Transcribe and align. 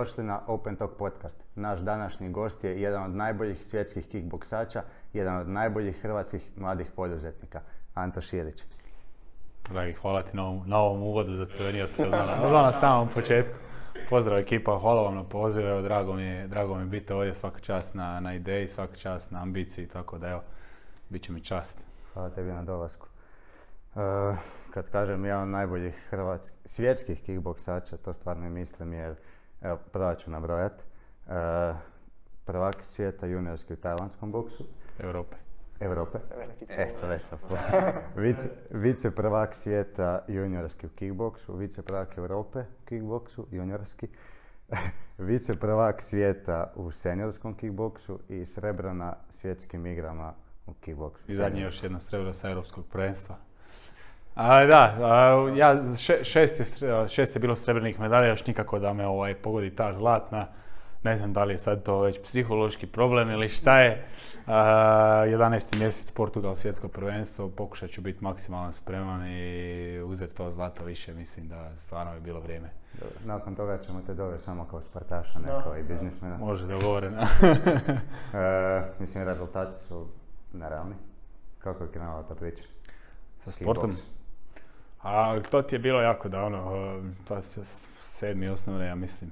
dobrodošli 0.00 0.24
na 0.24 0.40
Open 0.46 0.76
Talk 0.76 0.90
podcast. 0.98 1.36
Naš 1.54 1.80
današnji 1.80 2.30
gost 2.30 2.64
je 2.64 2.80
jedan 2.80 3.02
od 3.02 3.10
najboljih 3.10 3.58
svjetskih 3.70 4.08
kickboksača, 4.08 4.82
jedan 5.12 5.36
od 5.36 5.48
najboljih 5.48 6.02
hrvatskih 6.02 6.50
mladih 6.56 6.90
poduzetnika, 6.96 7.60
Anto 7.94 8.20
Širić. 8.20 8.62
Dragi, 9.70 9.92
hvala 9.92 10.22
ti 10.22 10.36
na 10.66 10.78
ovom, 10.78 11.02
uvodu, 11.02 11.34
zacrvenio 11.34 11.86
se 11.86 12.02
odmah 12.04 12.52
na 12.52 12.72
samom 12.72 13.08
početku. 13.08 13.54
Pozdrav 14.10 14.38
ekipa, 14.38 14.78
hvala 14.78 15.02
vam 15.02 15.14
na 15.14 15.24
pozivu, 15.24 15.68
evo, 15.68 15.82
drago 15.82 16.12
mi 16.12 16.22
je, 16.22 16.48
drago 16.48 16.74
mi 16.74 16.84
biti 16.84 17.12
ovdje, 17.12 17.34
svaka 17.34 17.60
čast 17.60 17.94
na, 17.94 18.20
na 18.20 18.34
ideji, 18.34 18.68
svaka 18.68 18.96
čast 18.96 19.30
na 19.30 19.42
ambiciji, 19.42 19.86
tako 19.86 20.18
da 20.18 20.28
evo, 20.28 20.42
bit 21.08 21.22
će 21.22 21.32
mi 21.32 21.40
čast. 21.40 21.84
Hvala 22.12 22.30
tebi 22.30 22.50
na 22.50 22.62
dolasku. 22.62 23.06
Uh, 23.94 24.00
kad 24.70 24.90
kažem 24.90 25.24
jedan 25.24 25.42
od 25.42 25.48
najboljih 25.48 25.94
hrvatskih, 26.10 26.58
svjetskih 26.64 27.22
kickboksača, 27.22 27.96
to 27.96 28.12
stvarno 28.12 28.50
mislim 28.50 28.92
jer, 28.92 29.14
evo, 29.60 29.78
prva 29.92 30.14
ću 30.14 30.30
nabrojat. 30.30 30.72
Uh, 31.26 31.32
prvak 32.44 32.76
svijeta 32.84 33.26
juniorski 33.26 33.72
u 33.72 33.76
tajlandskom 33.76 34.32
boksu. 34.32 34.64
Europe. 34.98 35.36
Europe. 35.80 36.18
Eto, 36.68 37.06
vice, 38.16 38.48
vice 38.70 39.10
prvak 39.10 39.54
svijeta 39.54 40.24
juniorski 40.28 40.86
u 40.86 40.88
kickboksu, 40.88 41.56
vice 41.56 41.82
prvak 41.82 42.18
Europe 42.18 42.58
u 42.58 42.84
kickboksu, 42.84 43.46
juniorski. 43.50 44.08
vice 45.18 45.54
prvak 45.54 46.02
svijeta 46.02 46.72
u 46.76 46.90
seniorskom 46.90 47.54
kickboksu 47.54 48.18
i 48.28 48.46
srebro 48.46 48.94
na 48.94 49.14
svjetskim 49.40 49.86
igrama 49.86 50.34
u 50.66 50.72
kickboksu. 50.74 51.32
I 51.32 51.34
zadnje 51.34 51.62
još 51.62 51.82
jedno 51.82 52.00
srebro 52.00 52.32
sa 52.32 52.50
europskog 52.50 52.84
prvenstva. 52.86 53.36
A, 54.34 54.66
da, 54.66 54.96
ja, 55.56 55.82
šest, 56.22 56.60
je, 56.60 57.08
šest 57.08 57.36
je 57.36 57.40
bilo 57.40 57.56
srebrnih 57.56 58.00
medalja, 58.00 58.28
još 58.28 58.46
nikako 58.46 58.78
da 58.78 58.92
me 58.92 59.06
ovaj, 59.06 59.34
pogodi 59.34 59.70
ta 59.70 59.92
zlatna. 59.92 60.46
Ne 61.02 61.16
znam 61.16 61.32
da 61.32 61.44
li 61.44 61.54
je 61.54 61.58
sad 61.58 61.82
to 61.82 62.00
već 62.00 62.22
psihološki 62.22 62.86
problem 62.86 63.30
ili 63.30 63.48
šta 63.48 63.80
je. 63.80 64.04
Uh, 64.46 64.52
11. 64.52 65.78
mjesec 65.78 66.12
Portugal 66.12 66.54
svjetsko 66.54 66.88
prvenstvo, 66.88 67.48
pokušat 67.48 67.90
ću 67.90 68.00
biti 68.00 68.24
maksimalno 68.24 68.72
spreman 68.72 69.26
i 69.26 70.00
uzeti 70.00 70.36
to 70.36 70.50
zlato 70.50 70.84
više, 70.84 71.14
mislim 71.14 71.48
da 71.48 71.70
stvarno 71.76 72.14
je 72.14 72.20
bilo 72.20 72.40
vrijeme. 72.40 72.70
nakon 73.24 73.54
toga 73.54 73.78
ćemo 73.78 74.00
te 74.06 74.14
dovesti 74.14 74.44
samo 74.44 74.64
kao 74.64 74.82
sportaša, 74.82 75.38
ne 75.38 75.48
kao 75.62 75.78
i 75.78 75.82
biznismena. 75.82 76.38
Može, 76.38 76.66
dogovoreno. 76.66 77.22
e, 77.22 78.82
mislim, 78.98 79.24
rezultati 79.24 79.84
su 79.84 80.06
nerealni. 80.52 80.94
Kako 81.58 81.84
je 81.84 81.90
krenula 81.90 82.22
ta 82.22 82.34
priča? 82.34 82.62
Sa 83.38 83.50
sportom? 83.50 83.96
A 85.02 85.40
to 85.50 85.62
ti 85.62 85.74
je 85.74 85.78
bilo 85.78 86.00
jako 86.00 86.28
da 86.28 86.42
ono, 86.42 87.02
sedmi 88.04 88.48
osnovne, 88.48 88.86
ja 88.86 88.94
mislim. 88.94 89.30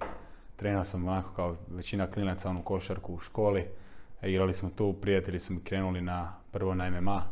Trenirao 0.57 0.85
sam 0.85 1.09
onako 1.09 1.33
kao 1.33 1.57
većina 1.69 2.07
klinaca 2.07 2.51
onu 2.51 2.63
košarku 2.63 3.15
u 3.15 3.19
školi. 3.19 3.67
E, 4.23 4.31
igrali 4.31 4.55
smo 4.55 4.71
tu, 4.71 4.93
prijatelji 4.93 5.39
su 5.39 5.53
mi 5.53 5.61
krenuli 5.61 6.01
na 6.01 6.35
prvo 6.53 6.75
na 6.75 6.91
MMA. 6.91 7.25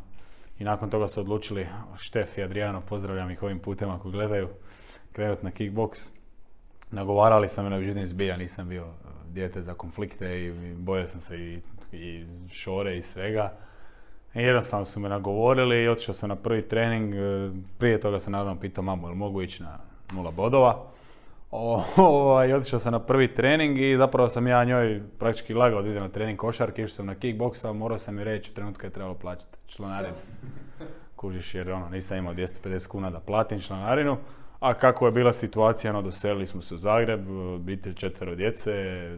I 0.59 0.64
nakon 0.64 0.91
toga 0.91 1.09
su 1.09 1.20
odlučili, 1.20 1.67
Štef 1.98 2.39
i 2.39 2.42
Adriano, 2.42 2.81
pozdravljam 2.81 3.31
ih 3.31 3.42
ovim 3.42 3.59
putem 3.59 3.91
ako 3.91 4.11
gledaju, 4.11 4.48
krenuti 5.12 5.45
na 5.45 5.51
kickbox. 5.51 6.11
Nagovarali 6.91 7.48
sam 7.48 7.64
me, 7.64 7.70
na 7.70 7.79
međutim 7.79 8.07
zbija, 8.07 8.37
nisam 8.37 8.69
bio 8.69 8.84
e, 8.84 9.09
dijete 9.29 9.62
za 9.62 9.75
konflikte 9.75 10.41
i 10.41 10.75
bojao 10.75 11.09
sam 11.09 11.20
se 11.20 11.39
i, 11.39 11.61
i 11.92 12.27
šore 12.51 12.97
i 12.97 13.03
svega. 13.03 13.53
I 14.37 14.42
jednostavno 14.42 14.84
su 14.84 15.01
me 15.01 15.09
nagovorili 15.09 15.83
i 15.83 15.89
otišao 15.89 16.15
sam 16.15 16.29
na 16.29 16.37
prvi 16.37 16.69
trening. 16.69 17.15
E, 17.15 17.51
prije 17.79 18.01
toga 18.01 18.20
sam 18.20 18.33
naravno 18.33 18.61
pitao 18.61 18.84
mamu, 18.84 19.09
jel 19.09 19.15
mogu 19.15 19.42
ići 19.42 19.62
na 19.62 19.79
nula 20.12 20.31
bodova. 20.31 20.83
Ovaj, 21.97 22.52
otišao 22.52 22.79
sam 22.79 22.92
na 22.92 22.98
prvi 22.98 23.35
trening 23.35 23.79
i 23.79 23.96
zapravo 23.96 24.29
sam 24.29 24.46
ja 24.46 24.64
njoj 24.64 25.02
praktički 25.19 25.55
lagao 25.55 25.83
da 25.83 25.89
idem 25.89 26.02
na 26.02 26.08
trening 26.08 26.39
košarke, 26.39 26.83
išao 26.83 26.96
sam 26.96 27.07
na 27.07 27.14
kickbox, 27.14 27.67
ali 27.67 27.79
morao 27.79 27.98
sam 27.98 28.14
mi 28.14 28.25
reći 28.25 28.51
u 28.51 28.55
trenutku 28.55 28.86
je 28.86 28.91
trebalo 28.91 29.14
plaćati 29.14 29.57
članarinu. 29.67 30.14
Kužiš 31.17 31.55
jer 31.55 31.70
ono, 31.70 31.89
nisam 31.89 32.19
imao 32.19 32.35
250 32.35 32.89
kuna 32.89 33.11
da 33.11 33.20
platim 33.20 33.61
članarinu. 33.61 34.17
A 34.61 34.74
kako 34.74 35.06
je 35.06 35.12
bila 35.12 35.33
situacija, 35.33 35.90
ono, 35.90 36.02
doselili 36.02 36.46
smo 36.46 36.61
se 36.61 36.74
u 36.74 36.78
Zagreb, 36.78 37.30
obitelj 37.30 37.94
četvero 37.94 38.34
djece, 38.34 38.72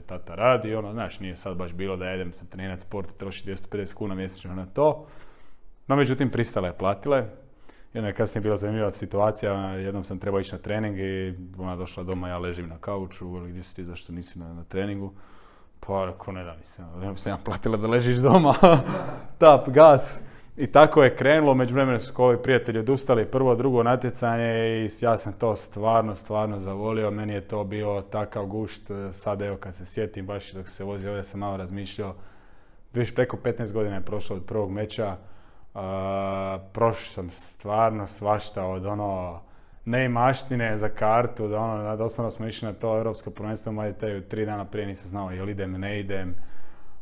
tata 0.07 0.35
radi, 0.35 0.75
ono, 0.75 0.93
znaš, 0.93 1.21
nije 1.21 1.37
sad 1.37 1.57
baš 1.57 1.73
bilo 1.73 1.97
da 1.97 2.09
jedem 2.09 2.33
se 2.33 2.47
trenirati 2.47 2.83
sport 2.83 3.11
i 3.11 3.19
troši 3.19 3.47
250 3.49 3.95
kuna 3.95 4.15
mjesečno 4.15 4.55
na 4.55 4.67
to. 4.67 5.07
No, 5.87 5.97
međutim, 5.97 6.31
pristala 6.31 6.67
je 6.67 6.79
platile. 6.79 7.25
Jedna 7.93 8.09
je 8.09 8.15
kasnije 8.15 8.43
bila 8.43 8.57
zanimljiva 8.57 8.91
situacija, 8.93 9.53
jednom 9.73 10.05
sam 10.05 10.19
trebao 10.19 10.41
ići 10.41 10.55
na 10.55 10.59
trening 10.59 10.99
i 10.99 11.35
ona 11.59 11.77
došla 11.77 12.03
doma, 12.03 12.29
ja 12.29 12.39
ležim 12.39 12.69
na 12.69 12.79
kauču, 12.79 13.27
ili 13.27 13.51
gdje 13.51 13.63
si 13.63 13.75
ti, 13.75 13.85
zašto 13.85 14.13
nisi 14.13 14.39
na, 14.39 14.65
treningu? 14.65 15.13
Pa, 15.81 16.05
rekao, 16.05 16.35
ne 16.35 16.45
da 16.45 16.57
mi 17.11 17.17
se, 17.17 17.31
ja 17.31 17.37
platila 17.45 17.77
da 17.77 17.87
ležiš 17.87 18.17
doma, 18.17 18.55
tap, 19.39 19.69
gas. 19.69 20.21
I 20.59 20.67
tako 20.67 21.03
je 21.03 21.17
krenulo, 21.17 21.55
među 21.55 21.75
vremenu 21.75 22.01
su 22.01 22.13
ovi 22.17 22.43
prijatelji 22.43 22.79
odustali 22.79 23.25
prvo, 23.25 23.55
drugo 23.55 23.83
natjecanje 23.83 24.85
i 24.85 24.89
ja 25.01 25.17
sam 25.17 25.33
to 25.33 25.57
stvarno, 25.57 26.15
stvarno 26.15 26.59
zavolio. 26.59 27.11
Meni 27.11 27.33
je 27.33 27.41
to 27.41 27.65
bio 27.65 28.03
takav 28.11 28.47
gušt, 28.47 28.91
sad 29.13 29.43
evo 29.43 29.57
kad 29.57 29.75
se 29.75 29.87
sjetim, 29.87 30.27
baš 30.27 30.53
dok 30.53 30.69
se 30.69 30.85
vozi 30.85 31.09
ovdje 31.09 31.25
sam 31.25 31.41
malo 31.41 31.57
razmišljao. 31.57 32.15
Više 32.93 33.15
preko 33.15 33.37
15 33.37 33.73
godina 33.73 33.95
je 33.95 34.01
prošlo 34.05 34.37
od 34.37 34.45
prvog 34.45 34.71
meča. 34.71 35.17
Uh, 35.75 35.81
prošao 36.73 37.13
sam 37.15 37.31
stvarno 37.31 38.07
svašta 38.07 38.65
od 38.65 38.87
ono 38.87 39.41
ne 39.85 40.09
maštine 40.09 40.79
za 40.79 40.89
kartu, 40.89 41.49
da 41.49 41.59
ono, 41.59 41.97
doslovno 41.97 42.31
smo 42.31 42.47
išli 42.47 42.69
na 42.69 42.75
to 42.75 42.97
europsko 42.97 43.31
prvenstvo 43.31 43.73
u 44.19 44.29
tri 44.29 44.47
dana 44.47 44.65
prije 44.65 44.87
nisam 44.87 45.09
znao 45.09 45.31
jel 45.31 45.49
idem, 45.49 45.73
ne 45.73 46.01
idem 46.01 46.35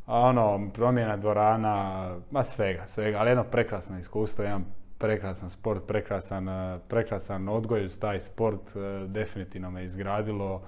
ono, 0.07 0.71
promjena 0.75 1.17
dvorana, 1.17 2.17
ma 2.31 2.45
svega, 2.45 2.87
svega, 2.87 3.19
ali 3.19 3.31
jedno 3.31 3.45
prekrasno 3.45 3.99
iskustvo, 3.99 4.45
jedan 4.45 4.65
prekrasan 4.99 5.51
sport, 5.51 5.87
prekrasan, 5.87 6.49
e, 6.49 6.79
prekrasan 6.89 7.49
odgoj 7.49 7.85
uz 7.85 7.99
taj 7.99 8.21
sport, 8.21 8.77
e, 8.77 9.07
definitivno 9.07 9.71
me 9.71 9.85
izgradilo 9.85 10.63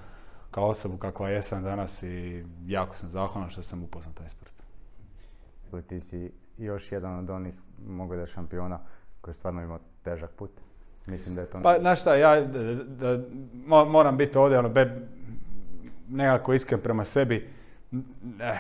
kao 0.51 0.69
osobu 0.69 0.97
kakva 0.97 1.29
jesam 1.29 1.63
danas 1.63 2.03
i 2.03 2.45
jako 2.67 2.97
sam 2.97 3.09
zahvalan 3.09 3.51
što 3.51 3.63
sam 3.63 3.83
upoznao 3.83 4.15
taj 4.15 4.29
sport. 4.29 4.53
Ti 5.87 6.01
si 6.01 6.33
još 6.59 6.93
jedan 6.93 7.19
od 7.19 7.31
onih, 7.31 7.55
mogu 7.87 8.15
da 8.15 8.21
je 8.21 8.27
šampiona, 8.27 8.79
koji 9.21 9.35
stvarno 9.35 9.63
imao 9.63 9.79
težak 10.03 10.31
put. 10.31 10.51
Mislim 11.07 11.35
da 11.35 11.41
je 11.41 11.47
to... 11.47 11.61
Pa, 11.63 11.79
znaš 11.79 12.01
šta, 12.01 12.17
ja 12.17 12.41
da, 12.87 13.19
moram 13.67 14.17
biti 14.17 14.39
ovdje, 14.39 14.59
ono, 14.59 14.69
be, 14.69 15.07
nekako 16.09 16.55
iskren 16.55 16.81
prema 16.81 17.05
sebi. 17.05 17.51
Eh, 18.41 18.59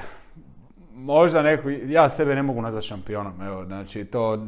možda 0.98 1.42
neko, 1.42 1.70
ja 1.70 2.08
sebe 2.08 2.34
ne 2.34 2.42
mogu 2.42 2.62
nazvati 2.62 2.86
šampionom, 2.86 3.42
evo, 3.42 3.64
znači 3.64 4.04
to 4.04 4.46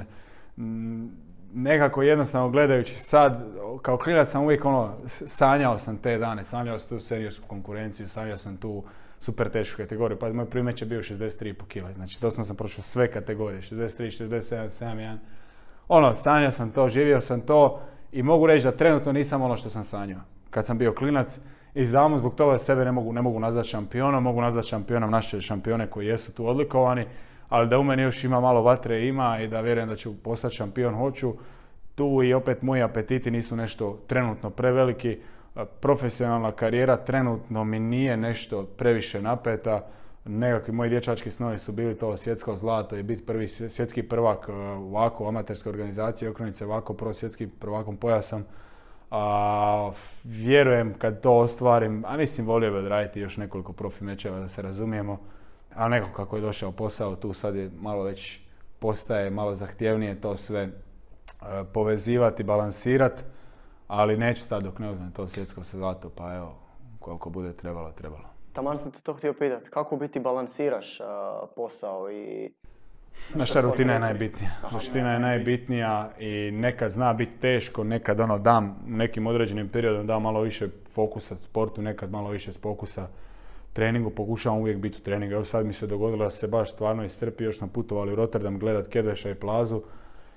nekako 1.55 2.03
jednostavno 2.03 2.51
gledajući 2.51 2.95
sad, 2.99 3.45
kao 3.83 3.97
klinac 3.97 4.29
sam 4.29 4.43
uvijek 4.43 4.65
ono, 4.65 4.95
sanjao 5.07 5.79
sam 5.79 5.97
te 5.97 6.19
dane, 6.19 6.45
sanjao 6.45 6.79
sam 6.79 6.89
tu 6.89 7.05
seriorsku 7.05 7.47
konkurenciju, 7.49 8.09
sanjao 8.09 8.37
sam 8.37 8.57
tu 8.57 8.85
super 9.19 9.51
tešku 9.51 9.77
kategoriju, 9.77 10.19
pa 10.19 10.33
moj 10.33 10.51
prvi 10.51 10.63
meč 10.63 10.83
je 10.83 10.87
bio 10.87 11.03
63,5 11.03 11.55
kg, 11.55 11.95
znači 11.95 12.19
doslovno 12.21 12.45
sam 12.45 12.57
prošao 12.57 12.85
sve 12.85 13.11
kategorije, 13.11 13.63
63, 13.63 14.29
67, 14.29 14.69
71, 14.69 15.17
ono, 15.89 16.15
sanjao 16.15 16.53
sam 16.53 16.71
to, 16.71 16.89
živio 16.89 17.21
sam 17.21 17.41
to 17.41 17.81
i 18.13 18.23
mogu 18.23 18.47
reći 18.47 18.65
da 18.65 18.73
trenutno 18.73 19.13
nisam 19.13 19.43
ono 19.43 19.57
što 19.57 19.71
sam 19.71 19.85
sanjao. 19.85 20.21
Kad 20.51 20.67
sam 20.67 20.79
bio 20.79 20.93
klinac, 20.93 21.39
i 21.75 21.87
znamo 21.87 22.19
zbog 22.19 22.35
toga 22.35 22.59
sebe 22.59 22.85
ne 22.85 22.93
mogu, 22.93 23.13
ne 23.13 23.23
mogu 23.23 23.41
nazvati 23.41 23.69
šampionom, 23.69 24.23
mogu 24.23 24.41
nazvati 24.41 24.69
šampionom 24.69 25.11
naše 25.11 25.41
šampione 25.41 25.87
koji 25.87 26.07
jesu 26.07 26.33
tu 26.33 26.49
odlikovani, 26.49 27.07
ali 27.49 27.69
da 27.69 27.79
u 27.79 27.83
meni 27.83 28.03
još 28.03 28.25
ima 28.25 28.41
malo 28.41 28.63
vatre 28.63 29.07
ima 29.07 29.41
i 29.41 29.49
da 29.49 29.61
vjerujem 29.61 29.89
da 29.89 29.97
ću 29.97 30.23
postati 30.23 30.55
šampion 30.55 30.95
hoću. 30.95 31.35
Tu 31.95 32.23
i 32.23 32.35
opet 32.35 32.63
moji 32.63 32.83
apetiti 32.83 33.31
nisu 33.31 33.57
nešto 33.57 33.99
trenutno 34.07 34.51
preveliki. 34.51 35.19
Profesionalna 35.81 36.53
karijera 36.53 36.97
trenutno 36.97 37.65
mi 37.65 37.79
nije 37.79 38.17
nešto 38.17 38.65
previše 38.65 39.23
napeta. 39.23 39.87
Nekakvi 40.25 40.73
moji 40.73 40.91
dječački 40.91 41.31
snovi 41.31 41.59
su 41.59 41.73
bili 41.73 41.99
to 41.99 42.17
svjetsko 42.17 42.57
zlato 42.57 42.97
i 42.97 43.03
biti 43.03 43.27
prvi 43.27 43.49
svjetski 43.49 44.03
prvak 44.03 44.49
ovako 44.49 45.29
amaterske 45.29 45.69
organizacije, 45.69 46.31
okrenuti 46.31 46.59
se 46.59 46.67
ovako 46.67 46.95
pro 46.95 47.13
svjetski 47.13 47.47
prvakom 47.47 47.97
pojasam 47.97 48.45
a, 49.11 49.93
vjerujem 50.25 50.95
kad 50.99 51.21
to 51.21 51.33
ostvarim, 51.33 52.03
a 52.07 52.17
mislim 52.17 52.47
volio 52.47 52.71
bi 52.71 52.79
odraditi 52.79 53.21
još 53.21 53.37
nekoliko 53.37 53.73
profi 53.73 54.05
mečeva 54.05 54.39
da 54.39 54.49
se 54.49 54.63
razumijemo, 54.63 55.19
a 55.75 55.89
neko 55.89 56.09
kako 56.13 56.37
je 56.37 56.43
došao 56.43 56.73
posao 56.73 57.17
tu 57.17 57.33
sad 57.33 57.57
je 57.57 57.71
malo 57.81 58.03
već 58.03 58.41
postaje 58.79 59.31
malo 59.31 59.55
zahtjevnije 59.55 60.21
to 60.21 60.37
sve 60.37 60.61
e, 60.63 60.71
povezivati, 61.73 62.43
balansirati, 62.43 63.23
ali 63.89 64.17
neću 64.17 64.43
stati 64.43 64.65
dok 64.65 64.79
ne 64.79 64.91
uzmem 64.91 65.13
to 65.13 65.29
svjetsko 65.29 65.63
zlato, 65.63 66.11
pa 66.11 66.35
evo, 66.35 66.55
koliko 66.99 67.31
bude 67.31 67.53
trebalo, 67.53 67.93
trebalo. 67.93 68.25
Taman 68.53 68.79
sam 68.79 68.93
te 68.93 69.01
to 69.01 69.15
htio 69.15 69.33
pitati, 69.33 69.71
kako 69.71 69.97
biti 69.97 70.21
balansiraš 70.21 70.99
posao 71.57 72.11
i 72.11 72.53
Naša 73.35 73.61
rutina 73.61 73.93
je 73.93 73.99
najbitnija. 73.99 74.51
Rutina 74.73 75.13
je 75.13 75.19
najbitnija 75.19 76.11
i 76.19 76.51
nekad 76.51 76.91
zna 76.91 77.13
biti 77.13 77.33
teško, 77.41 77.85
nekad 77.85 78.21
ono 78.21 78.39
dam 78.39 78.77
nekim 78.87 79.27
određenim 79.27 79.69
periodom 79.69 80.07
dam 80.07 80.23
malo 80.23 80.41
više 80.41 80.69
fokusa 80.95 81.37
sportu, 81.37 81.83
nekad 81.83 82.11
malo 82.11 82.31
više 82.31 82.53
fokusa 82.53 83.09
treningu, 83.73 84.11
pokušavam 84.11 84.59
uvijek 84.59 84.79
biti 84.79 84.99
u 85.01 85.05
treningu. 85.05 85.35
Evo 85.35 85.45
sad 85.45 85.67
mi 85.67 85.73
se 85.73 85.87
dogodilo 85.87 86.25
da 86.25 86.31
se 86.31 86.49
baš 86.49 86.73
stvarno 86.73 87.05
istrpio, 87.05 87.45
još 87.45 87.59
smo 87.59 87.69
putovali 87.69 88.13
u 88.13 88.17
Rotterdam 88.17 88.59
gledat 88.59 88.87
Kedveša 88.87 89.31
i 89.31 89.35
Plazu 89.35 89.83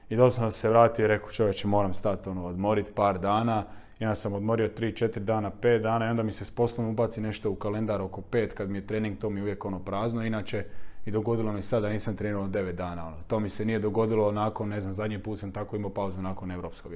i 0.09 0.15
doslovno 0.15 0.51
sam 0.51 0.59
se 0.61 0.69
vratio 0.69 1.05
i 1.05 1.07
rekao 1.07 1.29
čovječe 1.29 1.67
moram 1.67 1.93
stati 1.93 2.29
ono, 2.29 2.45
odmorit 2.45 2.95
par 2.95 3.19
dana. 3.19 3.63
Onda 3.99 4.15
sam 4.15 4.33
odmorio 4.33 4.69
3-4 4.77 5.19
dana, 5.19 5.51
5 5.61 5.81
dana 5.81 6.05
i 6.07 6.09
onda 6.09 6.23
mi 6.23 6.31
se 6.31 6.45
s 6.45 6.51
poslom 6.51 6.89
ubaci 6.89 7.21
nešto 7.21 7.51
u 7.51 7.55
kalendar 7.55 8.01
oko 8.01 8.21
5 8.31 8.47
kad 8.47 8.69
mi 8.69 8.77
je 8.77 8.87
trening, 8.87 9.17
to 9.17 9.29
mi 9.29 9.39
je 9.39 9.43
uvijek 9.43 9.65
ono 9.65 9.79
prazno. 9.79 10.25
Inače, 10.25 10.65
i 11.05 11.11
dogodilo 11.11 11.51
mi 11.51 11.61
sad 11.61 11.81
da 11.81 11.89
nisam 11.89 12.15
trenirao 12.15 12.47
9 12.47 12.71
dana. 12.71 13.07
Ono. 13.07 13.15
To 13.27 13.39
mi 13.39 13.49
se 13.49 13.65
nije 13.65 13.79
dogodilo 13.79 14.31
nakon, 14.31 14.69
ne 14.69 14.81
znam, 14.81 14.93
zadnji 14.93 15.19
put 15.19 15.39
sam 15.39 15.51
tako 15.51 15.75
imao 15.75 15.89
pauzu 15.89 16.21
nakon 16.21 16.51
evropskog. 16.51 16.91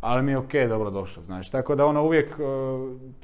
Ali 0.00 0.22
mi 0.22 0.32
je 0.32 0.38
ok, 0.38 0.52
dobro 0.68 0.90
došlo, 0.90 1.22
znači. 1.22 1.52
Tako 1.52 1.74
da 1.74 1.86
ono 1.86 2.04
uvijek, 2.04 2.38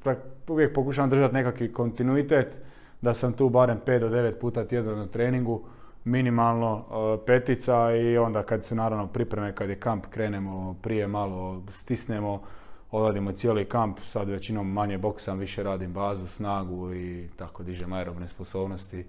uh, 0.05 0.17
uvijek 0.49 0.75
pokušavam 0.75 1.11
držati 1.11 1.35
nekakvi 1.35 1.73
kontinuitet, 1.73 2.63
da 3.01 3.15
sam 3.15 3.33
tu 3.33 3.49
barem 3.49 3.81
5 3.87 3.99
do 3.99 4.09
9 4.09 4.41
puta 4.41 4.65
tjedno 4.65 4.97
na 4.97 5.07
treningu, 5.07 5.63
minimalno 6.05 6.75
uh, 6.75 7.25
petica 7.27 7.93
i 7.97 8.19
onda 8.19 8.43
kad 8.43 8.65
su 8.65 8.75
naravno 8.75 9.07
pripreme, 9.07 9.55
kad 9.55 9.69
je 9.69 9.81
kamp, 9.81 10.07
krenemo 10.11 10.77
prije 10.83 11.07
malo, 11.07 11.63
stisnemo, 11.69 12.43
odradimo 12.91 13.33
cijeli 13.33 13.65
kamp, 13.65 13.99
sad 14.01 14.29
većinom 14.29 14.73
manje 14.73 14.99
boksam, 14.99 15.39
više 15.39 15.63
radim 15.63 15.93
bazu, 15.93 16.27
snagu 16.27 16.95
i 16.95 17.29
tako 17.37 17.63
dižem 17.63 17.93
aerobne 17.93 18.29
sposobnosti. 18.29 19.05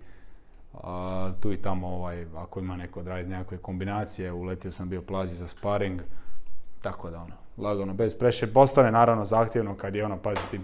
A, 0.74 1.31
tu 1.40 1.52
i 1.52 1.58
tamo, 1.58 1.88
ovaj, 1.88 2.25
ako 2.36 2.60
ima 2.60 2.75
neko 2.75 3.00
odraditi 3.00 3.30
nekakve 3.30 3.58
kombinacije, 3.58 4.31
uletio 4.31 4.72
sam 4.72 4.90
bio 4.90 5.02
plazi 5.02 5.36
za 5.36 5.48
sparing, 5.48 6.02
tako 6.81 7.10
da 7.10 7.22
ono, 7.22 7.36
lagano, 7.58 7.94
bez 7.94 8.16
preše. 8.16 8.54
Postane 8.54 8.92
naravno 8.92 9.25
zahtjevno 9.25 9.75
kad 9.75 9.96
je 9.96 10.06
ono, 10.06 10.18
paziti, 10.18 10.60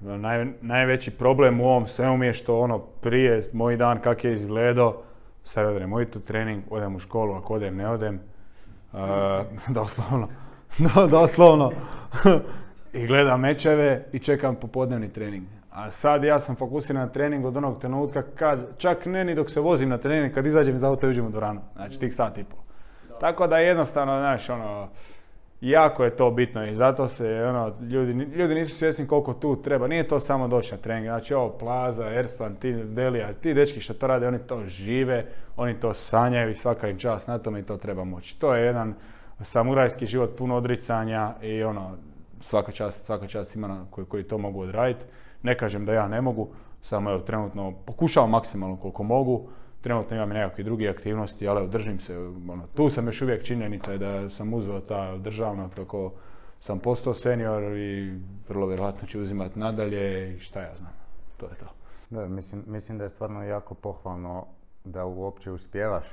naj, 0.00 0.46
najveći 0.60 1.10
problem 1.10 1.60
u 1.60 1.64
ovom 1.64 1.86
svemu 1.86 2.16
mi 2.16 2.26
je 2.26 2.32
što 2.32 2.60
ono 2.60 2.78
prije 2.78 3.42
moj 3.52 3.76
dan 3.76 4.00
kak 4.00 4.24
je 4.24 4.34
izgledao, 4.34 5.02
sad 5.44 5.66
odem 5.66 5.92
u 5.92 6.04
trening, 6.04 6.64
odem 6.70 6.96
u 6.96 6.98
školu, 6.98 7.34
ako 7.34 7.54
odem 7.54 7.76
ne 7.76 7.88
odem, 7.88 8.20
uh, 8.92 8.98
doslovno, 9.74 10.28
no, 10.78 11.06
doslovno, 11.18 11.70
i 12.92 13.06
gledam 13.06 13.40
mečeve 13.40 14.04
i 14.12 14.18
čekam 14.18 14.54
popodnevni 14.56 15.12
trening. 15.12 15.44
A 15.72 15.90
sad 15.90 16.24
ja 16.24 16.40
sam 16.40 16.56
fokusiran 16.56 17.02
na 17.02 17.08
trening 17.08 17.44
od 17.44 17.56
onog 17.56 17.80
trenutka 17.80 18.22
kad, 18.22 18.78
čak 18.78 19.06
ne 19.06 19.24
ni 19.24 19.34
dok 19.34 19.50
se 19.50 19.60
vozim 19.60 19.88
na 19.88 19.98
trening, 19.98 20.34
kad 20.34 20.46
izađem 20.46 20.76
iz 20.76 20.84
auta 20.84 21.06
i 21.06 21.10
uđem 21.10 21.26
u 21.26 21.30
dvoranu. 21.30 21.60
Znači 21.76 22.00
tih 22.00 22.14
sat 22.14 22.38
i 22.38 22.44
pol. 22.44 22.58
Tako 23.20 23.46
da 23.46 23.58
jednostavno, 23.58 24.18
znaš, 24.18 24.50
ono, 24.50 24.88
jako 25.60 26.04
je 26.04 26.16
to 26.16 26.30
bitno 26.30 26.66
i 26.66 26.76
zato 26.76 27.08
se, 27.08 27.44
ono, 27.48 27.72
ljudi, 27.90 28.12
ljudi 28.12 28.54
nisu 28.54 28.76
svjesni 28.76 29.06
koliko 29.06 29.34
tu 29.34 29.62
treba. 29.62 29.86
Nije 29.86 30.08
to 30.08 30.20
samo 30.20 30.48
doći 30.48 30.74
na 30.74 30.78
trening. 30.78 31.06
Znači 31.06 31.34
ovo 31.34 31.58
Plaza, 31.58 32.12
Ersan, 32.12 32.54
ti 32.54 32.72
Delija, 32.72 33.32
ti 33.32 33.54
dečki 33.54 33.80
što 33.80 33.94
to 33.94 34.06
rade, 34.06 34.28
oni 34.28 34.38
to 34.38 34.62
žive, 34.66 35.26
oni 35.56 35.80
to 35.80 35.94
sanjaju 35.94 36.50
i 36.50 36.54
svaka 36.54 36.88
im 36.88 36.98
čast 36.98 37.28
na 37.28 37.38
tome 37.38 37.60
i 37.60 37.62
to 37.62 37.76
treba 37.76 38.04
moći. 38.04 38.40
To 38.40 38.54
je 38.54 38.64
jedan 38.64 38.94
samurajski 39.40 40.06
život 40.06 40.36
puno 40.38 40.56
odricanja 40.56 41.34
i 41.42 41.62
ono, 41.62 41.90
svaka 42.40 42.72
čast, 42.72 43.04
svaka 43.04 43.26
čast 43.26 43.56
ima 43.56 43.86
koji, 43.90 44.04
koji 44.04 44.22
to 44.22 44.38
mogu 44.38 44.60
odraditi. 44.60 45.04
Ne 45.42 45.58
kažem 45.58 45.84
da 45.84 45.92
ja 45.92 46.08
ne 46.08 46.20
mogu, 46.20 46.48
samo 46.82 47.10
evo 47.10 47.20
trenutno 47.20 47.72
pokušavam 47.86 48.30
maksimalno 48.30 48.76
koliko 48.76 49.02
mogu. 49.02 49.48
Trenutno 49.80 50.16
imam 50.16 50.30
i 50.30 50.34
nekakve 50.34 50.64
druge 50.64 50.88
aktivnosti, 50.88 51.48
ali 51.48 51.68
držim 51.68 51.98
se, 51.98 52.18
ono, 52.48 52.66
tu 52.74 52.90
sam 52.90 53.06
još 53.06 53.22
uvijek 53.22 53.44
činjenica 53.44 53.96
da 53.96 54.30
sam 54.30 54.54
uzeo 54.54 54.80
ta 54.80 55.16
državna, 55.16 55.68
tako 55.68 56.12
sam 56.58 56.78
postao 56.78 57.14
senior 57.14 57.62
i 57.62 58.20
vrlo 58.48 58.66
vjerojatno 58.66 59.08
ću 59.08 59.20
uzimati 59.20 59.58
nadalje 59.58 60.34
i 60.34 60.38
šta 60.38 60.60
ja 60.60 60.76
znam, 60.76 60.92
to 61.36 61.46
je 61.46 61.54
to. 61.54 61.66
Da, 62.10 62.28
mislim, 62.28 62.64
mislim 62.66 62.98
da 62.98 63.04
je 63.04 63.10
stvarno 63.10 63.44
jako 63.44 63.74
pohvalno 63.74 64.46
da 64.84 65.04
uopće 65.04 65.50
uspijevaš 65.50 66.04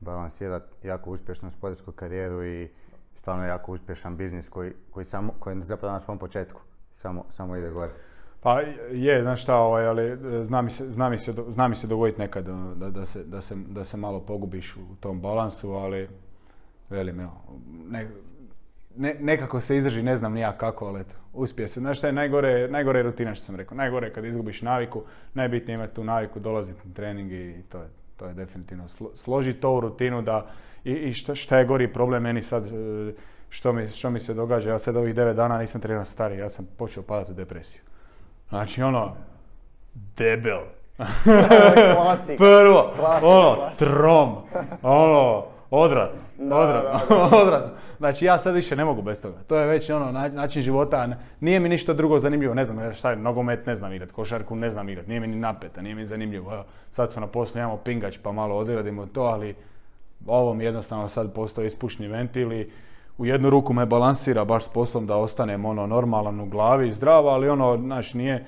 balansirati 0.00 0.86
jako 0.88 1.10
uspješnu 1.10 1.50
sportsku 1.50 1.92
karijeru 1.92 2.44
i 2.44 2.68
stvarno 3.14 3.44
jako 3.44 3.72
uspješan 3.72 4.16
biznis 4.16 4.48
koji, 4.48 4.72
koji, 4.90 5.06
samo, 5.06 5.32
koji 5.38 5.56
je 5.56 5.64
zapravo 5.64 5.94
na 5.94 6.00
svom 6.00 6.18
početku, 6.18 6.60
samo, 6.94 7.24
samo 7.30 7.56
ide 7.56 7.70
gore. 7.70 7.90
Pa 8.40 8.60
je, 8.92 9.22
znaš 9.22 9.42
šta, 9.42 9.56
ovaj, 9.56 9.86
ali 9.86 10.02
e, 10.02 10.44
zna 10.44 10.62
mi 10.62 10.70
se, 10.70 10.90
zna 10.90 11.08
mi 11.08 11.18
se, 11.18 11.34
zna 11.48 11.68
mi 11.68 11.74
se 11.74 11.86
dogoditi 11.86 12.20
nekad 12.20 12.48
ono, 12.48 12.74
da, 12.74 12.90
da, 12.90 13.06
se, 13.06 13.24
da, 13.24 13.40
se, 13.40 13.54
da 13.68 13.84
se 13.84 13.96
malo 13.96 14.20
pogubiš 14.20 14.76
u 14.76 14.96
tom 15.00 15.20
balansu, 15.20 15.72
ali 15.72 16.08
velim, 16.90 17.20
evo, 17.20 17.32
ne, 17.88 18.08
ne, 18.96 19.16
nekako 19.20 19.60
se 19.60 19.76
izdrži, 19.76 20.02
ne 20.02 20.16
znam 20.16 20.32
ni 20.32 20.40
ja 20.40 20.52
kako, 20.52 20.86
ali 20.86 21.00
eto, 21.00 21.16
uspije 21.32 21.68
se. 21.68 21.80
Znaš 21.80 21.98
šta 21.98 22.06
je 22.06 22.12
najgore, 22.12 22.68
najgore 22.68 22.98
je 22.98 23.02
rutina 23.02 23.34
što 23.34 23.44
sam 23.44 23.56
rekao. 23.56 23.76
Najgore 23.76 24.06
je 24.06 24.12
kad 24.12 24.24
izgubiš 24.24 24.62
naviku, 24.62 25.02
najbitnije 25.34 25.74
je 25.74 25.76
imati 25.76 25.94
tu 25.94 26.04
naviku, 26.04 26.40
dolaziti 26.40 26.88
na 26.88 26.94
trening 26.94 27.32
i 27.32 27.62
to 27.68 27.78
je, 27.78 27.88
to 28.16 28.26
je 28.26 28.34
definitivno. 28.34 28.84
Složi 29.14 29.52
to 29.52 29.74
u 29.74 29.80
rutinu 29.80 30.22
da, 30.22 30.46
i, 30.84 30.92
i 30.92 31.12
šta, 31.12 31.34
šta 31.34 31.58
je 31.58 31.64
gori 31.64 31.92
problem 31.92 32.22
meni 32.22 32.42
sad, 32.42 32.66
e, 32.66 33.12
što 33.48 33.72
mi, 33.72 33.88
što 33.88 34.10
mi 34.10 34.20
se 34.20 34.34
događa, 34.34 34.70
ja 34.70 34.78
sad 34.78 34.96
ovih 34.96 35.14
devet 35.14 35.36
dana 35.36 35.58
nisam 35.58 35.80
trenirao 35.80 36.04
stari, 36.04 36.38
ja 36.38 36.50
sam 36.50 36.68
počeo 36.78 37.02
padati 37.02 37.32
u 37.32 37.34
depresiju. 37.34 37.80
Znači 38.48 38.82
ono, 38.82 39.16
debel. 39.94 40.60
Prvo, 42.38 42.92
ono, 43.22 43.56
trom, 43.78 44.36
ono, 44.82 45.44
odvratno, 45.70 46.20
odvratno, 46.38 47.16
odvratno. 47.40 47.70
Znači 47.98 48.24
ja 48.24 48.38
sad 48.38 48.54
više 48.54 48.76
ne 48.76 48.84
mogu 48.84 49.02
bez 49.02 49.22
toga. 49.22 49.38
To 49.46 49.56
je 49.56 49.66
već 49.66 49.90
ono 49.90 50.12
način 50.12 50.62
života. 50.62 51.08
Nije 51.40 51.60
mi 51.60 51.68
ništa 51.68 51.92
drugo 51.92 52.18
zanimljivo. 52.18 52.54
Ne 52.54 52.64
znam 52.64 52.92
šta 52.94 53.10
je, 53.10 53.16
nogomet 53.16 53.66
ne 53.66 53.74
znam 53.74 53.92
igrat, 53.92 54.12
košarku 54.12 54.56
ne 54.56 54.70
znam 54.70 54.88
igrat. 54.88 55.06
Nije 55.06 55.20
mi 55.20 55.26
ni 55.26 55.36
napeta, 55.36 55.82
nije 55.82 55.94
mi 55.94 56.06
zanimljivo. 56.06 56.54
Evo, 56.54 56.64
sad 56.92 57.12
smo 57.12 57.20
na 57.20 57.26
poslu, 57.26 57.58
imamo 57.58 57.76
pingač 57.76 58.18
pa 58.22 58.32
malo 58.32 58.56
odradimo 58.56 59.06
to, 59.06 59.22
ali 59.22 59.54
ovo 60.26 60.54
mi 60.54 60.64
jednostavno 60.64 61.08
sad 61.08 61.32
postoji 61.32 61.66
ispušni 61.66 62.08
ventil 62.08 62.52
i 62.52 62.70
u 63.18 63.26
jednu 63.26 63.50
ruku 63.50 63.72
me 63.72 63.86
balansira 63.86 64.44
baš 64.44 64.64
s 64.64 64.68
poslom 64.68 65.06
da 65.06 65.16
ostanem 65.16 65.64
ono 65.64 65.86
normalan 65.86 66.40
u 66.40 66.46
glavi, 66.46 66.92
zdrav, 66.92 67.28
ali 67.28 67.48
ono, 67.48 67.76
znaš, 67.76 68.14
nije, 68.14 68.44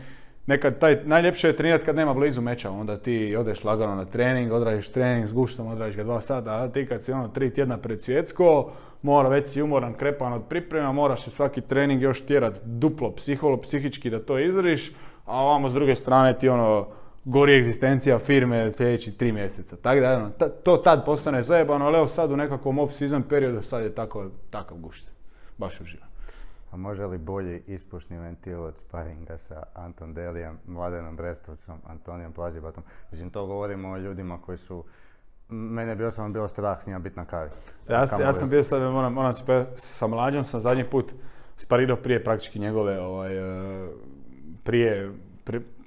nekad 0.47 0.79
taj, 0.79 0.99
najljepše 1.05 1.47
je 1.47 1.56
trenirati 1.56 1.85
kad 1.85 1.97
nema 1.97 2.15
blizu 2.15 2.41
meča, 2.41 2.70
onda 2.70 2.97
ti 2.97 3.37
odeš 3.37 3.65
lagano 3.65 3.94
na 3.94 4.05
trening, 4.05 4.53
odradiš 4.53 4.88
trening 4.88 5.29
s 5.29 5.32
guštom, 5.32 5.67
odradiš 5.67 5.97
ga 5.97 6.05
dva 6.05 6.20
sata, 6.20 6.50
a 6.50 6.69
ti 6.69 6.87
kad 6.87 7.03
si 7.03 7.12
ono 7.12 7.29
tri 7.29 7.54
tjedna 7.54 7.78
pred 7.78 8.02
svjetsko, 8.02 8.71
mora 9.02 9.28
već 9.28 9.50
si 9.50 9.62
umoran, 9.62 9.95
krepan 9.95 10.33
od 10.33 10.42
priprema, 10.49 10.92
moraš 10.92 11.23
se 11.23 11.31
svaki 11.31 11.61
trening 11.61 12.02
još 12.02 12.26
tjerat 12.26 12.61
duplo, 12.64 13.12
psiholo, 13.12 13.57
psihički 13.57 14.11
da 14.11 14.23
to 14.23 14.38
izriš, 14.38 14.92
a 15.26 15.37
ovamo 15.42 15.71
s 15.71 15.75
druge 15.75 15.95
strane 15.95 16.38
ti 16.38 16.49
ono, 16.49 16.87
gori 17.30 17.56
egzistencija 17.56 18.18
firme 18.18 18.70
sljedeći 18.70 19.18
tri 19.18 19.32
mjeseca. 19.32 19.76
Tako 19.76 20.00
da, 20.00 20.16
ono, 20.16 20.30
to 20.64 20.76
tad 20.76 21.04
postane 21.04 21.42
zajebano, 21.42 21.87
ali 21.87 21.97
evo 21.97 22.08
sad 22.08 22.30
u 22.30 22.37
nekakvom 22.37 22.78
off-season 22.78 23.23
periodu 23.28 23.62
sad 23.62 23.82
je 23.82 23.94
tako, 23.94 24.30
takav 24.50 24.78
gušt. 24.78 25.11
Baš 25.58 25.80
uživam. 25.80 26.08
A 26.70 26.76
može 26.76 27.06
li 27.06 27.18
bolji 27.18 27.62
ispušni 27.66 28.18
ventil 28.18 28.62
od 28.62 28.75
sparinga 28.76 29.38
sa 29.38 29.62
Anton 29.75 30.14
Delijem, 30.14 30.58
Mladenom 30.66 31.16
Brestovcom, 31.16 31.78
Antonijom 31.87 32.32
Plazibatom? 32.32 32.82
Mislim, 33.11 33.30
to 33.30 33.47
govorimo 33.47 33.88
o 33.88 33.97
ljudima 33.97 34.38
koji 34.42 34.58
su 34.58 34.85
Mene 35.50 35.97
bi 35.97 36.04
osobno 36.04 36.30
bilo 36.30 36.49
strah 36.49 36.82
s 36.82 36.87
njima 36.87 36.99
biti 36.99 37.16
na 37.16 37.25
kavi. 37.25 37.50
Ja, 37.88 38.04
ja 38.20 38.32
sam 38.32 38.49
bio 38.49 38.64
sad, 38.64 38.92
moram, 38.92 39.12
moram 39.12 39.32
sa 39.75 40.06
mlađom 40.06 40.44
sam 40.44 40.61
zadnji 40.61 40.85
put 40.90 41.12
sparirao 41.56 41.97
prije 41.97 42.25
praktički 42.25 42.58
njegove, 42.58 43.00
ovaj, 43.00 43.37
eh, 43.37 43.88
prije, 44.64 45.12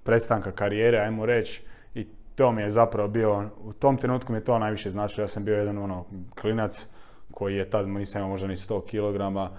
prestanka 0.04 0.52
karijere, 0.52 0.98
ajmo 0.98 1.26
reći, 1.26 1.64
i 1.96 2.06
to 2.36 2.52
mi 2.52 2.62
je 2.62 2.72
zapravo 2.72 3.08
bio, 3.08 3.50
u 3.64 3.74
tom 3.74 3.98
trenutku 3.98 4.32
mi 4.32 4.38
je 4.38 4.44
to 4.44 4.60
najviše 4.60 4.90
značilo, 4.90 5.24
ja 5.24 5.28
sam 5.28 5.46
bio 5.46 5.58
jedan 5.58 5.78
ono, 5.78 6.06
klinac 6.42 6.88
koji 7.32 7.56
je 7.56 7.70
tad, 7.70 7.88
nisam 7.88 8.20
imao 8.20 8.30
možda 8.30 8.48
ni 8.48 8.56
100 8.56 8.82
kg, 8.82 9.52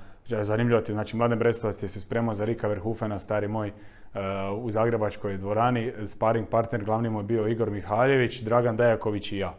zanimljivo 0.42 0.80
ti, 0.80 0.92
znači 0.92 1.16
Mladen 1.16 1.38
Brestovac 1.38 1.82
je 1.82 1.88
se 1.88 2.00
spremao 2.00 2.34
za 2.34 2.44
Rika 2.44 2.68
Verhufena, 2.68 3.18
stari 3.18 3.48
moj, 3.48 3.68
uh, 3.68 4.64
u 4.64 4.70
Zagrebačkoj 4.70 5.36
dvorani, 5.36 5.92
sparing 6.06 6.48
partner 6.48 6.84
glavni 6.84 7.10
mu 7.10 7.18
je 7.18 7.24
bio 7.24 7.48
Igor 7.48 7.70
Mihaljević, 7.70 8.40
Dragan 8.40 8.76
Dejaković 8.76 9.32
i 9.32 9.38
ja. 9.38 9.54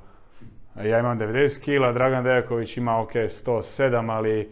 Ja 0.83 0.99
imam 0.99 1.19
90 1.19 1.59
kg, 1.59 1.93
Dragan 1.93 2.23
Dejaković 2.23 2.77
ima 2.77 3.01
ok 3.01 3.13
107, 3.13 4.11
ali 4.11 4.51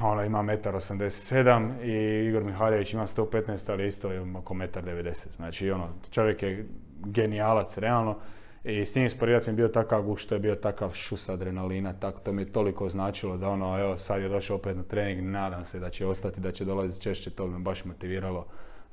ono 0.00 0.24
ima 0.24 0.42
1,87 0.42 1.56
m 1.56 1.74
i 1.82 2.26
Igor 2.28 2.44
Mihaljević 2.44 2.92
ima 2.92 3.06
115, 3.06 3.72
ali 3.72 3.86
isto 3.86 4.12
je 4.12 4.20
oko 4.20 4.54
1,90 4.54 5.36
Znači, 5.36 5.70
ono, 5.70 5.88
čovjek 6.10 6.42
je 6.42 6.66
genijalac, 7.04 7.78
realno. 7.78 8.16
I 8.64 8.86
s 8.86 8.94
njim 8.94 9.10
sparirati 9.10 9.50
mi 9.50 9.56
bio 9.56 9.68
takav 9.68 10.02
guš, 10.02 10.22
što 10.22 10.34
je 10.34 10.38
bio 10.38 10.54
takav 10.54 10.94
šus 10.94 11.28
adrenalina, 11.28 11.92
tako 11.92 12.20
to 12.20 12.32
mi 12.32 12.42
je 12.42 12.52
toliko 12.52 12.88
značilo 12.88 13.36
da 13.36 13.50
ono, 13.50 13.80
evo, 13.80 13.98
sad 13.98 14.22
je 14.22 14.28
došao 14.28 14.56
opet 14.56 14.76
na 14.76 14.82
trening, 14.82 15.28
nadam 15.28 15.64
se 15.64 15.78
da 15.78 15.90
će 15.90 16.06
ostati, 16.06 16.40
da 16.40 16.52
će 16.52 16.64
dolaziti 16.64 17.02
češće, 17.02 17.30
to 17.30 17.46
me 17.46 17.58
baš 17.58 17.84
motiviralo 17.84 18.46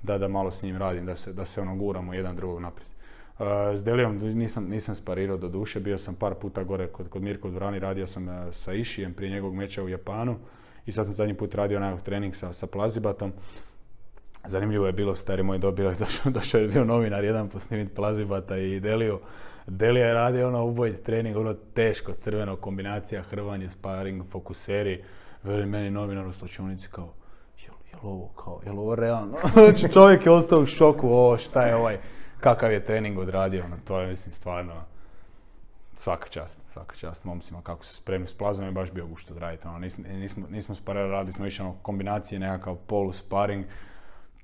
da, 0.03 0.17
da 0.17 0.27
malo 0.27 0.51
s 0.51 0.63
njim 0.63 0.77
radim, 0.77 1.05
da 1.05 1.15
se, 1.15 1.33
da 1.33 1.45
se 1.45 1.61
ono 1.61 1.75
guramo 1.75 2.13
jedan 2.13 2.35
drugog 2.35 2.61
naprijed. 2.61 2.89
Uh, 3.39 3.45
s 3.75 3.83
Delijom 3.83 4.15
nisam, 4.15 4.67
nisam 4.69 4.95
sparirao 4.95 5.37
do 5.37 5.47
duše, 5.47 5.79
bio 5.79 5.97
sam 5.97 6.15
par 6.15 6.33
puta 6.33 6.63
gore 6.63 6.87
kod, 6.87 7.09
kod 7.09 7.21
Mirko 7.21 7.49
Dvorani, 7.49 7.79
radio 7.79 8.07
sam 8.07 8.27
uh, 8.27 8.33
sa 8.51 8.73
Išijem 8.73 9.13
prije 9.13 9.31
njegovog 9.31 9.55
meča 9.55 9.83
u 9.83 9.89
Japanu 9.89 10.35
i 10.85 10.91
sad 10.91 11.05
sam 11.05 11.13
zadnji 11.13 11.33
put 11.33 11.55
radio 11.55 11.79
nekakav 11.79 12.03
trening 12.05 12.35
sa, 12.35 12.53
sa 12.53 12.67
Plazibatom. 12.67 13.33
Zanimljivo 14.45 14.85
je 14.85 14.93
bilo, 14.93 15.15
stari 15.15 15.43
moj 15.43 15.57
dobio, 15.57 15.93
došao, 15.99 16.31
došao 16.31 16.61
je 16.61 16.67
bio 16.67 16.85
novinar 16.85 17.23
jedan 17.23 17.49
posnimit 17.49 17.95
Plazibata 17.95 18.57
i 18.57 18.79
Delio. 18.79 19.19
Delija 19.67 20.07
je 20.07 20.13
radio 20.13 20.47
ono 20.47 20.65
ubojit 20.65 21.03
trening, 21.03 21.37
ono 21.37 21.53
teško, 21.53 22.13
crveno, 22.13 22.55
kombinacija, 22.55 23.21
hrvanje, 23.21 23.69
sparing, 23.69 24.25
fokuseri. 24.25 25.03
Veli 25.43 25.65
meni 25.65 25.91
novinar 25.91 26.27
u 26.27 26.33
slučajnici 26.33 26.87
kao, 26.91 27.13
jel, 27.65 27.75
jel 27.91 27.99
ovo 28.03 28.27
kao, 28.27 28.61
jel 28.65 28.79
ovo 28.79 28.95
realno? 28.95 29.37
znači 29.53 29.93
čovjek 29.93 30.25
je 30.25 30.31
ostao 30.31 30.59
u 30.59 30.65
šoku, 30.65 31.09
o 31.11 31.37
šta 31.37 31.65
je 31.65 31.75
ovaj, 31.75 31.97
kakav 32.39 32.71
je 32.71 32.85
trening 32.85 33.17
odradio, 33.17 33.65
ono, 33.65 33.75
to 33.87 33.99
je 33.99 34.07
mislim 34.07 34.33
stvarno 34.33 34.73
svaka 35.95 36.27
čast, 36.27 36.59
svaka 36.67 36.95
čast 36.95 37.23
momcima 37.23 37.61
kako 37.61 37.85
su 37.85 37.95
spremni 37.95 38.27
s 38.27 38.33
plazom 38.33 38.65
je 38.65 38.71
baš 38.71 38.91
bio 38.91 39.07
gušto 39.07 39.33
odraditi. 39.33 39.67
Ono, 39.67 39.79
nismo, 39.79 40.47
nismo, 40.49 40.75
sparali, 40.75 41.11
radili 41.11 41.33
smo 41.33 41.45
više 41.45 41.63
ono 41.63 41.75
kombinacije, 41.81 42.39
nekakav 42.39 42.75
polu 42.75 43.13
sparing, 43.13 43.65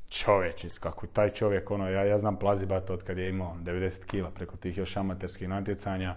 čovječe, 0.10 0.70
kako 0.80 1.08
taj 1.08 1.30
čovjek, 1.30 1.72
ono, 1.72 1.90
ja, 1.90 2.04
ja 2.04 2.18
znam 2.18 2.40
Plazibata 2.40 2.94
od 2.94 3.04
kad 3.04 3.18
je 3.18 3.30
imao 3.30 3.56
90 3.64 4.06
kila 4.06 4.30
preko 4.30 4.58
tih 4.58 4.78
još 4.78 4.98
amaterskih 4.98 5.50
natjecanja, 5.50 6.16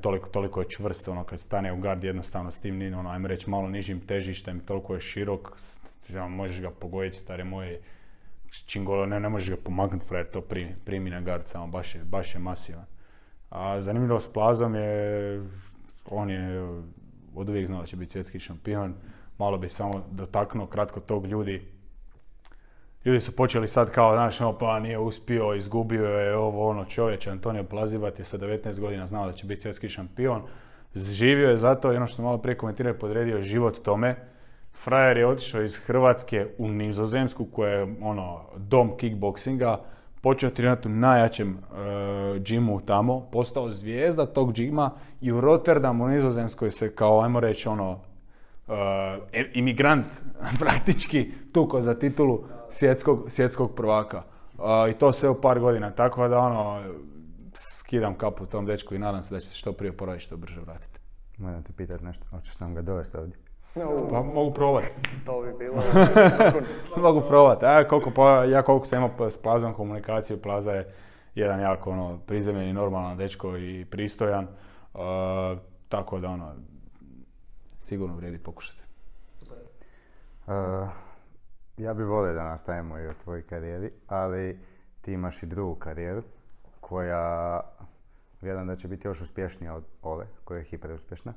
toliko, 0.00 0.28
toliko 0.28 0.60
je 0.60 0.68
čvrst, 0.68 1.08
ono, 1.08 1.24
kad 1.24 1.40
stane 1.40 1.72
u 1.72 1.80
gard 1.80 2.04
jednostavno 2.04 2.50
s 2.50 2.58
tim, 2.58 2.94
ono, 2.94 3.10
ajmo 3.10 3.28
reći, 3.28 3.50
malo 3.50 3.68
nižim 3.68 4.00
težištem, 4.00 4.60
toliko 4.60 4.94
je 4.94 5.00
širok, 5.00 5.56
možeš 6.28 6.60
ga 6.60 6.70
pogoditi, 6.70 7.16
stare 7.16 7.44
moje, 7.44 7.80
čingolo, 8.66 9.06
ne, 9.06 9.20
ne 9.20 9.28
možeš 9.28 9.50
ga 9.50 9.56
pomaknuti, 9.64 10.06
frajer, 10.06 10.30
to 10.30 10.40
primi, 10.40 10.74
primi 10.84 11.10
na 11.10 11.20
gard, 11.20 11.48
samo 11.48 11.66
baš 11.66 11.96
baš 12.04 12.34
je 12.34 12.38
masivan. 12.38 12.89
A 13.50 13.82
zanimljivo 13.82 14.20
s 14.20 14.32
Plazom 14.32 14.74
je, 14.74 15.42
on 16.10 16.30
je 16.30 16.60
od 17.34 17.48
uvijek 17.48 17.66
znao 17.66 17.80
da 17.80 17.86
će 17.86 17.96
biti 17.96 18.12
svjetski 18.12 18.38
šampion, 18.38 18.94
malo 19.38 19.58
bi 19.58 19.68
samo 19.68 20.04
dotaknuo 20.10 20.66
kratko 20.66 21.00
tog 21.00 21.26
ljudi, 21.26 21.68
ljudi 23.04 23.20
su 23.20 23.36
počeli 23.36 23.68
sad 23.68 23.90
kao, 23.90 24.14
znaš, 24.14 24.40
ono, 24.40 24.58
pa 24.58 24.78
nije 24.78 24.98
uspio, 24.98 25.54
izgubio 25.54 26.06
je 26.06 26.36
ovo, 26.36 26.68
ono, 26.68 26.84
čovječ, 26.84 27.26
Antonio 27.26 27.64
Plazivat 27.64 28.18
je 28.18 28.24
sa 28.24 28.38
19 28.38 28.80
godina 28.80 29.06
znao 29.06 29.26
da 29.26 29.32
će 29.32 29.46
biti 29.46 29.60
svjetski 29.60 29.88
šampion. 29.88 30.42
Živio 30.94 31.50
je 31.50 31.56
zato, 31.56 31.88
ono 31.88 32.06
što 32.06 32.16
sam 32.16 32.24
malo 32.24 32.38
prije 32.38 32.56
komentirao, 32.56 32.94
podredio 32.94 33.42
život 33.42 33.82
tome. 33.82 34.16
Frajer 34.72 35.16
je 35.16 35.26
otišao 35.26 35.62
iz 35.62 35.76
Hrvatske 35.76 36.46
u 36.58 36.68
Nizozemsku, 36.68 37.44
koja 37.44 37.72
je, 37.72 37.96
ono, 38.02 38.44
dom 38.56 38.90
kickboxinga, 38.96 39.76
počeo 40.20 40.50
trenirati 40.50 40.88
u 40.88 40.90
najjačem 40.90 41.58
uh, 41.58 42.42
džimu 42.42 42.80
tamo, 42.80 43.20
postao 43.20 43.70
zvijezda 43.70 44.26
tog 44.26 44.52
džima 44.52 44.90
i 45.20 45.32
u 45.32 45.40
Rotterdamu 45.40 46.04
u 46.04 46.08
Nizozemskoj 46.08 46.70
se 46.70 46.94
kao, 46.94 47.22
ajmo 47.22 47.40
reći, 47.40 47.68
ono, 47.68 47.90
uh, 47.92 48.74
imigrant 49.52 50.06
praktički 50.60 51.32
tuko 51.52 51.80
za 51.80 51.94
titulu 51.94 52.44
svjetskog, 52.70 53.24
svjetskog 53.28 53.74
prvaka. 53.74 54.22
I 54.90 54.92
to 54.92 55.12
sve 55.12 55.28
u 55.28 55.40
par 55.40 55.60
godina, 55.60 55.90
tako 55.90 56.28
da 56.28 56.38
ono, 56.38 56.82
skidam 57.54 58.14
kapu 58.14 58.46
tom 58.46 58.66
dečku 58.66 58.94
i 58.94 58.98
nadam 58.98 59.22
se 59.22 59.34
da 59.34 59.40
će 59.40 59.48
se 59.48 59.56
što 59.56 59.72
prije 59.72 59.90
oporaviti, 59.90 60.24
što 60.24 60.36
brže 60.36 60.60
vratiti. 60.60 61.00
Moram 61.38 61.62
te 61.62 61.72
pitati 61.72 62.04
nešto, 62.04 62.26
hoćeš 62.30 62.60
nam 62.60 62.74
ga 62.74 62.82
dovesti 62.82 63.16
ovdje? 63.16 63.49
Pa 63.74 64.22
mogu 64.22 64.54
probati. 64.54 64.86
To 65.26 65.42
bi 65.42 65.52
bilo. 65.58 65.82
mogu 67.02 67.22
probati. 67.28 67.64
Ja 67.64 67.88
koliko, 67.88 68.10
pa, 68.10 68.44
ja 68.44 68.62
koliko 68.62 68.86
sam 68.86 68.98
imao 68.98 69.30
s 69.30 69.42
Plazom 69.42 69.74
komunikaciju, 69.74 70.42
Plaza 70.42 70.72
je 70.72 70.92
jedan 71.34 71.60
jako 71.60 71.90
ono, 71.90 72.18
prizemljeni, 72.26 72.72
normalan 72.72 73.16
dečko 73.16 73.56
i 73.56 73.84
pristojan. 73.90 74.46
tako 75.88 76.18
da 76.18 76.28
ono, 76.28 76.54
sigurno 77.80 78.16
vrijedi 78.16 78.38
pokušati. 78.38 78.82
Super. 79.38 79.58
Ja 81.76 81.94
bih 81.94 82.06
volio 82.06 82.34
da 82.34 82.44
nastavimo 82.44 82.98
i 82.98 83.06
o 83.06 83.14
tvojoj 83.24 83.42
karijeri, 83.42 83.90
ali 84.08 84.58
ti 85.00 85.12
imaš 85.12 85.42
i 85.42 85.46
drugu 85.46 85.74
karijeru 85.74 86.22
koja 86.80 87.60
vjerujem 88.40 88.66
da 88.66 88.76
će 88.76 88.88
biti 88.88 89.08
još 89.08 89.20
uspješnija 89.20 89.74
od 89.74 89.84
ove, 90.02 90.26
koja 90.44 90.58
je 90.58 90.64
hiper 90.64 90.92
uspješna, 90.92 91.34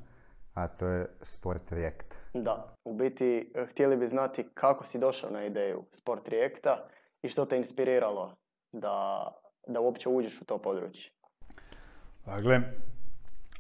a 0.54 0.68
to 0.68 0.88
je 0.88 1.08
Sport 1.22 1.72
React. 1.72 2.23
Da, 2.34 2.76
u 2.86 2.94
biti 2.94 3.52
eh, 3.56 3.66
htjeli 3.66 3.98
bi 3.98 4.08
znati 4.08 4.46
kako 4.54 4.86
si 4.86 5.00
došao 5.00 5.30
na 5.30 5.46
ideju 5.46 5.84
Sport 5.92 6.28
Reacta 6.28 6.88
i 7.22 7.30
što 7.30 7.46
te 7.46 7.58
inspiriralo 7.58 8.36
da, 8.72 9.28
da 9.68 9.80
uopće 9.80 10.10
uđeš 10.10 10.42
u 10.42 10.46
to 10.46 10.58
područje. 10.58 11.12
Pa 12.26 12.42
gle, 12.42 12.62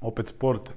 opet 0.01 0.27
sport 0.27 0.73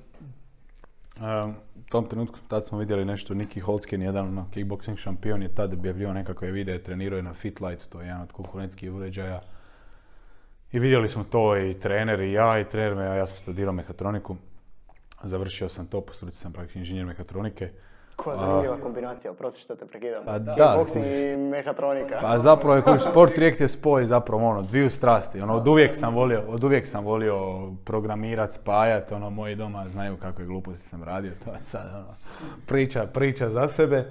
u 1.76 1.80
tom 1.88 2.08
trenutku 2.08 2.38
tad 2.48 2.66
smo 2.66 2.78
vidjeli 2.78 3.04
nešto, 3.04 3.34
Niki 3.34 3.60
Holskin, 3.60 4.02
jedan 4.02 4.28
ono, 4.28 4.48
kickboxing 4.54 4.96
šampion 4.96 5.42
je 5.42 5.54
tad 5.54 5.72
objavljivao 5.72 6.14
nekakve 6.14 6.50
videe, 6.50 6.82
trenirao 6.82 7.16
je 7.16 7.22
na 7.22 7.34
Fitlight, 7.34 7.88
to 7.88 8.00
je 8.00 8.06
jedan 8.06 8.22
od 8.22 8.32
konkurentskih 8.32 8.92
uređaja. 8.92 9.40
I 10.72 10.78
vidjeli 10.78 11.08
smo 11.08 11.24
to 11.24 11.58
i 11.58 11.80
trener 11.80 12.20
i 12.20 12.32
ja 12.32 12.60
i 12.60 12.68
trener 12.68 12.94
me, 12.94 13.04
ja 13.04 13.26
sam 13.26 13.36
studirao 13.36 13.72
mehatroniku. 13.72 14.36
Završio 15.23 15.68
sam 15.68 15.87
to, 15.87 16.00
po 16.00 16.12
struci 16.12 16.38
sam 16.38 16.52
praktički 16.52 16.78
inženjer 16.78 17.06
mehatronike. 17.06 17.70
Koja 18.16 18.37
zanimljiva 18.37 18.76
kombinacija, 18.82 19.30
oprosti 19.30 19.61
što 19.61 19.76
te 19.76 19.87
prekidam. 19.87 20.25
Pa 20.25 20.38
da. 20.38 20.85
i 20.94 21.37
mehatronika. 21.37 22.18
Pa 22.20 22.38
zapravo 22.38 22.76
je 22.76 22.82
koji 22.82 22.99
sport 22.99 23.38
rijekt 23.38 23.61
je 23.61 23.68
spoj 23.68 24.06
zapravo 24.06 24.49
ono, 24.49 24.62
dviju 24.62 24.90
strasti. 24.90 25.40
Ono, 25.40 25.54
od 25.54 25.68
uvijek 25.68 25.96
sam 25.96 26.14
volio, 26.14 26.42
od 26.49 26.64
uvijek 26.64 26.87
sam 26.87 27.04
volio 27.04 27.68
programirat, 27.85 28.52
spajat, 28.52 29.12
ono, 29.12 29.30
moji 29.30 29.54
doma 29.54 29.85
znaju 29.88 30.16
kakve 30.16 30.44
gluposti 30.44 30.88
sam 30.88 31.04
radio, 31.04 31.32
to 31.44 31.50
je 31.50 31.58
sad 31.62 31.94
ono, 31.94 32.14
priča, 32.66 33.06
priča 33.06 33.50
za 33.50 33.68
sebe. 33.68 33.96
E, 33.96 34.08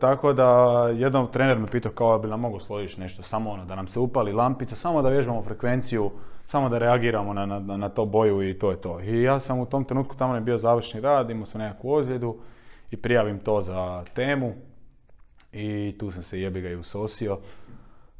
tako 0.00 0.32
da 0.32 0.78
jednom 0.94 1.32
trener 1.32 1.58
me 1.58 1.66
pitao 1.66 1.92
kao 1.92 2.18
bi 2.18 2.28
nam 2.28 2.40
mogu 2.40 2.60
složiti 2.60 3.00
nešto, 3.00 3.22
samo 3.22 3.50
ono, 3.50 3.64
da 3.64 3.74
nam 3.74 3.88
se 3.88 4.00
upali 4.00 4.32
lampica, 4.32 4.76
samo 4.76 5.02
da 5.02 5.08
vježbamo 5.08 5.42
frekvenciju, 5.42 6.10
samo 6.46 6.68
da 6.68 6.78
reagiramo 6.78 7.32
na, 7.32 7.46
na, 7.46 7.76
na 7.76 7.88
to 7.88 8.04
boju 8.04 8.48
i 8.48 8.58
to 8.58 8.70
je 8.70 8.80
to. 8.80 9.00
I 9.00 9.22
ja 9.22 9.40
sam 9.40 9.58
u 9.58 9.66
tom 9.66 9.84
trenutku, 9.84 10.16
tamo 10.16 10.34
je 10.34 10.40
bio 10.40 10.58
završni 10.58 11.00
rad, 11.00 11.30
imao 11.30 11.46
sam 11.46 11.60
nekakvu 11.60 11.92
ozljedu 11.92 12.36
i 12.90 12.96
prijavim 12.96 13.38
to 13.38 13.62
za 13.62 14.04
temu 14.14 14.54
i 15.52 15.94
tu 15.98 16.10
sam 16.10 16.22
se 16.22 16.40
jebi 16.40 16.60
ga 16.60 16.68
i 16.68 16.76
usosio. 16.76 17.38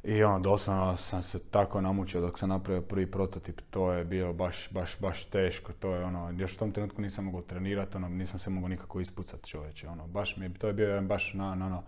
I 0.04 0.22
ono, 0.22 0.40
doslovno 0.40 0.96
sam 0.96 1.22
se 1.22 1.38
tako 1.38 1.80
namučio 1.80 2.20
dok 2.20 2.38
sam 2.38 2.48
napravio 2.48 2.82
prvi 2.82 3.10
prototip, 3.10 3.60
to 3.70 3.92
je 3.92 4.04
bio 4.04 4.32
baš, 4.32 4.70
baš, 4.70 5.00
baš 5.00 5.24
teško, 5.24 5.72
to 5.72 5.94
je 5.94 6.04
ono, 6.04 6.34
još 6.38 6.54
u 6.54 6.58
tom 6.58 6.72
trenutku 6.72 7.02
nisam 7.02 7.24
mogao 7.24 7.42
trenirati, 7.42 7.96
ono, 7.96 8.08
nisam 8.08 8.38
se 8.38 8.50
mogao 8.50 8.68
nikako 8.68 9.00
ispucati 9.00 9.48
čovječe, 9.48 9.88
ono, 9.88 10.06
baš 10.06 10.36
mi 10.36 10.54
to 10.54 10.66
je 10.66 10.72
bio 10.72 10.88
jedan 10.88 11.08
baš 11.08 11.34
na, 11.34 11.54
na, 11.54 11.66
ono, 11.66 11.82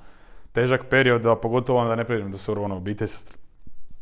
težak 0.53 0.81
period, 0.91 1.27
a 1.27 1.37
pogotovo 1.37 1.79
ono 1.79 1.89
da 1.89 1.97
ne 1.97 2.05
prijeđem 2.05 2.31
do 2.31 2.39
surovno 2.39 2.77
obitelj 2.77 3.09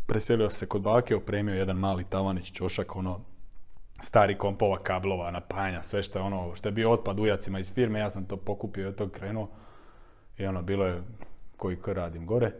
preselio 0.07 0.51
se 0.51 0.67
kod 0.67 0.83
bake, 0.83 1.17
opremio 1.17 1.55
jedan 1.55 1.77
mali 1.77 2.05
tavanić, 2.05 2.53
čošak, 2.53 2.97
ono, 2.97 3.21
stari 4.01 4.39
kompova, 4.39 4.79
kablova, 4.79 5.31
napajanja, 5.31 5.83
sve 5.83 6.03
što 6.03 6.19
je 6.19 6.23
ono, 6.23 6.55
što 6.55 6.69
je 6.69 6.73
bio 6.73 6.93
otpad 6.93 7.21
ujacima 7.21 7.59
iz 7.59 7.73
firme, 7.75 7.99
ja 7.99 8.11
sam 8.11 8.25
to 8.25 8.37
pokupio 8.37 8.83
i 8.83 8.87
od 8.87 8.97
tog 8.97 9.11
krenuo. 9.11 9.49
I 10.39 10.47
ono, 10.47 10.63
bilo 10.63 10.87
je 10.87 11.03
koji 11.57 11.77
k 11.77 11.89
radim 11.89 12.27
gore. 12.27 12.53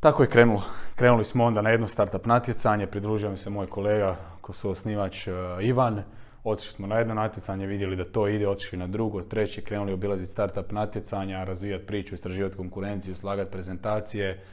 Tako 0.00 0.22
je 0.22 0.28
krenulo. 0.28 0.62
Krenuli 0.94 1.24
smo 1.24 1.44
onda 1.44 1.62
na 1.62 1.70
jedno 1.70 1.86
startup 1.86 2.26
natjecanje, 2.26 2.86
pridružio 2.86 3.30
mi 3.30 3.38
se 3.38 3.50
moj 3.50 3.66
kolega, 3.66 4.16
ko 4.40 4.52
su 4.52 4.70
osnivač 4.70 5.26
uh, 5.26 5.34
Ivan. 5.62 6.02
Otišli 6.44 6.72
smo 6.72 6.86
na 6.86 6.98
jedno 6.98 7.14
natjecanje, 7.14 7.66
vidjeli 7.66 7.96
da 7.96 8.04
to 8.04 8.28
ide, 8.28 8.48
otišli 8.48 8.78
na 8.78 8.86
drugo, 8.86 9.22
treće, 9.22 9.60
krenuli 9.60 9.92
obilaziti 9.92 10.30
startup 10.30 10.72
natjecanja, 10.72 11.44
razvijati 11.44 11.86
priču, 11.86 12.14
istraživati 12.14 12.56
konkurenciju, 12.56 13.16
slagati 13.16 13.50
prezentacije, 13.50 14.44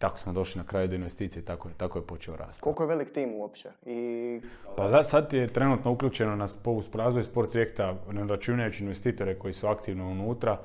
tako 0.00 0.18
smo 0.18 0.32
došli 0.32 0.58
na 0.58 0.66
kraju 0.66 0.88
do 0.88 0.94
investicije, 0.94 1.44
tako 1.44 1.68
je, 1.68 1.74
tako 1.76 1.98
je 1.98 2.06
počeo 2.06 2.36
rasti. 2.36 2.62
Koliko 2.62 2.82
je 2.82 2.86
velik 2.86 3.12
tim 3.12 3.34
uopće? 3.34 3.68
I... 3.86 4.40
Pa 4.76 4.88
da, 4.88 5.04
sad 5.04 5.32
je 5.32 5.46
trenutno 5.46 5.92
uključeno 5.92 6.36
na 6.36 6.48
razvoj 6.92 7.22
sport 7.22 7.52
projekta, 7.52 7.94
ne 8.12 8.24
računajući 8.24 8.84
investitore 8.84 9.38
koji 9.38 9.54
su 9.54 9.66
aktivno 9.66 10.10
unutra. 10.10 10.58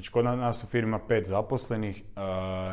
Znači, 0.00 0.12
kod 0.12 0.24
nas 0.24 0.64
u 0.64 0.66
firma 0.66 0.98
pet 0.98 1.26
zaposlenih 1.26 2.02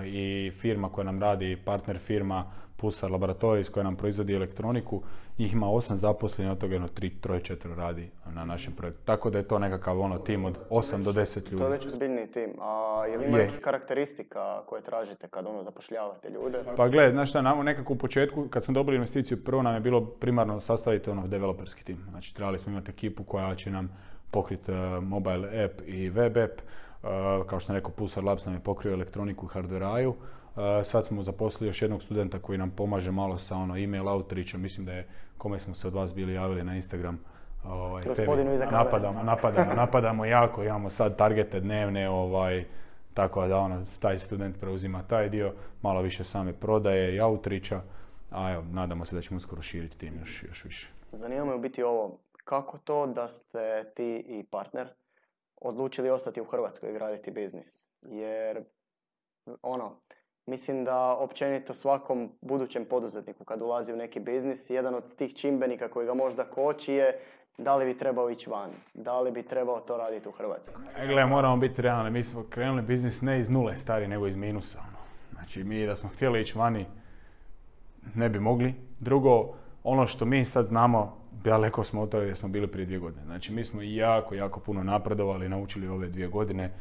i 0.05 0.51
firma 0.57 0.89
koja 0.89 1.05
nam 1.05 1.22
radi, 1.22 1.57
partner 1.65 2.00
firma 2.00 2.51
Pulsar 2.77 3.12
Laboratorijs 3.12 3.69
koja 3.69 3.84
nam 3.84 3.96
proizvodi 3.96 4.36
elektroniku, 4.36 5.01
njih 5.38 5.53
ima 5.53 5.69
osam 5.69 5.98
zaposlenih, 5.98 6.51
od 6.51 6.57
toga 6.57 6.74
jedno 6.74 6.88
tri, 6.88 7.10
troje, 7.10 7.39
četvro 7.39 7.75
radi 7.75 8.10
na 8.34 8.46
našem 8.46 8.74
projektu. 8.74 9.01
Tako 9.05 9.29
da 9.29 9.38
je 9.38 9.48
to 9.48 9.60
nekakav 9.60 10.00
ono 10.00 10.17
tim 10.17 10.46
od 10.46 10.60
8 10.69 11.03
do 11.03 11.12
10 11.12 11.51
ljudi. 11.51 11.57
To 11.57 11.63
je 11.63 11.69
već 11.69 11.86
ozbiljni 11.86 12.27
tim. 12.27 12.53
A 12.62 13.03
je 13.12 13.17
li 13.17 13.25
ima 13.25 13.38
nekih 13.38 13.60
karakteristika 13.60 14.62
koje 14.65 14.81
tražite 14.81 15.27
kad 15.27 15.46
ono 15.46 15.63
zapošljavate 15.63 16.29
ljude? 16.29 16.63
Pa 16.77 16.88
gledaj, 16.88 17.12
znaš 17.12 17.29
šta, 17.29 17.41
nam 17.41 17.65
nekako 17.65 17.93
u 17.93 17.98
početku, 17.98 18.48
kad 18.50 18.63
smo 18.63 18.74
dobili 18.74 18.96
investiciju, 18.96 19.43
prvo 19.43 19.62
nam 19.62 19.74
je 19.74 19.79
bilo 19.79 20.05
primarno 20.05 20.60
sastaviti 20.60 21.10
ono 21.10 21.27
developerski 21.27 21.86
tim. 21.86 21.98
Znači, 22.10 22.36
trebali 22.36 22.60
smo 22.60 22.72
imati 22.72 22.91
ekipu 22.91 23.24
koja 23.24 23.55
će 23.55 23.72
nam 23.72 23.98
pokriti 24.31 24.72
uh, 24.72 25.03
mobile 25.03 25.63
app 25.63 25.81
i 25.86 26.10
web 26.10 26.38
app. 26.38 26.62
Uh, 27.08 27.48
kao 27.48 27.60
što 27.60 27.68
sam 27.68 27.76
rekao, 27.76 27.92
Pulsar 27.92 28.24
Labs 28.24 28.46
nam 28.46 28.56
je 28.56 28.60
pokrio 28.60 28.94
elektroniku 28.94 29.46
i 29.46 29.50
hardveraju. 29.54 30.10
Uh, 30.10 30.64
sad 30.84 31.06
smo 31.06 31.24
zaposlili 31.24 31.70
još 31.70 31.82
jednog 31.82 32.04
studenta 32.04 32.40
koji 32.40 32.58
nam 32.58 32.72
pomaže 32.72 33.12
malo 33.12 33.38
sa 33.38 33.56
ono 33.56 33.78
email 33.78 34.08
outreachom. 34.08 34.62
Mislim 34.62 34.86
da 34.86 34.94
je 34.94 35.08
kome 35.38 35.60
smo 35.60 35.74
se 35.74 35.88
od 35.88 35.94
vas 35.94 36.16
bili 36.16 36.34
javili 36.34 36.64
na 36.64 36.76
Instagram. 36.76 37.20
Ovaj, 37.66 38.04
napadamo, 38.72 39.24
napadamo, 39.24 39.74
napadamo 39.84 40.26
jako, 40.26 40.64
imamo 40.64 40.90
sad 40.90 41.18
targete 41.18 41.60
dnevne, 41.60 42.10
ovaj, 42.10 42.66
Tako 43.18 43.48
da 43.48 43.58
ono, 43.58 43.86
taj 44.00 44.20
student 44.20 44.60
preuzima 44.60 45.04
taj 45.04 45.30
dio, 45.30 45.54
malo 45.82 46.02
više 46.02 46.24
same 46.24 46.54
prodaje 46.54 47.16
i 47.16 47.20
autrića, 47.20 47.82
a 48.32 48.52
evo, 48.52 48.64
nadamo 48.72 49.06
se 49.06 49.16
da 49.16 49.22
ćemo 49.22 49.38
uskoro 49.38 49.62
širiti 49.62 49.98
tim 49.98 50.20
još, 50.20 50.44
još 50.44 50.66
više. 50.66 50.88
Zanima 51.12 51.46
me 51.46 51.56
u 51.56 51.60
biti 51.60 51.84
ovo, 51.84 52.18
kako 52.44 52.78
to 52.78 53.08
da 53.08 53.30
ste 53.30 53.92
ti 53.96 54.26
i 54.28 54.44
partner 54.44 54.88
odlučili 55.62 56.10
ostati 56.10 56.42
u 56.42 56.46
Hrvatskoj 56.46 56.90
i 56.90 56.94
graditi 56.94 57.32
biznis? 57.32 57.88
Jer, 58.02 58.64
ono, 59.62 60.02
mislim 60.46 60.84
da 60.84 61.16
općenito 61.20 61.74
svakom 61.74 62.32
budućem 62.42 62.86
poduzetniku 62.86 63.44
kad 63.44 63.62
ulazi 63.62 63.94
u 63.94 63.98
neki 63.98 64.20
biznis, 64.20 64.70
jedan 64.70 64.96
od 64.96 65.16
tih 65.16 65.36
čimbenika 65.36 65.88
koji 65.88 66.08
ga 66.08 66.14
možda 66.14 66.44
koči 66.44 66.94
je 66.94 67.20
da 67.58 67.76
li 67.76 67.86
bi 67.86 67.98
trebao 67.98 68.30
ići 68.30 68.50
van, 68.50 68.70
da 68.94 69.20
li 69.20 69.32
bi 69.32 69.44
trebao 69.44 69.80
to 69.80 69.98
raditi 69.98 70.30
u 70.30 70.32
Hrvatskoj. 70.32 70.86
E, 70.98 71.08
gle, 71.08 71.26
moramo 71.26 71.58
biti 71.58 71.82
realni, 71.82 72.12
mi 72.12 72.24
smo 72.24 72.46
krenuli 72.50 72.82
biznis 72.82 73.22
ne 73.22 73.40
iz 73.40 73.50
nule 73.50 73.78
stari, 73.78 74.08
nego 74.08 74.28
iz 74.28 74.36
minusa. 74.36 74.80
Ono. 74.80 74.98
Znači, 75.34 75.64
mi 75.64 75.86
da 75.86 75.96
smo 75.96 76.10
htjeli 76.10 76.42
ići 76.42 76.58
vani, 76.58 76.86
ne 78.16 78.30
bi 78.30 78.40
mogli. 78.40 78.74
Drugo, 79.00 79.54
ono 79.84 80.06
što 80.06 80.26
mi 80.26 80.46
sad 80.46 80.66
znamo, 80.66 81.18
daleko 81.50 81.84
smo 81.84 82.01
od 82.01 82.10
toga 82.10 82.24
gdje 82.24 82.36
smo 82.36 82.50
bili 82.50 82.68
prije 82.68 82.86
dvije 82.86 83.00
godine. 83.00 83.25
Znači, 83.25 83.54
mi 83.54 83.63
smo 83.63 83.82
jako, 83.82 84.36
jako 84.36 84.60
puno 84.60 84.84
napredovali, 84.84 85.50
naučili 85.50 85.88
ove 85.88 86.08
dvije 86.08 86.27
godine 86.27 86.72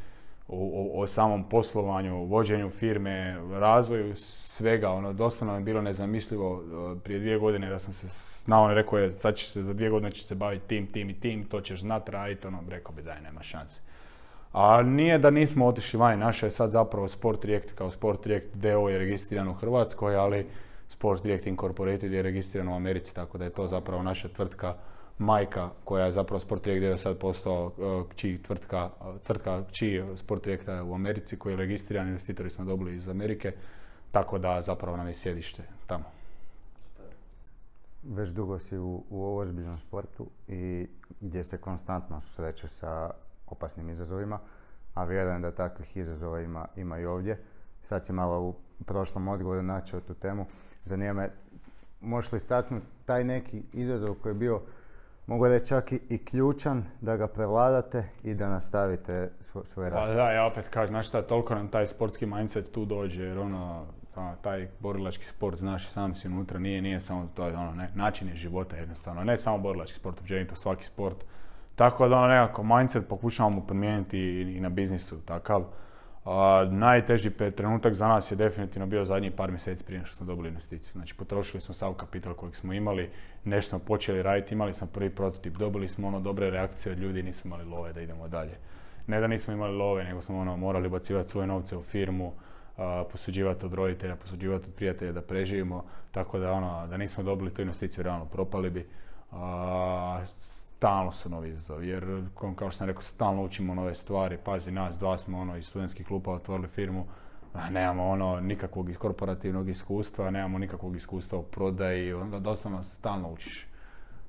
o, 0.49 1.01
o, 1.01 1.07
samom 1.07 1.49
poslovanju, 1.49 2.25
vođenju 2.25 2.71
firme, 2.71 3.37
razvoju 3.53 4.13
svega. 4.17 4.91
Ono, 4.91 5.13
doslovno 5.13 5.55
je 5.55 5.61
bilo 5.61 5.83
nezamislivo 5.83 6.63
e, 6.63 6.99
prije 7.01 7.21
dvije 7.21 7.39
godine 7.39 7.71
da 7.71 7.79
sam 7.79 7.93
se 7.93 8.07
znao, 8.45 8.65
on 8.65 8.75
rekao 8.75 8.99
je 8.99 9.13
sad 9.13 9.35
će 9.35 9.47
se, 9.47 9.63
za 9.63 9.73
dvije 9.73 9.91
godine 9.91 10.11
će 10.11 10.27
se 10.27 10.35
baviti 10.35 10.67
tim, 10.67 10.87
tim 10.87 11.11
i 11.11 11.21
tim, 11.21 11.45
to 11.45 11.61
ćeš 11.61 11.81
znat 11.81 12.09
raditi, 12.09 12.47
ono, 12.47 12.63
rekao 12.69 12.95
bi 12.95 13.03
daj, 13.03 13.21
nema 13.21 13.43
šanse. 13.43 13.81
A 14.53 14.83
nije 14.83 15.19
da 15.19 15.31
nismo 15.31 15.67
otišli 15.67 15.99
vani, 15.99 16.17
naša 16.17 16.47
je 16.47 16.51
sad 16.51 16.71
zapravo 16.71 17.09
Sport 17.09 17.45
React 17.45 17.73
kao 17.73 17.91
Sport 17.91 18.27
React 18.27 18.55
DO 18.55 18.89
je 18.89 18.99
registriran 18.99 19.49
u 19.49 19.55
Hrvatskoj, 19.55 20.17
ali 20.17 20.47
Sport 20.89 21.25
React 21.25 21.47
Incorporated 21.47 22.13
je 22.13 22.23
registriran 22.23 22.69
u 22.69 22.77
Americi, 22.77 23.15
tako 23.15 23.39
da 23.39 23.45
je 23.45 23.51
to 23.51 23.67
zapravo 23.67 24.03
naša 24.03 24.29
tvrtka 24.29 24.75
majka 25.19 25.71
koja 25.85 26.05
je 26.05 26.11
zapravo 26.11 26.41
Sport 26.41 26.65
Direct 26.65 26.79
gdje 26.79 26.89
je 26.89 26.99
sad 26.99 27.19
postao 27.19 27.67
uh, 27.67 28.07
čiji 28.15 28.43
tvrtka, 28.43 28.91
tvrtka 29.23 29.65
čiji 29.73 30.05
Sport 30.17 30.45
Directa 30.45 30.85
u 30.85 30.95
Americi 30.95 31.39
koji 31.39 31.53
je 31.53 31.57
registriran, 31.57 32.09
investitori 32.09 32.51
smo 32.51 32.65
dobili 32.65 32.97
iz 32.97 33.09
Amerike, 33.09 33.53
tako 34.11 34.39
da 34.39 34.63
zapravo 34.63 34.97
nam 34.97 35.07
je 35.07 35.15
sjedište 35.15 35.63
tamo. 35.87 36.05
Već 38.03 38.31
dugo 38.31 38.59
si 38.59 38.79
u, 38.79 39.05
u 39.11 39.37
ozbiljnom 39.37 39.79
sportu 39.79 40.27
i 40.49 40.87
gdje 41.21 41.45
se 41.45 41.59
konstantno 41.59 42.21
susrećeš 42.21 42.71
sa 42.71 43.11
opasnim 43.47 43.91
izazovima, 43.91 44.39
a 44.95 45.05
vjerujem 45.05 45.43
da 45.43 45.51
takvih 45.51 45.97
izazova 45.97 46.41
ima, 46.41 46.67
ima 46.77 46.99
i 46.99 47.07
ovdje. 47.07 47.43
Sad 47.83 48.07
si 48.07 48.13
malo 48.13 48.41
u 48.41 48.55
prošlom 48.85 49.29
odgovoru 49.29 49.63
načeo 49.63 50.01
tu 50.01 50.15
temu. 50.15 50.47
Zanima 50.87 51.13
me, 51.13 51.31
možeš 52.01 52.33
li 52.33 52.37
istaknuti 52.37 52.87
taj 53.07 53.25
neki 53.25 53.63
izazov 53.73 54.15
koji 54.15 54.31
je 54.31 54.35
bio 54.35 54.61
mogu 55.27 55.49
reći 55.49 55.67
čak 55.67 55.93
i, 55.93 56.25
ključan 56.25 56.85
da 57.01 57.17
ga 57.17 57.29
prevladate 57.29 58.05
i 58.23 58.35
da 58.35 58.49
nastavite 58.49 59.31
svoj 59.65 59.91
rad. 59.91 60.09
Pa 60.09 60.15
da, 60.15 60.31
ja 60.31 60.47
opet 60.47 60.69
kažem, 60.69 60.89
znaš 60.89 61.09
šta, 61.09 61.23
toliko 61.23 61.55
nam 61.55 61.69
taj 61.69 61.87
sportski 61.87 62.27
mindset 62.27 62.73
tu 62.73 62.85
dođe, 62.85 63.23
jer 63.23 63.39
ono, 63.39 63.87
taj 64.43 64.69
borilački 64.81 65.25
sport, 65.25 65.59
znaš, 65.59 65.89
sam 65.89 66.15
si 66.15 66.29
unutra, 66.29 66.59
nije, 66.59 66.83
nije 66.83 67.01
samo 67.01 67.29
to, 67.35 67.47
ono, 67.47 67.75
ne, 67.75 67.91
način 67.95 68.29
je 68.29 68.37
života 68.37 68.77
jednostavno, 68.77 69.25
ne 69.25 69.37
samo 69.39 69.59
borilački 69.59 69.97
sport, 69.97 70.21
općenito 70.21 70.55
svaki 70.55 70.85
sport. 70.85 71.25
Tako 71.77 72.09
da 72.09 72.17
ono 72.17 72.27
nekako 72.27 72.63
mindset 72.63 73.09
pokušavamo 73.09 73.61
promijeniti 73.61 74.19
i, 74.19 74.57
i 74.57 74.61
na 74.61 74.69
biznisu, 74.69 75.21
takav. 75.21 75.65
A, 76.27 76.67
najteži 76.71 77.31
trenutak 77.31 77.95
za 77.95 78.09
nas 78.09 78.31
je 78.31 78.37
definitivno 78.37 78.87
bio 78.87 79.05
zadnjih 79.05 79.33
par 79.33 79.51
mjeseci 79.51 79.85
prije 79.85 80.05
što 80.05 80.17
smo 80.17 80.27
dobili 80.27 80.49
investiciju. 80.49 80.93
Znači 80.93 81.15
potrošili 81.15 81.61
smo 81.61 81.75
sav 81.75 81.95
kapital 81.95 82.35
kojeg 82.35 82.57
smo 82.57 82.73
imali, 82.73 83.11
nešto 83.45 83.69
smo 83.69 83.79
počeli 83.79 84.23
raditi, 84.23 84.55
imali 84.55 84.75
smo 84.75 84.87
prvi 84.87 85.11
prototip, 85.11 85.57
dobili 85.57 85.89
smo 85.89 86.09
ono 86.09 86.21
dobre 86.21 86.51
reakcije 86.51 86.93
od 86.93 86.99
ljudi, 86.99 87.23
nismo 87.23 87.49
imali 87.49 87.65
love 87.65 87.93
da 87.93 88.01
idemo 88.01 88.29
dalje. 88.29 88.59
Ne 89.07 89.21
da 89.21 89.27
nismo 89.27 89.53
imali 89.53 89.77
love, 89.77 90.05
nego 90.05 90.23
smo 90.23 90.39
ono 90.39 90.57
morali 90.57 90.89
bacivati 90.89 91.29
svoje 91.29 91.47
novce 91.47 91.77
u 91.77 91.83
firmu, 91.83 92.33
posuđivati 93.13 93.67
od 93.67 93.75
roditelja, 93.75 94.17
posuđivati 94.17 94.65
od 94.69 94.75
prijatelja 94.75 95.13
da 95.13 95.23
preživimo, 95.23 95.85
tako 96.11 96.39
da 96.39 96.53
ono, 96.53 96.87
da 96.87 96.97
nismo 96.97 97.23
dobili 97.23 97.55
tu 97.55 97.63
investiciju, 97.63 98.05
realno 98.05 98.25
propali 98.25 98.71
bi 98.71 98.89
stalno 100.77 101.13
su 101.13 101.31
novi 101.31 101.49
izazovi, 101.49 101.89
jer 101.89 102.25
kao 102.35 102.71
što 102.71 102.79
sam 102.79 102.87
rekao, 102.87 103.03
stalno 103.03 103.43
učimo 103.45 103.75
nove 103.75 103.95
stvari, 103.95 104.39
pazi 104.45 104.71
nas, 104.71 104.99
dva 104.99 105.19
smo 105.19 105.39
ono 105.39 105.57
iz 105.57 105.67
studentskih 105.67 106.07
klupa 106.07 106.31
otvorili 106.31 106.69
firmu, 106.69 107.07
nemamo 107.71 108.09
ono 108.09 108.41
nikakvog 108.41 108.91
korporativnog 108.99 109.69
iskustva, 109.69 110.31
nemamo 110.31 110.59
nikakvog 110.59 110.97
iskustva 110.97 111.39
u 111.39 111.43
prodaji, 111.43 112.13
onda 112.13 112.39
doslovno 112.39 112.83
stalno 112.83 113.33
učiš. 113.33 113.67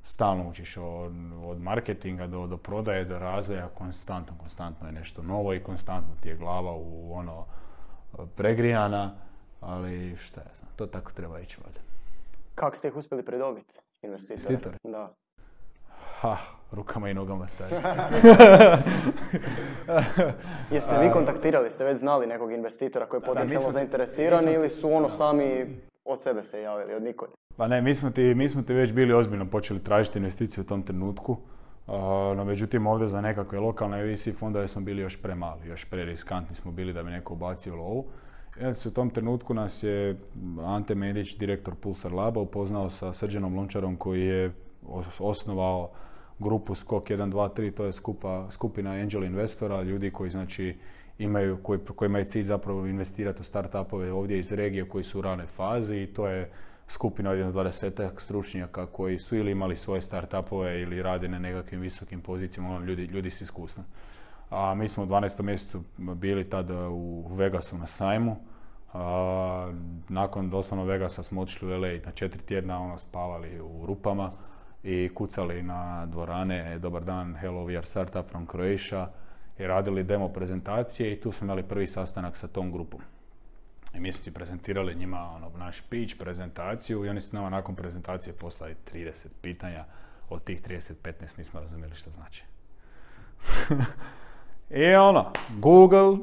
Stalno 0.04 0.50
učiš 0.50 0.78
od, 0.78 1.12
od 1.44 1.62
marketinga 1.62 2.28
do, 2.28 2.48
do 2.48 2.58
prodaje, 2.58 3.06
do 3.06 3.20
razvoja, 3.20 3.68
konstantno, 3.68 4.36
konstantno 4.40 4.88
je 4.88 4.94
nešto 4.94 5.24
novo 5.24 5.54
i 5.54 5.64
konstantno 5.64 6.16
ti 6.22 6.30
je 6.30 6.36
glava 6.36 6.72
u 6.76 7.14
ono 7.14 7.46
pregrijana, 8.36 9.16
ali 9.62 10.16
šta 10.18 10.42
ja 10.42 10.56
znam, 10.56 10.72
to 10.76 10.86
tako 10.86 11.12
treba 11.12 11.40
ići 11.40 11.58
valjda. 11.64 11.80
Kako 12.56 12.76
ste 12.76 12.88
ih 12.88 12.96
uspjeli 12.96 13.26
pridobiti? 13.26 13.74
Investitore? 14.02 14.78
Da 14.84 15.14
ha, 16.22 16.38
rukama 16.72 17.10
i 17.10 17.14
nogama 17.14 17.48
stavi. 17.48 17.72
Jeste 20.72 21.00
vi 21.02 21.12
kontaktirali, 21.12 21.72
ste 21.72 21.84
već 21.84 21.98
znali 21.98 22.28
nekog 22.28 22.52
investitora 22.52 23.06
koji 23.06 23.22
je 23.22 23.26
potencijalno 23.26 23.72
zainteresiran 23.72 24.48
ili 24.48 24.70
su 24.70 24.94
ono 24.94 25.10
sami 25.10 25.66
od 26.06 26.22
sebe 26.22 26.44
se 26.44 26.62
javili, 26.62 26.94
od 26.94 27.04
nikog? 27.04 27.28
Pa 27.58 27.68
ne, 27.68 27.82
mi 27.82 27.96
smo, 27.96 28.10
ti, 28.10 28.34
mi 28.36 28.50
smo 28.50 28.62
ti 28.62 28.74
već 28.74 28.94
bili 28.94 29.14
ozbiljno 29.14 29.46
počeli 29.46 29.84
tražiti 29.84 30.20
investiciju 30.20 30.62
u 30.62 30.68
tom 30.68 30.84
trenutku. 30.84 31.38
no 32.36 32.46
međutim 32.46 32.88
ovdje 32.88 33.08
za 33.08 33.22
nekakve 33.22 33.60
lokalne 33.60 34.04
VC 34.04 34.28
fondove 34.40 34.68
smo 34.68 34.82
bili 34.82 35.02
još 35.02 35.22
premali, 35.22 35.68
još 35.68 35.86
preriskantni 35.86 36.56
smo 36.56 36.72
bili 36.72 36.94
da 36.94 37.04
bi 37.04 37.12
neko 37.12 37.34
ubacio 37.34 37.76
lovu. 37.76 38.06
Jer 38.60 38.76
u 38.86 38.92
tom 38.92 39.10
trenutku 39.10 39.54
nas 39.54 39.84
je 39.84 40.20
Ante 40.66 40.96
Medić, 40.96 41.38
direktor 41.38 41.76
Pulsar 41.76 42.14
Laba, 42.14 42.42
upoznao 42.42 42.90
sa 42.90 43.14
Srđanom 43.14 43.56
Lončarom 43.56 43.96
koji 43.96 44.22
je 44.22 44.52
osnovao 45.20 45.90
grupu 46.40 46.76
Skok 46.76 47.10
1, 47.10 47.32
2, 47.32 47.50
3, 47.54 47.72
to 47.72 47.86
je 47.86 47.94
skupa, 47.94 48.48
skupina 48.52 48.92
angel 48.92 49.24
investora, 49.24 49.82
ljudi 49.82 50.12
koji 50.12 50.30
znači 50.30 50.76
imaju, 51.18 51.58
koji, 51.64 51.80
kojima 51.96 52.20
je 52.20 52.26
cilj 52.26 52.44
zapravo 52.44 52.86
investirati 52.86 53.42
u 53.42 53.44
startupove 53.44 54.12
ovdje 54.12 54.40
iz 54.40 54.52
regije 54.52 54.90
koji 54.90 55.04
su 55.04 55.20
u 55.20 55.22
ranoj 55.22 55.46
fazi 55.46 55.96
i 55.96 56.14
to 56.14 56.28
je 56.28 56.52
skupina 56.88 57.32
od 57.32 57.38
20 57.38 58.10
stručnjaka 58.18 58.86
koji 58.86 59.20
su 59.20 59.36
ili 59.36 59.52
imali 59.52 59.78
svoje 59.78 60.02
startupove 60.02 60.82
ili 60.82 61.02
rade 61.02 61.28
na 61.28 61.40
nekakvim 61.40 61.82
visokim 61.82 62.22
pozicijama, 62.22 62.70
ono, 62.70 62.86
ljudi, 62.86 63.04
ljudi 63.06 63.32
s 63.32 63.42
iskustvom. 63.42 63.86
A 64.50 64.76
mi 64.76 64.90
smo 64.90 65.04
u 65.04 65.08
12. 65.08 65.42
mjesecu 65.42 65.84
bili 65.98 66.50
tada 66.50 66.90
u 66.90 67.28
Vegasu 67.36 67.78
na 67.78 67.88
sajmu. 67.88 68.38
A, 68.94 69.74
nakon 70.10 70.50
doslovno 70.50 70.86
Vegasa 70.86 71.24
smo 71.24 71.42
otišli 71.42 71.68
u 71.68 71.80
LA 71.80 71.90
na 72.06 72.12
četiri 72.12 72.42
tjedna, 72.42 72.82
ono, 72.82 72.98
spavali 72.98 73.60
u 73.62 73.86
rupama 73.86 74.32
i 74.88 75.10
kucali 75.14 75.64
na 75.64 76.06
dvorane 76.06 76.80
Dobar 76.80 77.04
dan, 77.04 77.36
hello, 77.36 77.66
we 77.66 77.78
are 77.78 77.86
startup 77.86 78.30
from 78.30 78.46
Croatia 78.46 79.10
i 79.60 79.68
radili 79.68 80.04
demo 80.04 80.30
prezentacije 80.30 81.14
i 81.14 81.20
tu 81.20 81.32
smo 81.32 81.46
imali 81.46 81.64
prvi 81.64 81.88
sastanak 81.88 82.38
sa 82.38 82.48
tom 82.48 82.72
grupom. 82.72 83.02
I 83.94 84.00
mi 84.00 84.12
ti 84.12 84.32
prezentirali 84.32 84.96
njima 84.96 85.32
ono, 85.36 85.52
naš 85.58 85.82
pitch, 85.82 86.18
prezentaciju 86.18 87.06
i 87.06 87.10
oni 87.10 87.22
su 87.22 87.36
nama 87.36 87.50
nakon 87.50 87.76
prezentacije 87.76 88.34
poslali 88.34 88.76
30 88.94 89.28
pitanja. 89.42 89.86
Od 90.30 90.44
tih 90.44 90.62
30-15 90.62 91.38
nismo 91.38 91.60
razumjeli 91.60 91.96
što 91.96 92.10
znači. 92.10 92.44
I 94.84 94.96
ono, 94.96 95.32
Google, 95.58 96.18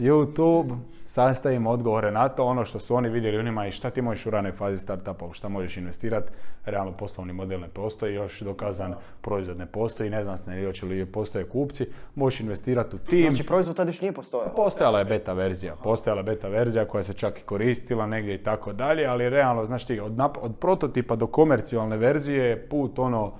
YouTube, 0.00 0.76
sastavim 1.06 1.66
odgovore 1.66 2.10
na 2.10 2.28
to, 2.28 2.44
ono 2.44 2.64
što 2.64 2.80
su 2.80 2.94
oni 2.94 3.08
vidjeli 3.08 3.38
u 3.38 3.42
njima 3.42 3.66
i 3.66 3.72
šta 3.72 3.90
ti 3.90 4.02
možeš 4.02 4.26
u 4.26 4.30
ranoj 4.30 4.52
fazi 4.52 4.78
startupa, 4.78 5.26
u 5.26 5.32
šta 5.32 5.48
možeš 5.48 5.76
investirati, 5.76 6.30
realno 6.64 6.92
poslovni 6.92 7.32
model 7.32 7.60
ne 7.60 7.68
postoji, 7.68 8.14
još 8.14 8.40
dokazan 8.40 8.94
proizvod 9.20 9.58
ne 9.58 9.66
postoji, 9.66 10.10
ne 10.10 10.24
znam 10.24 10.38
se 10.38 10.50
ne 10.50 10.66
hoće 10.66 10.86
li 10.86 11.06
postoje 11.06 11.44
kupci, 11.44 11.86
možeš 12.14 12.40
investirati 12.40 12.96
u 12.96 12.98
tim. 12.98 13.30
Znači 13.30 13.46
proizvod 13.46 13.76
tada 13.76 13.88
još 13.88 14.00
nije 14.00 14.12
postojao? 14.12 14.54
Postojala 14.56 14.98
je 14.98 15.04
beta 15.04 15.32
verzija, 15.32 15.76
postojala 15.82 16.20
je 16.20 16.24
beta 16.24 16.48
verzija 16.48 16.84
koja 16.84 17.02
se 17.02 17.12
čak 17.12 17.38
i 17.38 17.42
koristila 17.42 18.06
negdje 18.06 18.34
i 18.34 18.42
tako 18.42 18.72
dalje, 18.72 19.06
ali 19.06 19.30
realno, 19.30 19.66
znaš 19.66 19.86
ti, 19.86 20.00
od, 20.00 20.20
od 20.40 20.56
prototipa 20.60 21.16
do 21.16 21.26
komercijalne 21.26 21.96
verzije 21.96 22.44
je 22.44 22.68
put 22.68 22.98
ono, 22.98 23.32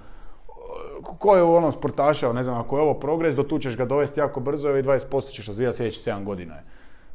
ko 1.19 1.37
je 1.37 1.43
u 1.43 1.55
onom 1.55 1.73
sportaša, 1.73 2.33
ne 2.33 2.45
znam, 2.45 2.59
ako 2.59 2.77
je 2.77 2.83
ovo 2.83 2.95
progres, 2.95 3.35
do 3.35 3.43
tu 3.43 3.59
ćeš 3.59 3.77
ga 3.77 3.85
dovesti 3.85 4.21
jako 4.21 4.41
brzo 4.41 4.77
i 4.77 4.83
20% 4.83 5.31
ćeš 5.31 5.47
razvijati 5.47 5.77
sljedećih 5.77 6.03
7 6.03 6.25
godina. 6.25 6.55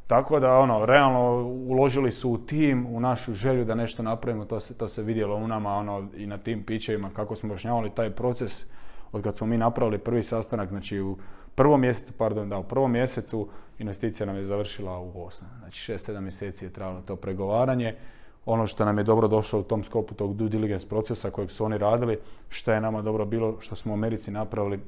Tako 0.07 0.39
da, 0.39 0.57
ono, 0.57 0.85
realno 0.85 1.43
uložili 1.67 2.11
su 2.11 2.31
u 2.31 2.37
tim, 2.37 2.85
u 2.89 2.99
našu 2.99 3.33
želju 3.33 3.65
da 3.65 3.75
nešto 3.75 4.03
napravimo, 4.03 4.45
to 4.45 4.59
se, 4.59 4.73
to 4.73 4.87
se 4.87 5.03
vidjelo 5.03 5.35
u 5.35 5.47
nama, 5.47 5.73
ono, 5.73 6.07
i 6.15 6.27
na 6.27 6.37
tim 6.37 6.63
pićevima, 6.63 7.09
kako 7.15 7.35
smo 7.35 7.47
objašnjavali 7.47 7.89
taj 7.89 8.09
proces 8.09 8.65
od 9.11 9.23
kad 9.23 9.35
smo 9.35 9.47
mi 9.47 9.57
napravili 9.57 9.97
prvi 9.97 10.23
sastanak, 10.23 10.69
znači 10.69 10.99
u 10.99 11.17
prvom 11.55 11.81
mjesecu, 11.81 12.13
pardon, 12.17 12.49
da, 12.49 12.57
u 12.57 12.63
prvom 12.63 12.91
mjesecu 12.91 13.47
investicija 13.79 14.25
nam 14.25 14.35
je 14.35 14.45
završila 14.45 14.99
u 14.99 15.11
Bosnu. 15.11 15.47
Znači 15.59 15.93
6-7 15.93 16.19
mjeseci 16.19 16.65
je 16.65 16.73
trajalo 16.73 17.01
to 17.01 17.15
pregovaranje. 17.15 17.95
Ono 18.45 18.67
što 18.67 18.85
nam 18.85 18.97
je 18.97 19.03
dobro 19.03 19.27
došlo 19.27 19.59
u 19.59 19.63
tom 19.63 19.83
skopu 19.83 20.13
tog 20.13 20.35
due 20.35 20.49
diligence 20.49 20.87
procesa 20.87 21.31
kojeg 21.31 21.51
su 21.51 21.65
oni 21.65 21.77
radili, 21.77 22.19
što 22.49 22.71
je 22.71 22.81
nama 22.81 23.01
dobro 23.01 23.25
bilo, 23.25 23.55
što 23.59 23.75
smo 23.75 23.93
u 23.93 23.95
Americi 23.95 24.31
napravili, 24.31 24.79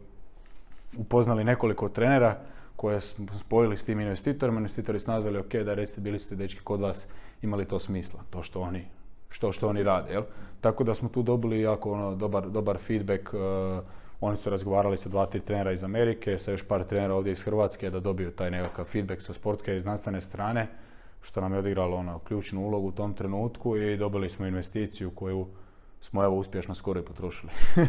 upoznali 0.98 1.44
nekoliko 1.44 1.90
trenera 1.90 2.38
koje 2.76 3.02
smo 3.02 3.26
spojili 3.40 3.78
s 3.78 3.84
tim 3.84 4.00
investitorima. 4.00 4.60
Investitori 4.60 5.00
su 5.00 5.12
nazvali, 5.12 5.40
ok, 5.40 5.54
da 5.56 5.74
recite, 5.74 6.02
bili 6.02 6.20
ste 6.20 6.36
dečki 6.36 6.60
kod 6.64 6.82
vas, 6.82 7.08
imali 7.42 7.66
to 7.66 7.80
smisla, 7.80 8.20
to 8.30 8.44
što 8.44 8.62
oni, 8.62 8.86
što, 9.30 9.52
što 9.52 9.70
oni 9.70 9.84
rade, 9.84 10.14
jel? 10.14 10.24
Tako 10.62 10.84
da 10.84 10.94
smo 10.94 11.10
tu 11.10 11.24
dobili 11.24 11.62
jako 11.62 11.92
ono, 11.92 12.16
dobar, 12.16 12.50
dobar 12.50 12.78
feedback, 12.78 13.34
uh, 13.34 13.40
oni 14.22 14.38
su 14.38 14.50
razgovarali 14.50 14.98
sa 14.98 15.10
dva, 15.10 15.26
tri 15.26 15.40
trenera 15.42 15.72
iz 15.72 15.84
Amerike, 15.84 16.38
sa 16.38 16.52
još 16.52 16.64
par 16.64 16.84
trenera 16.84 17.14
ovdje 17.14 17.32
iz 17.32 17.44
Hrvatske 17.44 17.90
da 17.90 18.00
dobiju 18.00 18.32
taj 18.32 18.52
nekakav 18.52 18.86
feedback 18.86 19.22
sa 19.22 19.34
sportske 19.34 19.78
i 19.78 19.82
znanstvene 19.82 20.22
strane, 20.22 20.68
što 21.22 21.42
nam 21.42 21.54
je 21.54 21.60
odigralo 21.60 21.98
ono, 21.98 22.20
ključnu 22.20 22.62
ulogu 22.62 22.88
u 22.88 22.92
tom 22.92 23.14
trenutku 23.14 23.78
i 23.78 23.98
dobili 23.98 24.30
smo 24.30 24.46
investiciju 24.46 25.12
koju 25.12 25.48
smo 26.02 26.24
evo 26.24 26.36
uspješno 26.36 26.76
skoro 26.76 27.00
i 27.00 27.06
potrošili. 27.06 27.52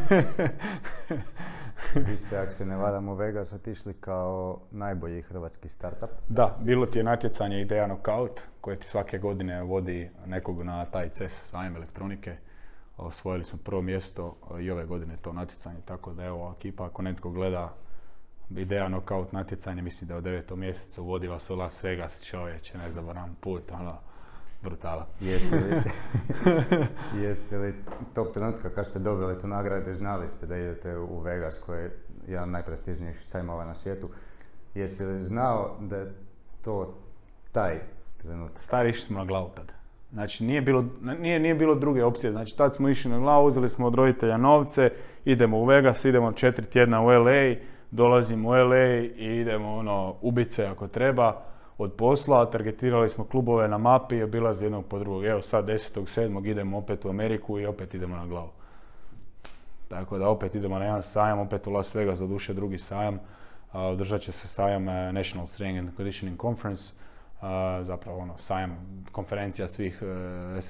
Vi 2.07 2.17
ste, 2.17 2.39
ako 2.39 2.53
se 2.53 2.67
ne 2.67 2.77
varam, 2.77 3.09
u 3.09 3.15
Vegas 3.15 3.53
otišli 3.53 3.95
kao 3.95 4.61
najbolji 4.71 5.23
hrvatski 5.23 5.69
startup. 5.69 6.11
Da, 6.29 6.59
bilo 6.61 6.87
ti 6.87 6.99
je 6.99 7.05
natjecanje 7.05 7.61
Ideja 7.61 7.85
Knockout 7.85 8.41
koje 8.61 8.79
ti 8.79 8.87
svake 8.87 9.19
godine 9.19 9.63
vodi 9.63 10.11
nekog 10.27 10.63
na 10.63 10.85
taj 10.85 11.09
CES 11.09 11.33
sajam 11.51 11.77
elektronike. 11.77 12.37
Osvojili 12.97 13.45
smo 13.45 13.59
prvo 13.65 13.83
mjesto 13.83 14.37
i 14.61 14.71
ove 14.71 14.85
godine 14.85 15.17
to 15.23 15.33
natjecanje, 15.33 15.79
tako 15.85 16.13
da 16.13 16.25
evo 16.25 16.55
ekipa 16.59 16.85
ako 16.87 17.03
netko 17.03 17.31
gleda 17.31 17.75
Ideja 18.57 18.87
Knockout 18.87 19.33
natjecanje, 19.33 19.83
mislim 19.83 20.09
da 20.09 20.15
je 20.15 20.19
u 20.19 20.23
devetom 20.23 20.61
mjesecu 20.61 21.05
vodi 21.05 21.29
vas 21.29 21.51
u 21.51 21.57
Las 21.57 21.85
Vegas 21.85 22.25
čovječe, 22.25 22.79
ne 22.79 22.91
zaboravim 22.91 23.35
put, 23.41 23.73
ono, 23.73 23.99
brutala. 24.63 25.07
Jesi 25.21 25.55
li, 25.55 25.83
jesi 27.23 27.57
li 27.57 27.75
tog 28.15 28.33
trenutka 28.35 28.71
kad 28.71 28.87
ste 28.87 28.99
dobili 28.99 29.41
tu 29.41 29.47
nagradu 29.47 29.95
znali 29.95 30.29
ste 30.29 30.47
da 30.47 30.57
idete 30.57 30.97
u 30.97 31.21
Vegas 31.21 31.59
koji 31.67 31.83
je 31.83 31.97
jedan 32.27 32.45
od 32.45 32.53
najprestižnijih 32.53 33.23
sajmova 33.27 33.65
na 33.65 33.75
svijetu, 33.75 34.09
jesi 34.75 35.05
li 35.05 35.23
znao 35.23 35.77
da 35.81 35.97
je 35.97 36.13
to 36.65 36.95
taj 37.53 37.79
trenutak? 38.23 38.63
Stari 38.63 38.91
išli 38.91 39.03
smo 39.03 39.19
na 39.19 39.25
glavu 39.25 39.51
tad. 39.57 39.73
Znači 40.13 40.45
nije 40.45 40.61
bilo, 40.61 40.85
nije, 41.19 41.39
nije 41.41 41.55
bilo 41.55 41.75
druge 41.75 42.05
opcije, 42.05 42.33
znači 42.33 42.57
tad 42.57 42.75
smo 42.75 42.89
išli 42.89 43.11
na 43.11 43.19
glavu, 43.19 43.47
uzeli 43.47 43.69
smo 43.69 43.87
od 43.87 43.95
roditelja 43.95 44.37
novce, 44.37 44.91
idemo 45.25 45.59
u 45.59 45.65
Vegas, 45.65 46.05
idemo 46.05 46.33
četiri 46.33 46.67
tjedna 46.67 47.03
u 47.03 47.07
LA, 47.07 47.55
dolazimo 47.91 48.49
u 48.49 48.53
LA 48.53 48.87
i 49.17 49.41
idemo 49.41 49.77
ono, 49.77 50.15
ubice 50.23 50.67
ako 50.67 50.89
treba 50.89 51.43
od 51.79 51.93
posla, 51.93 52.51
targetirali 52.51 53.11
smo 53.11 53.25
klubove 53.25 53.69
na 53.69 53.79
mapi 53.79 54.17
i 54.17 54.23
obilazi 54.23 54.65
jednog 54.65 54.85
po 54.85 54.99
drugog. 54.99 55.25
Evo 55.25 55.43
sad 55.43 55.65
10.7. 55.65 56.51
idemo 56.51 56.79
opet 56.79 57.05
u 57.05 57.09
Ameriku 57.09 57.59
i 57.59 57.67
opet 57.67 57.95
idemo 57.95 58.17
na 58.17 58.27
glavu. 58.27 58.51
Tako 59.89 60.19
da 60.19 60.29
opet 60.29 60.55
idemo 60.55 60.79
na 60.79 60.85
jedan 60.85 61.03
sajam, 61.03 61.39
opet 61.39 61.67
u 61.67 61.71
Las 61.71 61.95
Vegas, 61.95 62.19
za 62.19 62.27
duše 62.27 62.55
drugi 62.55 62.79
sajam. 62.79 63.19
održat 63.73 64.21
će 64.21 64.33
se 64.33 64.49
sajam 64.49 64.89
e, 64.89 65.13
National 65.13 65.47
Strength 65.47 65.79
and 65.79 65.97
Conditioning 65.97 66.41
Conference, 66.41 66.93
zapravo 67.83 68.19
ono, 68.19 68.39
sajam 68.39 69.05
konferencija 69.13 69.69
svih 69.69 70.03
uh, 70.03 70.65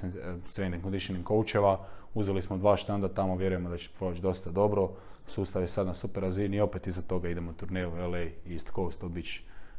strength 0.51 0.75
and 0.75 0.83
conditioning 0.83 1.27
coacheva. 1.27 1.79
Uzeli 2.13 2.41
smo 2.41 2.57
dva 2.57 2.77
štanda 2.77 3.07
tamo, 3.07 3.35
vjerujemo 3.35 3.69
da 3.69 3.77
će 3.77 3.89
proći 3.99 4.21
dosta 4.21 4.51
dobro. 4.51 4.89
Sustav 5.29 5.61
je 5.61 5.67
sad 5.67 5.87
na 5.87 5.93
super 5.93 6.23
razini 6.23 6.57
i 6.57 6.61
opet 6.61 6.87
iza 6.87 7.01
toga 7.01 7.29
idemo 7.29 7.53
turneju 7.53 7.89
u 7.89 8.09
LA 8.09 8.19
East 8.49 8.71
Coast, 8.75 9.01
to 9.01 9.09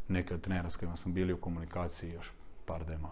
neke 0.08 0.34
od 0.34 0.40
trenera 0.40 0.70
s 0.70 0.76
kojima 0.76 0.96
smo 0.96 1.12
bili 1.12 1.32
u 1.32 1.40
komunikaciji 1.40 2.12
još 2.12 2.32
par 2.66 2.84
dema. 2.84 3.08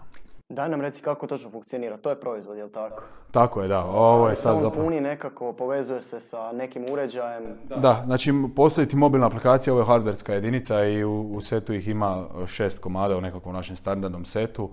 Daj 0.48 0.68
nam 0.68 0.80
reci 0.80 1.02
kako 1.02 1.26
točno 1.26 1.50
funkcionira, 1.50 1.96
to 1.96 2.10
je 2.10 2.20
proizvod, 2.20 2.56
je 2.56 2.64
li 2.64 2.72
tako? 2.72 3.02
Tako 3.30 3.62
je, 3.62 3.68
da. 3.68 3.84
Ovo 3.84 4.28
je 4.28 4.36
sad 4.36 4.60
zapravo... 4.60 4.84
puni 4.84 5.00
nekako, 5.00 5.52
povezuje 5.52 6.00
se 6.00 6.20
sa 6.20 6.52
nekim 6.52 6.84
uređajem. 6.92 7.42
Da, 7.68 7.76
da 7.76 8.02
znači 8.06 8.32
postoji 8.56 8.88
ti 8.88 8.96
mobilna 8.96 9.26
aplikacija, 9.26 9.72
ovo 9.72 9.80
je 9.80 9.86
hardverska 9.86 10.34
jedinica 10.34 10.84
i 10.84 11.04
u, 11.04 11.30
u, 11.30 11.40
setu 11.40 11.72
ih 11.72 11.88
ima 11.88 12.26
šest 12.46 12.78
komada 12.78 13.16
u 13.16 13.20
nekakvom 13.20 13.54
našem 13.54 13.76
standardnom 13.76 14.24
setu. 14.24 14.70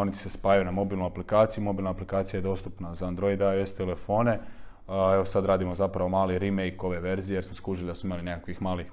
oni 0.00 0.12
ti 0.12 0.18
se 0.18 0.30
spajaju 0.30 0.64
na 0.64 0.70
mobilnu 0.70 1.06
aplikaciju, 1.06 1.64
mobilna 1.64 1.90
aplikacija 1.90 2.38
je 2.38 2.42
dostupna 2.42 2.94
za 2.94 3.06
Android 3.06 3.40
iOS 3.40 3.74
telefone. 3.74 4.38
Evo 4.90 5.24
sad 5.24 5.44
radimo 5.44 5.74
zapravo 5.74 6.08
mali 6.08 6.38
remake 6.38 6.76
ove 6.80 7.00
verzije 7.00 7.36
jer 7.36 7.44
smo 7.44 7.54
skužili 7.54 7.86
da 7.86 7.94
smo 7.94 8.06
imali 8.06 8.22
nekakvih 8.22 8.62
malih 8.62 8.86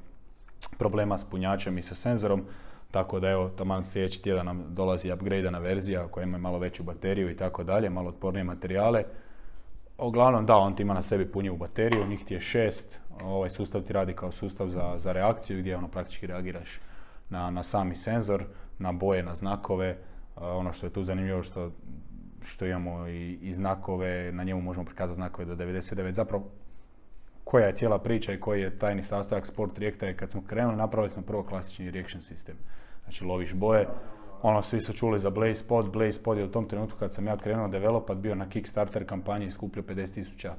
problema 0.77 1.17
s 1.17 1.25
punjačem 1.25 1.77
i 1.77 1.81
sa 1.81 1.95
senzorom, 1.95 2.45
tako 2.91 3.19
da 3.19 3.29
evo, 3.29 3.49
taman 3.49 3.83
sljedeći 3.83 4.21
tjedan 4.21 4.45
nam 4.45 4.63
dolazi 4.69 5.11
upgradeana 5.11 5.59
verzija 5.59 6.07
koja 6.07 6.23
ima 6.23 6.37
malo 6.37 6.59
veću 6.59 6.83
bateriju 6.83 7.29
i 7.29 7.37
tako 7.37 7.63
dalje, 7.63 7.89
malo 7.89 8.09
otpornije 8.09 8.43
materijale. 8.43 9.03
Uglavnom 9.97 10.45
da, 10.45 10.57
on 10.57 10.75
ti 10.75 10.81
ima 10.81 10.93
na 10.93 11.01
sebi 11.01 11.31
punjivu 11.31 11.57
bateriju, 11.57 12.07
njih 12.07 12.25
ti 12.25 12.33
je 12.33 12.39
šest, 12.39 12.99
ovaj 13.23 13.49
sustav 13.49 13.81
ti 13.81 13.93
radi 13.93 14.13
kao 14.13 14.31
sustav 14.31 14.67
za, 14.67 14.93
za 14.97 15.11
reakciju 15.11 15.59
gdje 15.59 15.77
ono 15.77 15.87
praktički 15.87 16.27
reagiraš 16.27 16.79
na, 17.29 17.49
na 17.51 17.63
sami 17.63 17.95
senzor, 17.95 18.43
na 18.79 18.91
boje, 18.91 19.23
na 19.23 19.35
znakove. 19.35 19.97
ono 20.35 20.73
što 20.73 20.85
je 20.85 20.93
tu 20.93 21.03
zanimljivo 21.03 21.43
što, 21.43 21.71
što 22.41 22.65
imamo 22.65 23.07
i, 23.07 23.51
znakove, 23.53 24.31
na 24.31 24.43
njemu 24.43 24.61
možemo 24.61 24.85
prikazati 24.85 25.15
znakove 25.15 25.45
do 25.45 25.55
99. 25.55 26.11
Zapravo 26.11 26.49
koja 27.43 27.67
je 27.67 27.75
cijela 27.75 27.99
priča 27.99 28.33
i 28.33 28.39
koji 28.39 28.61
je 28.61 28.79
tajni 28.79 29.03
sastojak 29.03 29.47
Sport 29.47 29.79
Reacta 29.79 30.09
i 30.09 30.13
kad 30.13 30.31
smo 30.31 30.41
krenuli 30.47 30.77
napravili 30.77 31.09
smo 31.09 31.21
prvo 31.21 31.43
klasični 31.43 31.91
reaction 31.91 32.21
sistem. 32.21 32.55
Znači 33.03 33.23
loviš 33.23 33.53
boje, 33.53 33.87
ono 34.41 34.63
svi 34.63 34.81
su 34.81 34.93
čuli 34.93 35.19
za 35.19 35.29
Blaze 35.29 35.63
Pod, 35.67 35.91
Blaze 35.91 36.23
Pod 36.23 36.37
je 36.37 36.43
u 36.43 36.51
tom 36.51 36.67
trenutku 36.67 36.97
kad 36.99 37.13
sam 37.13 37.27
ja 37.27 37.37
krenuo 37.37 37.67
developat 37.67 38.17
bio 38.17 38.35
na 38.35 38.49
Kickstarter 38.49 39.05
kampanji 39.07 39.45
i 39.45 39.51
skupljio 39.51 39.83
50.000 39.83 40.51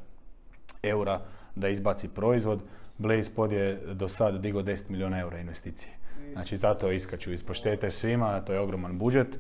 eura 0.83 1.21
da 1.55 1.69
izbaci 1.69 2.09
proizvod. 2.09 2.61
Blaze 2.99 3.31
Pod 3.37 3.53
je 3.53 3.81
do 3.95 4.09
sad 4.09 4.41
digao 4.41 4.63
10 4.63 4.91
milijuna 4.91 5.21
eura 5.21 5.39
investicije. 5.39 5.93
Znači 6.33 6.57
zato 6.57 6.93
iskaču 6.93 7.33
iz 7.33 7.43
poštete 7.43 7.91
svima, 7.91 8.41
to 8.41 8.53
je 8.53 8.61
ogroman 8.61 8.99
budžet. 8.99 9.39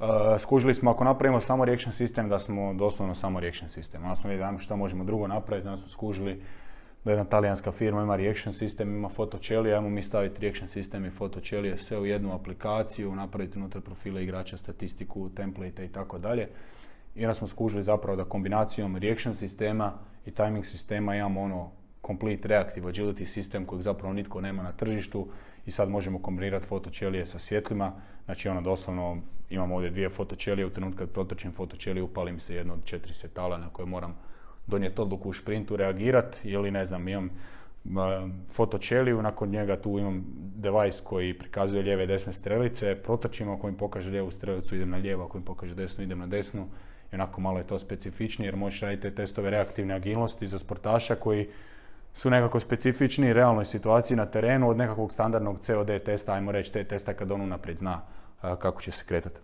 Uh, 0.00 0.06
skužili 0.38 0.74
smo 0.74 0.90
ako 0.90 1.04
napravimo 1.04 1.40
samo 1.40 1.64
reaction 1.64 1.92
sistem 1.92 2.28
da 2.28 2.38
smo 2.38 2.74
doslovno 2.74 3.14
samo 3.14 3.40
reaction 3.40 3.68
sistem. 3.68 4.02
Onda 4.02 4.16
smo 4.16 4.30
vidjeli 4.30 4.58
što 4.58 4.76
možemo 4.76 5.04
drugo 5.04 5.26
napraviti, 5.26 5.68
onda 5.68 5.80
smo 5.80 5.88
skužili 5.88 6.42
da 7.04 7.10
jedna 7.10 7.24
talijanska 7.24 7.72
firma 7.72 8.02
ima 8.02 8.16
reaction 8.16 8.52
sistem, 8.52 8.94
ima 8.94 9.08
fotočelije, 9.08 9.74
ajmo 9.74 9.88
mi 9.88 10.02
staviti 10.02 10.40
reaction 10.40 10.68
sistem 10.68 11.04
i 11.04 11.10
fotočelije 11.10 11.76
sve 11.76 11.98
u 11.98 12.06
jednu 12.06 12.34
aplikaciju, 12.34 13.14
napraviti 13.14 13.58
unutar 13.58 13.82
profila 13.82 14.20
igrača, 14.20 14.56
statistiku, 14.56 15.30
template 15.36 15.84
i 15.84 15.88
tako 15.88 16.18
dalje. 16.18 16.48
I 17.14 17.24
onda 17.24 17.34
smo 17.34 17.46
skužili 17.46 17.82
zapravo 17.82 18.16
da 18.16 18.24
kombinacijom 18.24 18.96
reaction 18.96 19.34
sistema 19.34 19.92
i 20.26 20.30
timing 20.30 20.66
sistema 20.66 21.16
imamo 21.16 21.42
ono 21.42 21.70
complete 22.10 22.48
reactive 22.48 22.92
agility 22.92 23.24
sistem 23.24 23.64
kojeg 23.66 23.82
zapravo 23.82 24.12
nitko 24.14 24.40
nema 24.40 24.62
na 24.62 24.72
tržištu 24.72 25.28
i 25.66 25.70
sad 25.70 25.88
možemo 25.88 26.18
kombinirati 26.18 26.66
fotočelije 26.66 27.26
sa 27.26 27.38
svjetlima. 27.38 27.92
Znači 28.24 28.48
ono 28.48 28.60
doslovno 28.60 29.22
imamo 29.50 29.74
ovdje 29.74 29.90
dvije 29.90 30.08
fotočelije, 30.08 30.66
u 30.66 30.70
trenutku 30.70 30.98
kad 30.98 31.10
protrčim 31.10 31.52
fotočeliju 31.52 32.04
upali 32.04 32.32
mi 32.32 32.40
se 32.40 32.54
jedno 32.54 32.74
od 32.74 32.84
četiri 32.84 33.14
svjetala 33.14 33.58
na 33.58 33.68
koje 33.68 33.86
moram 33.86 34.16
donijeti 34.66 35.00
odluku 35.00 35.28
u 35.28 35.32
šprintu, 35.32 35.76
reagirati 35.76 36.48
ili 36.48 36.70
ne 36.70 36.84
znam, 36.84 37.08
imam 37.08 37.30
fotočeliju, 38.50 39.22
nakon 39.22 39.48
njega 39.48 39.76
tu 39.76 39.98
imam 39.98 40.24
device 40.56 41.04
koji 41.04 41.38
prikazuje 41.38 41.82
lijeve 41.82 42.04
i 42.04 42.06
desne 42.06 42.32
strelice, 42.32 42.94
protočim 42.94 43.50
ako 43.50 43.66
mi 43.66 43.76
pokaže 43.76 44.10
lijevu 44.10 44.30
strelicu 44.30 44.76
idem 44.76 44.90
na 44.90 44.96
lijevo, 44.96 45.24
ako 45.24 45.38
mi 45.38 45.44
pokaže 45.44 45.74
desnu 45.74 46.04
idem 46.04 46.18
na 46.18 46.26
desnu 46.26 46.66
i 47.12 47.14
onako 47.14 47.40
malo 47.40 47.58
je 47.58 47.66
to 47.66 47.78
specifičnije 47.78 48.46
jer 48.46 48.56
možeš 48.56 48.80
raditi 48.80 49.02
te 49.02 49.14
testove 49.14 49.50
reaktivne 49.50 49.94
agilnosti 49.94 50.46
za 50.46 50.58
sportaša 50.58 51.14
koji 51.14 51.48
su 52.14 52.30
nekako 52.30 52.60
specifični 52.60 53.32
realnoj 53.32 53.64
situaciji 53.64 54.16
na 54.16 54.26
terenu 54.26 54.68
od 54.68 54.76
nekakvog 54.76 55.12
standardnog 55.12 55.60
COD 55.60 55.90
testa, 56.04 56.32
ajmo 56.32 56.52
reći 56.52 56.72
te 56.72 56.84
testa 56.84 57.14
kad 57.14 57.32
on 57.32 57.40
unaprijed 57.40 57.78
zna 57.78 58.00
kako 58.40 58.82
će 58.82 58.90
se 58.90 59.04
kretati. 59.04 59.36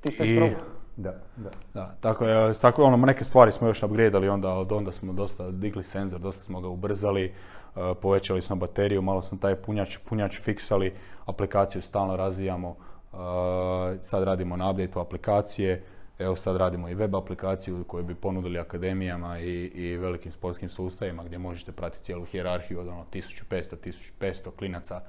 Ti 0.00 0.10
ste 0.10 0.24
I, 0.24 0.54
da, 0.96 1.14
da. 1.36 1.50
da 1.74 1.94
tako, 2.00 2.24
je, 2.24 2.54
tako 2.54 2.84
ono, 2.84 2.96
neke 2.96 3.24
stvari 3.24 3.52
smo 3.52 3.68
još 3.68 3.82
upgradeali, 3.82 4.28
onda 4.28 4.54
od 4.54 4.72
onda 4.72 4.92
smo 4.92 5.12
dosta 5.12 5.50
digli 5.50 5.84
senzor, 5.84 6.20
dosta 6.20 6.42
smo 6.42 6.60
ga 6.60 6.68
ubrzali, 6.68 7.34
uh, 7.74 7.82
povećali 8.02 8.42
smo 8.42 8.56
bateriju, 8.56 9.02
malo 9.02 9.22
smo 9.22 9.38
taj 9.38 9.56
punjač, 9.56 9.98
punjač 10.08 10.40
fiksali, 10.40 10.94
aplikaciju 11.26 11.82
stalno 11.82 12.16
razvijamo, 12.16 12.68
uh, 12.68 13.18
sad 14.00 14.22
radimo 14.22 14.56
na 14.56 14.70
updateu 14.70 15.00
aplikacije, 15.00 15.84
evo 16.22 16.36
sad 16.36 16.56
radimo 16.56 16.88
i 16.88 16.94
web 16.94 17.16
aplikaciju 17.16 17.84
koju 17.84 18.04
bi 18.04 18.14
ponudili 18.14 18.58
akademijama 18.58 19.38
i, 19.38 19.64
i 19.64 19.96
velikim 19.96 20.32
sportskim 20.32 20.68
sustavima 20.68 21.24
gdje 21.24 21.38
možete 21.38 21.72
pratiti 21.72 22.04
cijelu 22.04 22.24
hijerarhiju 22.24 22.80
od 22.80 22.88
ono 22.88 23.04
1500, 23.12 23.92
1500 24.20 24.50
klinaca 24.56 25.00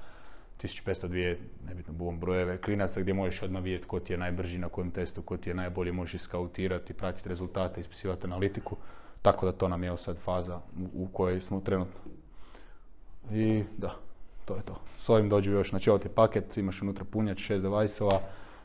1502, 0.64 1.36
nebitno 1.68 1.94
bom 1.94 2.20
brojeve 2.20 2.58
klinaca 2.58 3.02
gdje 3.02 3.14
možeš 3.14 3.44
odmah 3.44 3.64
vidjeti 3.64 3.88
ko 3.88 4.00
ti 4.00 4.14
je 4.14 4.18
najbrži 4.18 4.58
na 4.58 4.70
kojem 4.70 4.92
testu, 4.92 5.22
ko 5.22 5.38
ti 5.38 5.50
je 5.50 5.54
najbolji, 5.54 5.92
možeš 5.92 6.14
iskautirati, 6.14 6.94
pratiti 6.94 7.30
rezultate, 7.30 7.82
ispisivati 7.82 8.28
analitiku. 8.28 8.78
Tako 9.22 9.46
da 9.46 9.52
to 9.52 9.68
nam 9.68 9.84
je 9.84 9.98
sad 9.98 10.18
faza 10.18 10.62
u, 10.94 11.08
kojoj 11.14 11.42
smo 11.42 11.60
trenutno. 11.60 12.00
I 13.32 13.64
da, 13.78 13.96
To 14.46 14.56
je 14.56 14.62
to. 14.62 14.80
S 15.00 15.10
ovim 15.10 15.30
dođu 15.30 15.52
još, 15.52 15.70
znači 15.70 15.90
ovo 15.90 16.00
ti 16.00 16.08
je 16.08 16.16
paket, 16.16 16.58
imaš 16.58 16.82
unutra 16.82 17.06
punjač, 17.06 17.40
šest 17.40 17.64
device-ova, 17.64 18.22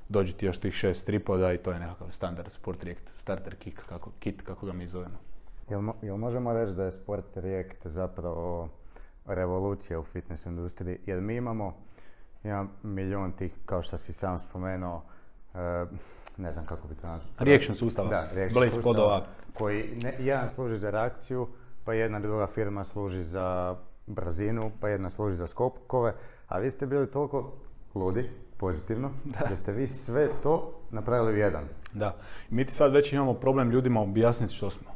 dođe 0.08 0.32
ti 0.32 0.46
još 0.46 0.58
tih 0.58 0.74
šest 0.74 1.06
tripoda 1.06 1.52
i 1.52 1.58
to 1.58 1.72
je 1.72 1.78
nekakav 1.78 2.10
standard 2.10 2.52
Sport 2.52 2.84
React, 2.84 3.10
starter 3.14 3.56
kit, 3.56 3.78
kako, 3.88 4.10
kit, 4.18 4.42
kako 4.42 4.66
ga 4.66 4.72
mi 4.72 4.86
zovemo. 4.86 5.18
Jel, 5.70 5.82
jel 6.02 6.16
možemo 6.16 6.52
reći 6.52 6.72
da 6.72 6.84
je 6.84 6.92
Sport 6.92 7.36
React 7.36 7.86
zapravo 7.86 8.68
revolucija 9.26 10.00
u 10.00 10.04
fitness 10.04 10.46
industriji? 10.46 10.98
Jer 11.06 11.20
mi 11.20 11.36
imamo, 11.36 11.74
imam 12.44 12.70
milion 12.82 13.32
tih, 13.32 13.52
kao 13.66 13.82
što 13.82 13.98
si 13.98 14.12
sam 14.12 14.38
spomenuo, 14.38 15.02
e, 15.54 15.86
ne 16.36 16.52
znam 16.52 16.66
kako 16.66 16.88
bi 16.88 16.94
to 16.94 17.06
nazvao. 17.06 17.30
Reaction 17.38 17.76
sustava. 17.76 18.08
Da, 18.08 18.28
reaction 18.32 18.70
sustava, 18.70 19.26
koji 19.54 19.98
ne, 20.02 20.14
jedan 20.18 20.50
služi 20.50 20.78
za 20.78 20.90
reakciju, 20.90 21.48
pa 21.84 21.94
jedna 21.94 22.20
druga 22.20 22.46
firma 22.46 22.84
služi 22.84 23.24
za 23.24 23.76
brzinu, 24.06 24.70
pa 24.80 24.88
jedna 24.88 25.10
služi 25.10 25.36
za 25.36 25.46
skopkove, 25.46 26.14
a 26.48 26.58
vi 26.58 26.70
ste 26.70 26.86
bili 26.86 27.10
toliko 27.10 27.52
ludi, 27.94 28.30
pozitivno, 28.58 29.10
da. 29.24 29.56
ste 29.56 29.72
vi 29.72 29.88
sve 29.88 30.28
to 30.42 30.72
napravili 30.90 31.32
u 31.32 31.36
jedan. 31.36 31.64
Da, 31.92 32.16
mi 32.50 32.64
ti 32.64 32.72
sad 32.72 32.92
već 32.92 33.12
imamo 33.12 33.34
problem 33.34 33.70
ljudima 33.70 34.00
objasniti 34.00 34.54
što 34.54 34.70
smo. 34.70 34.90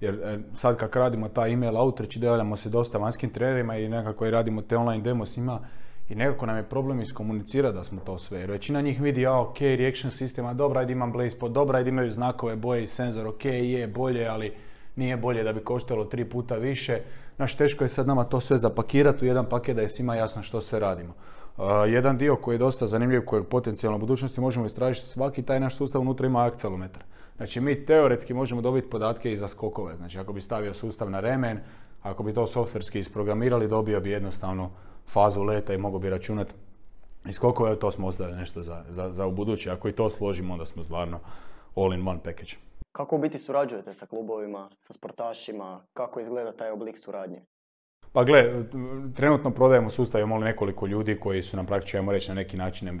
Jer 0.00 0.14
e, 0.14 0.38
sad 0.54 0.76
kak 0.76 0.96
radimo 0.96 1.28
taj 1.28 1.52
email 1.52 1.76
outreach, 1.76 2.16
javljamo 2.16 2.56
se 2.56 2.68
dosta 2.68 2.98
vanjskim 2.98 3.30
trenerima 3.30 3.76
i 3.76 3.88
nekako 3.88 4.26
i 4.26 4.30
radimo 4.30 4.62
te 4.62 4.76
online 4.76 5.02
demo 5.02 5.26
s 5.26 5.36
njima 5.36 5.60
i 6.08 6.14
nekako 6.14 6.46
nam 6.46 6.56
je 6.56 6.62
problem 6.62 7.00
iskomunicirati 7.00 7.74
da 7.74 7.84
smo 7.84 8.00
to 8.00 8.18
sve. 8.18 8.40
Jer 8.40 8.50
većina 8.50 8.80
njih 8.80 9.00
vidi, 9.00 9.26
a 9.26 9.40
ok, 9.40 9.60
reaction 9.60 10.10
sistema, 10.10 10.54
dobra, 10.54 10.80
ajde 10.80 10.92
imam 10.92 11.12
blaze 11.12 11.38
pod, 11.38 11.52
dobra, 11.52 11.78
ajde 11.78 11.90
imaju 11.90 12.10
znakove, 12.10 12.56
boje 12.56 12.82
i 12.82 12.86
senzor, 12.86 13.26
ok, 13.26 13.44
je 13.44 13.86
bolje, 13.86 14.26
ali 14.26 14.52
nije 14.96 15.16
bolje 15.16 15.42
da 15.42 15.52
bi 15.52 15.64
koštalo 15.64 16.04
tri 16.04 16.24
puta 16.24 16.54
više. 16.54 17.00
Naš 17.38 17.56
teško 17.56 17.84
je 17.84 17.88
sad 17.88 18.06
nama 18.06 18.24
to 18.24 18.40
sve 18.40 18.58
zapakirati 18.58 19.24
u 19.24 19.28
jedan 19.28 19.46
paket 19.48 19.76
da 19.76 19.82
je 19.82 19.88
svima 19.88 20.14
jasno 20.14 20.42
što 20.42 20.60
sve 20.60 20.80
radimo. 20.80 21.14
Jedan 21.88 22.16
dio 22.16 22.36
koji 22.36 22.54
je 22.54 22.58
dosta 22.58 22.86
zanimljiv, 22.86 23.24
kojeg 23.24 23.46
potencijalno 23.46 23.96
u 23.96 24.00
budućnosti 24.00 24.40
možemo 24.40 24.66
istražiti, 24.66 25.06
svaki 25.06 25.42
taj 25.42 25.60
naš 25.60 25.76
sustav 25.76 26.00
unutra 26.00 26.26
ima 26.26 26.44
akcelometar. 26.44 27.04
Znači 27.36 27.60
mi 27.60 27.84
teoretski 27.84 28.34
možemo 28.34 28.60
dobiti 28.60 28.90
podatke 28.90 29.32
i 29.32 29.36
za 29.36 29.48
skokove. 29.48 29.96
Znači 29.96 30.18
ako 30.18 30.32
bi 30.32 30.40
stavio 30.40 30.74
sustav 30.74 31.10
na 31.10 31.20
remen, 31.20 31.60
ako 32.02 32.22
bi 32.22 32.34
to 32.34 32.46
softverski 32.46 32.98
isprogramirali, 32.98 33.68
dobio 33.68 34.00
bi 34.00 34.10
jednostavno 34.10 34.70
fazu 35.06 35.42
leta 35.42 35.74
i 35.74 35.78
mogu 35.78 35.98
bi 35.98 36.10
računati 36.10 36.54
i 37.28 37.32
skokove, 37.32 37.78
to 37.78 37.90
smo 37.90 38.06
ostavili 38.06 38.36
nešto 38.36 38.62
za, 38.62 38.84
za, 38.88 39.10
za 39.10 39.26
u 39.26 39.32
buduće. 39.32 39.70
Ako 39.70 39.88
i 39.88 39.92
to 39.92 40.10
složimo, 40.10 40.52
onda 40.52 40.66
smo 40.66 40.84
stvarno 40.84 41.20
all 41.76 41.94
in 41.94 42.08
one 42.08 42.20
package. 42.24 42.52
Kako 42.92 43.16
u 43.16 43.18
biti 43.18 43.38
surađujete 43.38 43.94
sa 43.94 44.06
klubovima, 44.06 44.70
sa 44.80 44.92
sportašima? 44.92 45.80
Kako 45.94 46.20
izgleda 46.20 46.52
taj 46.52 46.70
oblik 46.70 46.98
suradnje? 46.98 47.42
Pa 48.12 48.24
gle, 48.24 48.64
trenutno 49.14 49.50
prodajemo 49.50 49.90
sustav, 49.90 50.20
imamo 50.20 50.44
nekoliko 50.44 50.86
ljudi 50.86 51.20
koji 51.20 51.42
su 51.42 51.56
nam 51.56 51.66
praktično, 51.66 51.98
ajmo 52.00 52.12
reći, 52.12 52.28
na 52.28 52.34
neki 52.34 52.56
način 52.56 53.00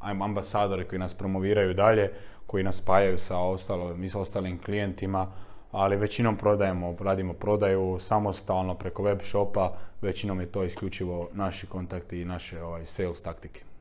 ambasadori 0.00 0.84
koji 0.84 0.98
nas 0.98 1.14
promoviraju 1.14 1.74
dalje, 1.74 2.10
koji 2.46 2.64
nas 2.64 2.76
spajaju 2.76 3.18
sa 3.18 3.38
ostalo, 3.38 3.96
sa 4.08 4.20
ostalim 4.20 4.58
klijentima, 4.58 5.32
ali 5.72 5.96
većinom 5.96 6.36
prodajemo, 6.36 6.96
radimo 7.00 7.32
prodaju 7.32 7.98
samostalno 8.00 8.74
preko 8.74 9.02
web 9.02 9.18
shopa, 9.22 9.76
većinom 10.02 10.40
je 10.40 10.46
to 10.46 10.64
isključivo 10.64 11.28
naši 11.32 11.66
kontakti 11.66 12.20
i 12.20 12.24
naše 12.24 12.62
ovaj, 12.62 12.86
sales 12.86 13.22
taktike. 13.22 13.73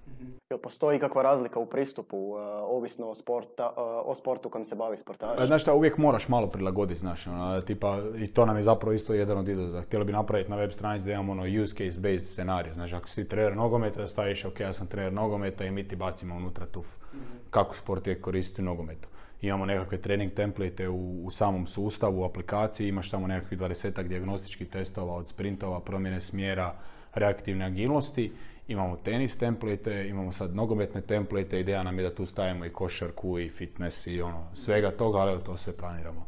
Jel 0.54 0.60
postoji 0.60 1.00
kakva 1.00 1.22
razlika 1.22 1.60
u 1.60 1.66
pristupu, 1.66 2.18
uh, 2.18 2.40
ovisno 2.62 3.10
o, 3.10 3.16
sporta, 3.16 3.74
uh, 3.78 3.84
o 4.12 4.16
sportu 4.16 4.50
kojim 4.50 4.66
se 4.66 4.76
bavi 4.76 4.98
sportaš? 4.98 5.48
Znaš 5.48 5.62
šta, 5.62 5.74
uvijek 5.74 5.98
moraš 5.98 6.28
malo 6.28 6.48
prilagoditi, 6.48 7.00
znaš, 7.00 7.28
ono, 7.28 7.62
tipa, 7.62 8.00
i 8.18 8.28
to 8.28 8.46
nam 8.46 8.58
je 8.58 8.64
zapravo 8.64 8.94
isto 8.94 9.14
jedan 9.14 9.38
od 9.38 9.48
izazova. 9.48 9.82
Htjeli 9.82 10.06
bi 10.06 10.12
napraviti 10.12 10.50
na 10.50 10.56
web 10.56 10.72
stranici 10.72 11.06
da 11.06 11.12
imamo 11.12 11.32
ono 11.32 11.64
use 11.64 11.76
case 11.76 12.00
based 12.00 12.28
scenarij, 12.28 12.74
znaš, 12.74 12.94
ako 12.94 13.10
si 13.10 13.28
trener 13.28 13.56
nogometa, 13.56 14.00
da 14.00 14.08
staviš, 14.08 14.46
ok, 14.46 14.60
ja 14.60 14.74
sam 14.74 14.88
trener 14.88 15.14
nogometa 15.14 15.66
i 15.66 15.72
mi 15.72 15.88
ti 15.88 15.96
bacimo 15.96 16.36
unutra 16.36 16.66
tuf. 16.66 16.88
Mhm. 17.14 17.24
Kako 17.50 17.76
sport 17.76 18.08
je 18.08 18.22
koristiti 18.22 18.62
u 18.62 18.66
nogometu. 18.66 19.08
Imamo 19.42 19.66
nekakve 19.66 19.98
trening 19.98 20.32
template 20.32 20.90
u, 20.90 21.26
u 21.26 21.32
samom 21.32 21.68
sustavu, 21.68 22.22
u 22.22 22.26
aplikaciji, 22.26 22.88
imaš 22.88 23.12
tamo 23.12 23.28
nekakvih 23.28 23.60
20 23.60 24.04
dijagnostičkih 24.08 24.70
testova 24.70 25.16
od 25.16 25.28
sprintova, 25.28 25.80
promjene 25.80 26.22
smjera, 26.22 26.76
reaktivne 27.14 27.66
agilnosti 27.66 28.32
Imamo 28.68 28.98
tenis 28.98 29.38
template, 29.38 30.08
imamo 30.08 30.32
sad 30.32 30.56
nogometne 30.56 31.02
template, 31.02 31.60
ideja 31.60 31.84
nam 31.84 32.00
je 32.00 32.10
da 32.10 32.16
tu 32.16 32.26
stavimo 32.26 32.66
i 32.66 32.70
košarku 32.70 33.40
i 33.40 33.50
fitness 33.50 34.08
i 34.08 34.22
ono, 34.22 34.48
svega 34.54 34.92
toga, 34.92 35.18
ali 35.18 35.44
to 35.44 35.58
sve 35.58 35.78
planiramo 35.78 36.26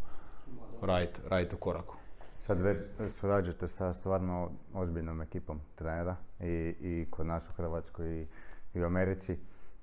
raditi 0.81 1.21
right 1.29 1.53
u 1.53 1.57
koraku. 1.57 1.95
Sad 2.39 2.61
već 2.61 2.77
surađujete 3.19 3.67
sa 3.67 3.93
stvarno 3.93 4.51
ozbiljnom 4.73 5.21
ekipom 5.21 5.61
trenera 5.75 6.15
i, 6.39 6.75
i 6.79 7.07
kod 7.09 7.25
nas 7.25 7.49
u 7.49 7.53
Hrvatskoj 7.53 8.27
i, 8.73 8.81
u 8.81 8.85
Americi. 8.85 9.37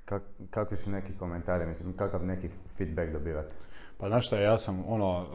Kak, 0.04 0.22
kakvi 0.50 0.76
su 0.76 0.90
neki 0.90 1.12
komentari, 1.18 1.66
mislim, 1.66 1.96
kakav 1.96 2.26
neki 2.26 2.48
feedback 2.76 3.12
dobivate? 3.12 3.54
Pa 3.98 4.08
znaš 4.08 4.26
šta, 4.26 4.40
ja 4.40 4.58
sam 4.58 4.84
ono, 4.86 5.26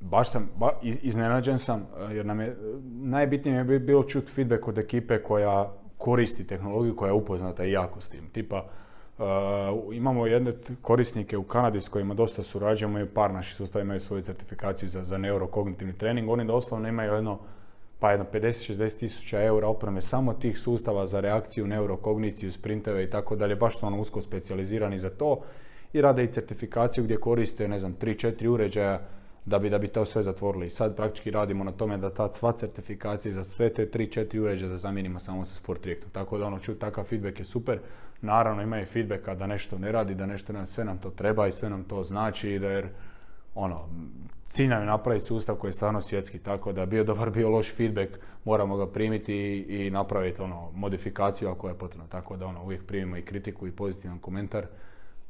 baš 0.00 0.30
sam, 0.30 0.50
ba, 0.56 0.70
iznenađen 0.82 1.58
sam, 1.58 1.80
e, 2.10 2.14
jer 2.14 2.26
nam 2.26 2.40
je, 2.40 2.56
najbitnije 2.84 3.56
je 3.56 3.78
bilo 3.78 4.02
čuti 4.02 4.32
feedback 4.32 4.68
od 4.68 4.78
ekipe 4.78 5.22
koja 5.22 5.72
koristi 5.98 6.46
tehnologiju, 6.46 6.96
koja 6.96 7.08
je 7.08 7.12
upoznata 7.12 7.64
i 7.64 7.72
jako 7.72 8.00
s 8.00 8.08
tim. 8.08 8.28
Tipa, 8.32 8.64
uh, 9.18 9.24
imamo 9.94 10.26
jedne 10.26 10.52
korisnike 10.82 11.36
u 11.36 11.42
Kanadi 11.42 11.80
s 11.80 11.88
kojima 11.88 12.14
dosta 12.14 12.42
surađujemo 12.42 13.00
i 13.00 13.06
par 13.06 13.32
naših 13.32 13.54
sustava 13.54 13.82
imaju 13.82 14.00
svoju 14.00 14.22
certifikaciju 14.22 14.88
za, 14.88 15.04
za 15.04 15.18
neurokognitivni 15.18 15.98
trening. 15.98 16.30
Oni 16.30 16.44
doslovno 16.44 16.88
imaju 16.88 17.14
jedno, 17.14 17.38
pa 17.98 18.10
jedno 18.10 18.26
50-60 18.32 18.98
tisuća 18.98 19.42
eura 19.42 19.68
opreme 19.68 20.02
samo 20.02 20.34
tih 20.34 20.58
sustava 20.58 21.06
za 21.06 21.20
reakciju, 21.20 21.66
neurokogniciju, 21.66 22.52
sprinteve 22.52 23.04
i 23.04 23.10
tako 23.10 23.36
dalje. 23.36 23.56
Baš 23.56 23.78
su 23.78 23.86
ono 23.86 24.00
usko 24.00 24.20
specijalizirani 24.20 24.98
za 24.98 25.10
to 25.10 25.40
i 25.92 26.00
rade 26.00 26.24
i 26.24 26.32
certifikaciju 26.32 27.04
gdje 27.04 27.16
koriste, 27.16 27.68
ne 27.68 27.80
znam, 27.80 27.96
3-4 28.00 28.46
uređaja 28.46 29.00
da 29.46 29.58
bi, 29.58 29.70
da 29.70 29.78
bi 29.78 29.88
to 29.88 30.04
sve 30.04 30.22
zatvorili. 30.22 30.70
Sad 30.70 30.96
praktički 30.96 31.30
radimo 31.30 31.64
na 31.64 31.72
tome 31.72 31.98
da 31.98 32.10
ta 32.10 32.28
sva 32.28 32.52
certifikacija 32.52 33.32
za 33.32 33.44
sve 33.44 33.72
te 33.72 33.86
3-4 33.86 34.38
uređaja 34.40 34.70
da 34.70 34.76
zamijenimo 34.76 35.18
samo 35.18 35.44
sa 35.44 35.54
sport 35.54 35.86
reaktom. 35.86 36.10
Tako 36.10 36.38
da 36.38 36.46
ono, 36.46 36.58
čuti 36.58 36.80
takav 36.80 37.04
feedback 37.04 37.38
je 37.38 37.44
super. 37.44 37.78
Naravno 38.20 38.62
ima 38.62 38.80
i 38.80 38.84
feedbacka 38.84 39.34
da 39.34 39.46
nešto 39.46 39.78
ne 39.78 39.92
radi, 39.92 40.14
da 40.14 40.26
nešto 40.26 40.52
ne, 40.52 40.66
sve 40.66 40.84
nam 40.84 40.98
to 40.98 41.10
treba 41.10 41.46
i 41.46 41.52
sve 41.52 41.70
nam 41.70 41.84
to 41.84 42.04
znači 42.04 42.58
da 42.58 42.68
jer 42.68 42.88
ono, 43.54 43.88
cilj 44.46 44.68
nam 44.68 44.80
je 44.80 44.86
napraviti 44.86 45.26
sustav 45.26 45.56
koji 45.56 45.68
je 45.68 45.72
stvarno 45.72 46.00
svjetski, 46.00 46.38
tako 46.38 46.72
da 46.72 46.86
bio 46.86 47.04
dobar, 47.04 47.30
bio 47.30 47.50
loš 47.50 47.74
feedback, 47.74 48.10
moramo 48.44 48.76
ga 48.76 48.86
primiti 48.86 49.34
i, 49.34 49.86
i 49.86 49.90
napraviti 49.90 50.42
ono, 50.42 50.70
modifikaciju 50.74 51.48
ako 51.48 51.68
je 51.68 51.78
potrebno. 51.78 52.06
Tako 52.08 52.36
da 52.36 52.46
ono, 52.46 52.62
uvijek 52.62 52.86
primimo 52.86 53.16
i 53.16 53.22
kritiku 53.22 53.66
i 53.66 53.72
pozitivan 53.72 54.18
komentar, 54.18 54.66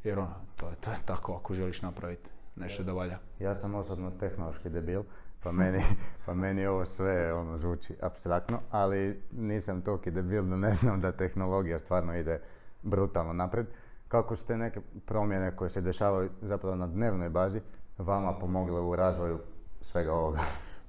jer 0.05 0.19
ono, 0.19 0.35
to 0.57 0.69
je, 0.69 0.75
to 0.81 0.91
je 0.91 0.97
tako 1.07 1.33
ako 1.33 1.55
želiš 1.55 1.83
napraviti 1.83 2.34
nešto 2.57 2.83
da 2.83 2.93
valja. 2.93 3.19
Ja 3.41 3.55
sam 3.55 3.75
osobno 3.75 4.11
tehnološki 4.21 4.69
debil, 4.69 5.03
pa 5.43 5.53
meni, 5.53 5.83
pa 6.27 6.35
meni 6.35 6.67
ovo 6.67 6.85
sve 6.85 7.35
ono 7.35 7.59
zvuči 7.59 7.95
abstraktno, 8.03 8.61
ali 8.71 9.21
nisam 9.33 9.83
toliki 9.83 10.11
debil 10.11 10.43
da 10.43 10.57
ne 10.57 10.75
znam 10.75 11.01
da 11.01 11.13
tehnologija 11.13 11.79
stvarno 11.79 12.17
ide 12.17 12.41
brutalno 12.83 13.33
napred. 13.33 13.67
Kako 14.09 14.37
su 14.37 14.47
te 14.47 14.57
neke 14.57 14.81
promjene 15.07 15.57
koje 15.57 15.71
se 15.71 15.81
dešavaju 15.81 16.31
zapravo 16.43 16.77
na 16.77 16.87
dnevnoj 16.87 17.29
bazi 17.29 17.61
vama 17.99 18.39
pomogle 18.39 18.81
u 18.81 18.97
razvoju 18.97 19.39
svega 19.81 20.13
ovoga? 20.13 20.39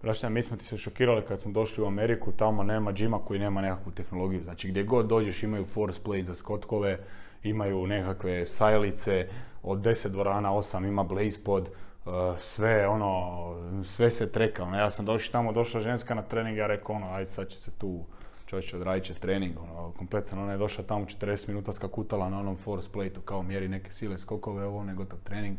Prašta, 0.02 0.30
mi 0.30 0.44
smo 0.44 0.58
ti 0.58 0.66
se 0.66 0.78
šokirali 0.78 1.26
kad 1.28 1.40
smo 1.40 1.52
došli 1.52 1.84
u 1.84 1.88
Ameriku, 1.88 2.32
tamo 2.32 2.64
nema 2.64 2.94
džima 2.94 3.20
koji 3.26 3.40
nema 3.40 3.62
nekakvu 3.62 3.92
tehnologiju. 3.92 4.44
Znači 4.44 4.70
gdje 4.70 4.84
god 4.84 5.08
dođeš 5.08 5.44
imaju 5.44 5.66
force 5.66 6.04
plate 6.04 6.24
za 6.24 6.36
skotkove, 6.36 7.00
imaju 7.46 7.88
nekakve 7.88 8.46
sajlice, 8.46 9.28
od 9.64 9.80
10 9.80 10.08
dvorana, 10.08 10.50
8 10.50 10.88
ima 10.88 11.04
blaze 11.04 11.40
pod, 11.46 11.70
uh, 12.06 12.14
sve 12.40 12.88
ono, 12.88 13.84
sve 13.84 14.12
se 14.12 14.32
treka. 14.32 14.64
Ono, 14.64 14.78
ja 14.78 14.90
sam 14.90 15.06
došao 15.06 15.32
tamo, 15.32 15.52
došla 15.52 15.82
ženska 15.82 16.16
na 16.16 16.22
trening, 16.22 16.58
ja 16.58 16.68
rekao 16.68 16.96
ono, 16.96 17.14
ajde 17.14 17.32
sad 17.32 17.48
će 17.48 17.56
se 17.58 17.72
tu 17.72 18.06
čovječ 18.46 18.74
odradit 18.74 19.04
će 19.04 19.14
trening, 19.14 19.54
ono, 19.60 19.92
kompletan, 19.92 20.40
ona 20.40 20.52
je 20.52 20.58
došla 20.58 20.84
tamo 20.84 21.06
40 21.06 21.48
minuta 21.48 21.72
skakutala 21.72 22.30
na 22.30 22.40
onom 22.40 22.58
force 22.58 22.90
plateu, 22.92 23.22
kao 23.22 23.44
mjeri 23.44 23.68
neke 23.68 23.92
sile 23.92 24.18
skokove, 24.18 24.66
ovo, 24.66 24.84
ne 24.84 24.94
gotov 24.94 25.20
trening, 25.24 25.58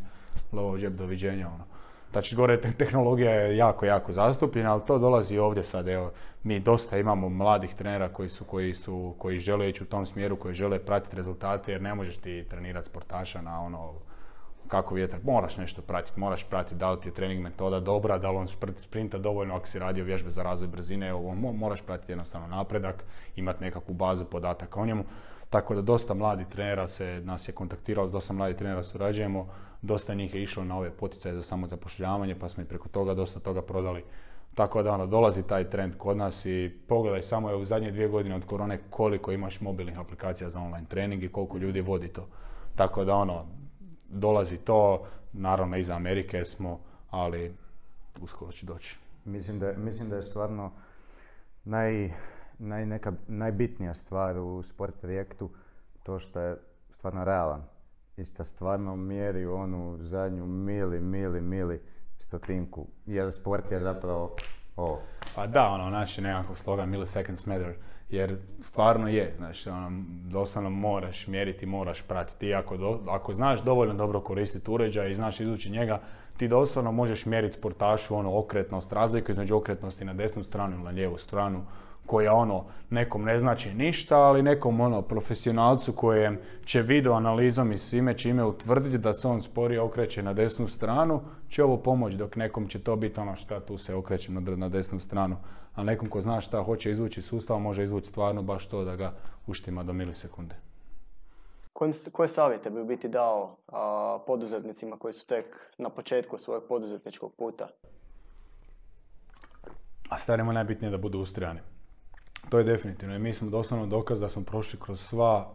lovo 0.52 0.78
džep, 0.78 0.92
doviđenja, 0.92 1.48
ono. 1.48 1.64
Znači, 2.16 2.36
gore 2.36 2.60
tehnologija 2.78 3.30
je 3.30 3.56
jako, 3.56 3.86
jako 3.86 4.12
zastupljena, 4.12 4.72
ali 4.72 4.82
to 4.86 4.98
dolazi 4.98 5.38
ovdje 5.38 5.64
sad, 5.64 5.88
evo, 5.88 6.12
mi 6.42 6.60
dosta 6.60 6.98
imamo 6.98 7.28
mladih 7.28 7.74
trenera 7.74 8.08
koji 8.08 8.28
su, 8.28 8.44
koji 8.44 8.74
su, 8.74 9.14
koji 9.18 9.38
žele 9.38 9.68
ići 9.68 9.82
u 9.82 9.86
tom 9.86 10.06
smjeru, 10.06 10.36
koji 10.36 10.54
žele 10.54 10.78
pratiti 10.78 11.16
rezultate, 11.16 11.72
jer 11.72 11.82
ne 11.82 11.94
možeš 11.94 12.16
ti 12.16 12.44
trenirati 12.50 12.86
sportaša 12.86 13.42
na 13.42 13.60
ono, 13.60 13.92
kako 14.68 14.94
vjetar, 14.94 15.20
moraš 15.24 15.56
nešto 15.56 15.82
pratiti, 15.82 16.20
moraš 16.20 16.44
pratiti 16.44 16.74
da 16.74 16.90
li 16.90 17.00
ti 17.00 17.08
je 17.08 17.14
trening 17.14 17.42
metoda 17.42 17.80
dobra, 17.80 18.18
da 18.18 18.30
li 18.30 18.36
on 18.36 18.48
sprinta 18.76 19.18
dovoljno 19.18 19.56
ako 19.56 19.66
si 19.66 19.78
radio 19.78 20.04
vježbe 20.04 20.30
za 20.30 20.42
razvoj 20.42 20.68
brzine, 20.68 21.14
ovo, 21.14 21.34
moraš 21.34 21.82
pratiti 21.82 22.12
jednostavno 22.12 22.46
napredak, 22.46 23.04
imati 23.36 23.64
nekakvu 23.64 23.94
bazu 23.94 24.24
podataka 24.24 24.80
o 24.80 24.86
njemu. 24.86 25.04
Tako 25.50 25.74
da 25.74 25.82
dosta 25.82 26.14
mladih 26.14 26.46
trenera 26.46 26.88
se, 26.88 27.20
nas 27.24 27.48
je 27.48 27.52
kontaktiralo, 27.52 28.08
dosta 28.08 28.32
mladih 28.32 28.56
trenera 28.56 28.82
surađujemo, 28.82 29.48
dosta 29.86 30.14
njih 30.14 30.34
je 30.34 30.42
išlo 30.42 30.64
na 30.64 30.78
ove 30.78 30.90
poticaje 30.90 31.34
za 31.34 31.42
samozapošljavanje, 31.42 32.34
pa 32.38 32.48
smo 32.48 32.62
i 32.62 32.66
preko 32.66 32.88
toga 32.88 33.14
dosta 33.14 33.40
toga 33.40 33.62
prodali 33.62 34.04
Tako 34.56 34.82
da 34.82 34.92
ono, 34.92 35.06
dolazi 35.06 35.42
taj 35.42 35.70
trend 35.70 35.96
kod 35.98 36.16
nas 36.16 36.46
i 36.46 36.72
pogledaj 36.88 37.22
samo 37.22 37.50
je 37.50 37.56
u 37.56 37.64
zadnje 37.64 37.90
dvije 37.90 38.08
godine 38.08 38.34
od 38.34 38.44
korone 38.44 38.78
koliko 38.90 39.32
imaš 39.32 39.60
mobilnih 39.60 39.98
aplikacija 39.98 40.50
za 40.50 40.60
online 40.60 40.86
trening 40.88 41.22
i 41.22 41.28
koliko 41.28 41.58
ljudi 41.58 41.80
vodi 41.80 42.08
to. 42.08 42.26
Tako 42.76 43.04
da 43.04 43.14
ono, 43.14 43.46
dolazi 44.08 44.56
to, 44.56 45.04
naravno 45.32 45.76
iz 45.76 45.90
Amerike 45.90 46.44
smo, 46.44 46.80
ali 47.10 47.54
uskoro 48.22 48.52
će 48.52 48.66
doći. 48.66 48.98
Mislim 49.24 49.58
da, 49.58 49.72
mislim 49.72 50.08
da 50.08 50.16
je 50.16 50.22
stvarno 50.22 50.72
naj, 51.64 52.12
naj, 52.58 52.86
neka, 52.86 53.12
najbitnija 53.28 53.94
stvar 53.94 54.38
u 54.38 54.62
sport 54.62 54.94
projektu 55.00 55.50
to 56.02 56.18
što 56.18 56.40
je 56.40 56.56
stvarno 56.90 57.24
realan 57.24 57.75
i 58.16 58.24
što 58.24 58.44
stvarno 58.44 58.96
mjeri 58.96 59.46
onu 59.46 59.96
zadnju 60.00 60.46
mili, 60.46 61.00
mili, 61.00 61.40
mili 61.40 61.80
stotinku. 62.18 62.86
Jer 63.06 63.32
sport 63.32 63.72
je 63.72 63.80
zapravo 63.80 64.36
ovo. 64.76 65.00
Pa 65.34 65.46
da, 65.46 65.66
ono, 65.66 65.90
naš 65.90 66.18
je 66.18 66.24
nekakav 66.24 66.54
slogan 66.54 66.88
milliseconds 66.88 67.46
matter, 67.46 67.74
jer 68.08 68.38
stvarno 68.60 69.08
je, 69.08 69.34
znači, 69.36 69.68
ono, 69.68 70.02
doslovno 70.30 70.70
moraš 70.70 71.26
mjeriti, 71.26 71.66
moraš 71.66 72.02
pratiti. 72.02 72.38
Ti 72.38 72.54
ako, 72.54 73.00
ako 73.08 73.32
znaš 73.32 73.62
dovoljno 73.62 73.94
dobro 73.94 74.20
koristiti 74.20 74.70
uređaj 74.70 75.10
i 75.10 75.14
znaš 75.14 75.40
izući 75.40 75.70
njega, 75.70 76.00
ti 76.36 76.48
doslovno 76.48 76.92
možeš 76.92 77.26
mjeriti 77.26 77.58
sportašu 77.58 78.16
ono 78.16 78.38
okretnost, 78.38 78.92
razliku 78.92 79.32
između 79.32 79.56
okretnosti 79.56 80.04
na 80.04 80.14
desnu 80.14 80.42
stranu 80.42 80.74
ili 80.74 80.84
na 80.84 80.90
lijevu 80.90 81.18
stranu, 81.18 81.62
koja 82.06 82.34
ono 82.34 82.64
nekom 82.90 83.24
ne 83.24 83.38
znači 83.38 83.74
ništa, 83.74 84.18
ali 84.18 84.42
nekom 84.42 84.80
ono 84.80 85.02
profesionalcu 85.02 85.92
kojem 85.92 86.38
će 86.64 86.82
video 86.82 87.12
analizom 87.12 87.72
i 87.72 87.78
svime 87.78 88.18
čime 88.18 88.44
utvrditi 88.44 88.98
da 88.98 89.12
se 89.14 89.28
on 89.28 89.42
sporije 89.42 89.80
okreće 89.80 90.22
na 90.22 90.32
desnu 90.32 90.68
stranu, 90.68 91.20
će 91.48 91.64
ovo 91.64 91.76
pomoći 91.76 92.16
dok 92.16 92.36
nekom 92.36 92.68
će 92.68 92.82
to 92.82 92.96
biti 92.96 93.20
ono 93.20 93.36
šta 93.36 93.60
tu 93.60 93.78
se 93.78 93.94
okreće 93.94 94.32
na, 94.32 94.68
desnu 94.68 95.00
stranu. 95.00 95.36
A 95.74 95.84
nekom 95.84 96.08
ko 96.08 96.20
zna 96.20 96.40
šta 96.40 96.62
hoće 96.62 96.90
izvući 96.90 97.22
sustav 97.22 97.58
može 97.58 97.84
izvući 97.84 98.06
stvarno 98.06 98.42
baš 98.42 98.66
to 98.66 98.84
da 98.84 98.96
ga 98.96 99.12
uštima 99.46 99.82
do 99.82 99.92
milisekunde. 99.92 100.54
koje 102.12 102.28
savjete 102.28 102.70
bi 102.70 102.84
biti 102.84 103.08
dao 103.08 103.56
a, 103.68 104.18
poduzetnicima 104.26 104.96
koji 104.96 105.12
su 105.12 105.26
tek 105.26 105.44
na 105.78 105.88
početku 105.88 106.38
svojeg 106.38 106.62
poduzetničkog 106.68 107.32
puta? 107.38 107.68
A 110.08 110.18
starimo 110.18 110.52
najbitnije 110.52 110.90
da 110.90 110.98
budu 110.98 111.18
ustrajani. 111.18 111.60
To 112.48 112.58
je 112.58 112.64
definitivno. 112.64 113.14
I 113.14 113.18
mi 113.18 113.32
smo 113.32 113.50
doslovno 113.50 113.86
dokaz 113.86 114.20
da 114.20 114.28
smo 114.28 114.42
prošli 114.42 114.78
kroz 114.80 115.00
sva 115.00 115.52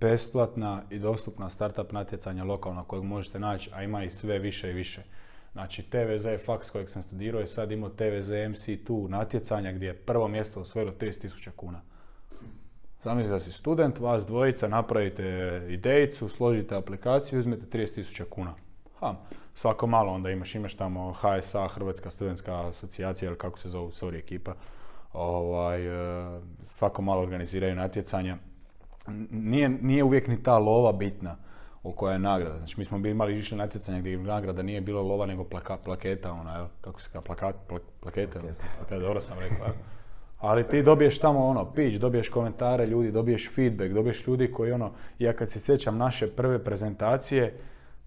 besplatna 0.00 0.82
i 0.90 0.98
dostupna 0.98 1.50
startup 1.50 1.92
natjecanja 1.92 2.44
lokalna 2.44 2.84
kojeg 2.84 3.04
možete 3.04 3.38
naći, 3.38 3.70
a 3.74 3.82
ima 3.82 4.04
i 4.04 4.10
sve 4.10 4.38
više 4.38 4.70
i 4.70 4.72
više. 4.72 5.02
Znači 5.52 5.82
TVZ 5.82 6.26
faks 6.44 6.70
kojeg 6.70 6.88
sam 6.88 7.02
studirao 7.02 7.40
je 7.40 7.46
sad 7.46 7.72
imao 7.72 7.90
TVZ 7.90 8.30
MC2 8.30 9.08
natjecanja 9.08 9.72
gdje 9.72 9.86
je 9.86 9.96
prvo 9.96 10.28
mjesto 10.28 10.60
osvojilo 10.60 10.92
30.000 11.00 11.50
kuna. 11.56 11.80
Zamislite 13.04 13.32
da 13.32 13.40
si 13.40 13.52
student, 13.52 13.98
vas 13.98 14.26
dvojica, 14.26 14.68
napravite 14.68 15.66
idejicu, 15.68 16.28
složite 16.28 16.76
aplikaciju, 16.76 17.38
uzmete 17.38 17.78
30.000 17.78 18.24
kuna. 18.24 18.54
Ha, 19.00 19.14
svako 19.54 19.86
malo 19.86 20.12
onda 20.12 20.30
imaš, 20.30 20.54
imaš 20.54 20.74
tamo 20.74 21.12
HSA, 21.12 21.68
Hrvatska 21.68 22.10
studentska 22.10 22.68
asocijacija 22.68 23.28
ili 23.28 23.38
kako 23.38 23.58
se 23.58 23.68
zove, 23.68 23.90
sorry 23.90 24.18
ekipa, 24.18 24.54
ovaj, 25.12 25.86
e, 25.86 26.40
svako 26.64 27.02
malo 27.02 27.22
organiziraju 27.22 27.74
natjecanja. 27.74 28.36
Nije, 29.30 29.68
nije 29.68 30.04
uvijek 30.04 30.28
ni 30.28 30.42
ta 30.42 30.58
lova 30.58 30.92
bitna 30.92 31.36
u 31.82 31.92
kojoj 31.92 32.14
je 32.14 32.18
nagrada. 32.18 32.56
Znači 32.56 32.74
mi 32.78 32.84
smo 32.84 32.98
bili 32.98 33.10
imali 33.10 33.38
išli 33.38 33.56
natjecanja 33.56 34.00
gdje 34.00 34.18
nagrada 34.18 34.62
nije 34.62 34.80
bila 34.80 35.02
lova 35.02 35.26
nego 35.26 35.44
plaka, 35.44 35.76
plaketa, 35.76 36.32
ona, 36.32 36.56
jel? 36.56 36.66
kako 36.80 37.00
se 37.00 37.10
kao 37.12 37.22
plakat, 37.22 37.56
plakete, 38.00 38.40
dobro 38.90 39.20
sam 39.20 39.38
rekao. 39.38 39.66
Ali 40.38 40.68
ti 40.68 40.82
dobiješ 40.82 41.18
tamo 41.18 41.46
ono, 41.46 41.72
pitch, 41.72 42.00
dobiješ 42.00 42.28
komentare 42.28 42.86
ljudi, 42.86 43.10
dobiješ 43.10 43.54
feedback, 43.54 43.92
dobiješ 43.92 44.26
ljudi 44.26 44.52
koji 44.52 44.72
ono, 44.72 44.90
ja 45.18 45.32
kad 45.32 45.50
se 45.50 45.60
sjećam 45.60 45.98
naše 45.98 46.26
prve 46.26 46.64
prezentacije, 46.64 47.58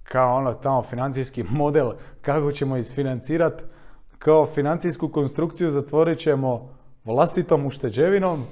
kao 0.03 0.35
ono 0.35 0.53
tamo 0.53 0.83
financijski 0.83 1.43
model, 1.61 1.91
kako 2.21 2.51
ćemo 2.51 2.77
isfinancirati, 2.77 3.63
kao 4.19 4.45
financijsku 4.45 5.09
konstrukciju 5.09 5.69
zatvorit 5.69 6.19
ćemo 6.19 6.74
vlastitom 7.05 7.65
ušteđevinom, 7.65 8.43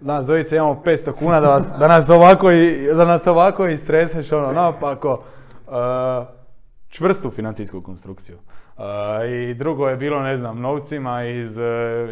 nas 0.00 0.26
dvojice 0.26 0.56
imamo 0.56 0.82
500 0.84 1.12
kuna 1.12 1.40
da, 1.40 1.48
vas, 1.48 1.72
da 1.78 1.88
nas 1.88 2.10
ovako 2.10 2.50
i, 2.50 2.88
da 2.94 3.04
nas 3.04 3.26
ovako 3.26 3.66
istreseš 3.66 4.32
ono 4.32 4.52
napako. 4.52 5.22
Uh, 5.66 5.74
čvrstu 6.90 7.30
financijsku 7.30 7.80
konstrukciju. 7.80 8.38
Uh, 8.76 8.84
I 9.30 9.54
drugo 9.54 9.88
je 9.88 9.96
bilo, 9.96 10.22
ne 10.22 10.36
znam, 10.36 10.60
novcima 10.60 11.24
iz 11.24 11.56
uh, 11.56 11.64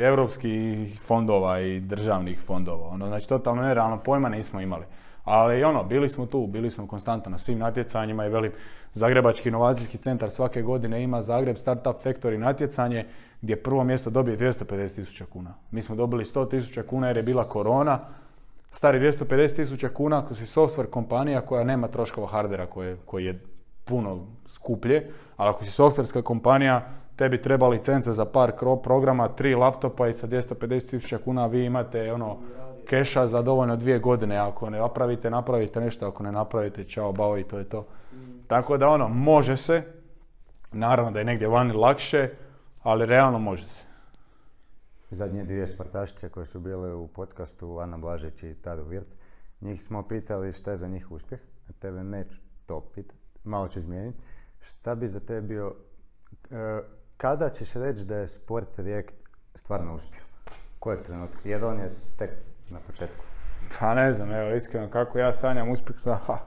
europskih 0.02 1.00
fondova 1.00 1.60
i 1.60 1.80
državnih 1.80 2.40
fondova. 2.46 2.88
Ono, 2.88 3.06
znači, 3.06 3.28
totalno 3.28 3.62
nerealno 3.62 3.98
pojma 3.98 4.28
nismo 4.28 4.60
imali. 4.60 4.84
Ali 5.28 5.64
ono, 5.64 5.84
bili 5.84 6.08
smo 6.08 6.26
tu, 6.26 6.46
bili 6.46 6.70
smo 6.70 6.86
konstantno 6.86 7.30
na 7.30 7.38
svim 7.38 7.58
natjecanjima 7.58 8.26
i 8.26 8.28
velim, 8.28 8.52
Zagrebački 8.94 9.48
inovacijski 9.48 9.98
centar 9.98 10.30
svake 10.30 10.62
godine 10.62 11.02
ima 11.02 11.22
Zagreb 11.22 11.56
Startup 11.56 11.96
Factory 12.04 12.36
natjecanje 12.36 13.06
gdje 13.40 13.62
prvo 13.62 13.84
mjesto 13.84 14.10
dobije 14.10 14.36
250 14.36 14.94
tisuća 14.94 15.24
kuna. 15.32 15.54
Mi 15.70 15.82
smo 15.82 15.96
dobili 15.96 16.24
100 16.24 16.50
tisuća 16.50 16.82
kuna 16.82 17.06
jer 17.06 17.16
je 17.16 17.22
bila 17.22 17.48
korona. 17.48 17.98
Stari 18.70 19.00
250 19.00 19.56
tisuća 19.56 19.88
kuna 19.88 20.18
ako 20.18 20.34
si 20.34 20.44
software 20.44 20.90
kompanija 20.90 21.40
koja 21.40 21.64
nema 21.64 21.88
troškova 21.88 22.26
hardera 22.26 22.66
koji 23.04 23.24
je 23.24 23.40
puno 23.84 24.26
skuplje, 24.46 25.10
ali 25.36 25.50
ako 25.50 25.64
si 25.64 25.70
softverska 25.70 26.22
kompanija, 26.22 26.86
tebi 27.16 27.42
treba 27.42 27.68
licenca 27.68 28.12
za 28.12 28.24
par 28.24 28.52
programa, 28.82 29.28
tri 29.28 29.54
laptopa 29.54 30.08
i 30.08 30.14
sa 30.14 30.26
250 30.26 30.90
tisuća 30.90 31.18
kuna 31.18 31.46
vi 31.46 31.64
imate 31.64 32.12
ono 32.12 32.36
keša 32.88 33.26
za 33.26 33.42
dovoljno 33.42 33.76
dvije 33.76 33.98
godine. 33.98 34.36
Ako 34.36 34.70
ne 34.70 34.78
napravite, 34.78 35.30
napravite 35.30 35.80
nešto, 35.80 36.08
ako 36.08 36.22
ne 36.22 36.32
napravite, 36.32 36.84
čao, 36.84 37.12
bao 37.12 37.38
i 37.38 37.44
to 37.44 37.58
je 37.58 37.64
to. 37.64 37.86
Tako 38.46 38.76
da 38.76 38.88
ono, 38.88 39.08
može 39.08 39.56
se, 39.56 39.82
naravno 40.72 41.10
da 41.10 41.18
je 41.18 41.24
negdje 41.24 41.48
vani 41.48 41.72
lakše, 41.72 42.30
ali 42.82 43.06
realno 43.06 43.38
može 43.38 43.64
se. 43.64 43.86
Zadnje 45.10 45.44
dvije 45.44 45.66
sportašice 45.66 46.28
koje 46.28 46.46
su 46.46 46.60
bile 46.60 46.94
u 46.94 47.08
podcastu, 47.08 47.78
Ana 47.78 47.96
Blažić 47.96 48.42
i 48.42 48.54
Tado 48.54 48.82
Virt, 48.82 49.08
njih 49.60 49.82
smo 49.82 50.02
pitali 50.02 50.52
šta 50.52 50.70
je 50.70 50.78
za 50.78 50.88
njih 50.88 51.12
uspjeh, 51.12 51.40
a 51.68 51.72
tebe 51.72 52.04
neću 52.04 52.36
to 52.66 52.80
pitati, 52.80 53.20
malo 53.44 53.68
ću 53.68 53.78
izmijeniti. 53.78 54.18
Šta 54.60 54.94
bi 54.94 55.08
za 55.08 55.20
tebe 55.20 55.40
bio, 55.40 55.74
e, 56.50 56.80
kada 57.16 57.50
ćeš 57.50 57.72
reći 57.72 58.04
da 58.04 58.16
je 58.16 58.28
sport 58.28 58.78
Rijekt 58.78 59.14
stvarno 59.54 59.94
uspio? 59.94 60.22
Kojeg 60.78 61.02
trenutka? 61.02 61.38
Jer 61.44 61.64
on 61.64 61.78
je 61.78 61.90
tek 62.16 62.30
na 62.70 62.78
početku. 62.86 63.24
Pa 63.78 63.94
ne 63.94 64.12
znam, 64.12 64.32
evo 64.32 64.54
iskreno 64.54 64.90
kako 64.90 65.18
ja 65.18 65.32
sanjam 65.32 65.70
uspjeh, 65.70 65.96
ha. 66.04 66.38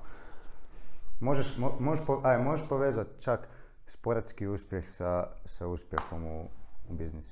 Možeš, 1.19 1.57
možeš, 1.79 2.05
aj, 2.23 2.37
možeš 2.37 2.67
povezati 2.69 3.21
čak 3.21 3.47
sportski 3.87 4.47
uspjeh 4.47 4.89
sa, 4.89 5.27
sa 5.45 5.67
uspjehom 5.67 6.25
u, 6.25 6.49
u 6.89 6.93
biznisu? 6.93 7.31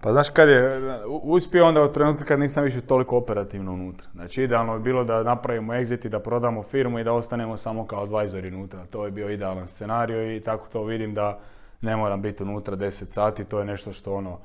Pa 0.00 0.12
znaš 0.12 0.30
kad 0.30 0.48
je, 0.48 0.80
uspio 1.22 1.66
onda 1.66 1.82
od 1.82 1.94
trenutka 1.94 2.24
kad 2.24 2.40
nisam 2.40 2.64
više 2.64 2.80
toliko 2.80 3.16
operativno 3.16 3.72
unutra. 3.72 4.08
Znači 4.14 4.42
idealno 4.42 4.74
je 4.74 4.80
bilo 4.80 5.04
da 5.04 5.22
napravimo 5.22 5.72
exit 5.72 6.06
i 6.06 6.08
da 6.08 6.20
prodamo 6.20 6.62
firmu 6.62 6.98
i 6.98 7.04
da 7.04 7.12
ostanemo 7.12 7.56
samo 7.56 7.86
kao 7.86 8.02
advisor 8.02 8.44
unutra. 8.44 8.86
To 8.86 9.04
je 9.04 9.10
bio 9.10 9.30
idealan 9.30 9.68
scenario 9.68 10.36
i 10.36 10.40
tako 10.40 10.68
to 10.72 10.84
vidim 10.84 11.14
da 11.14 11.38
ne 11.80 11.96
moram 11.96 12.22
biti 12.22 12.42
unutra 12.42 12.76
10 12.76 12.90
sati. 13.08 13.44
To 13.44 13.58
je 13.58 13.64
nešto 13.64 13.92
što 13.92 14.14
ono, 14.14 14.38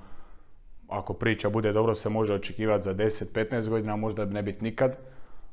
ako 0.90 1.14
priča 1.14 1.50
bude 1.50 1.74
dobro 1.74 1.96
se 1.96 2.10
može 2.10 2.34
očekivati 2.34 2.84
za 2.84 2.94
10-15 2.94 3.70
godina, 3.70 3.96
možda 3.96 4.26
ne 4.26 4.44
biti 4.44 4.64
nikad. 4.64 4.98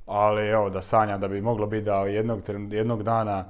Ali 0.07 0.49
evo 0.49 0.71
da 0.71 0.83
sanjam 0.83 1.21
da 1.21 1.29
bi 1.29 1.41
moglo 1.41 1.67
biti 1.67 1.85
da 1.85 1.95
jednog, 1.95 2.43
jednog 2.71 3.03
dana 3.03 3.45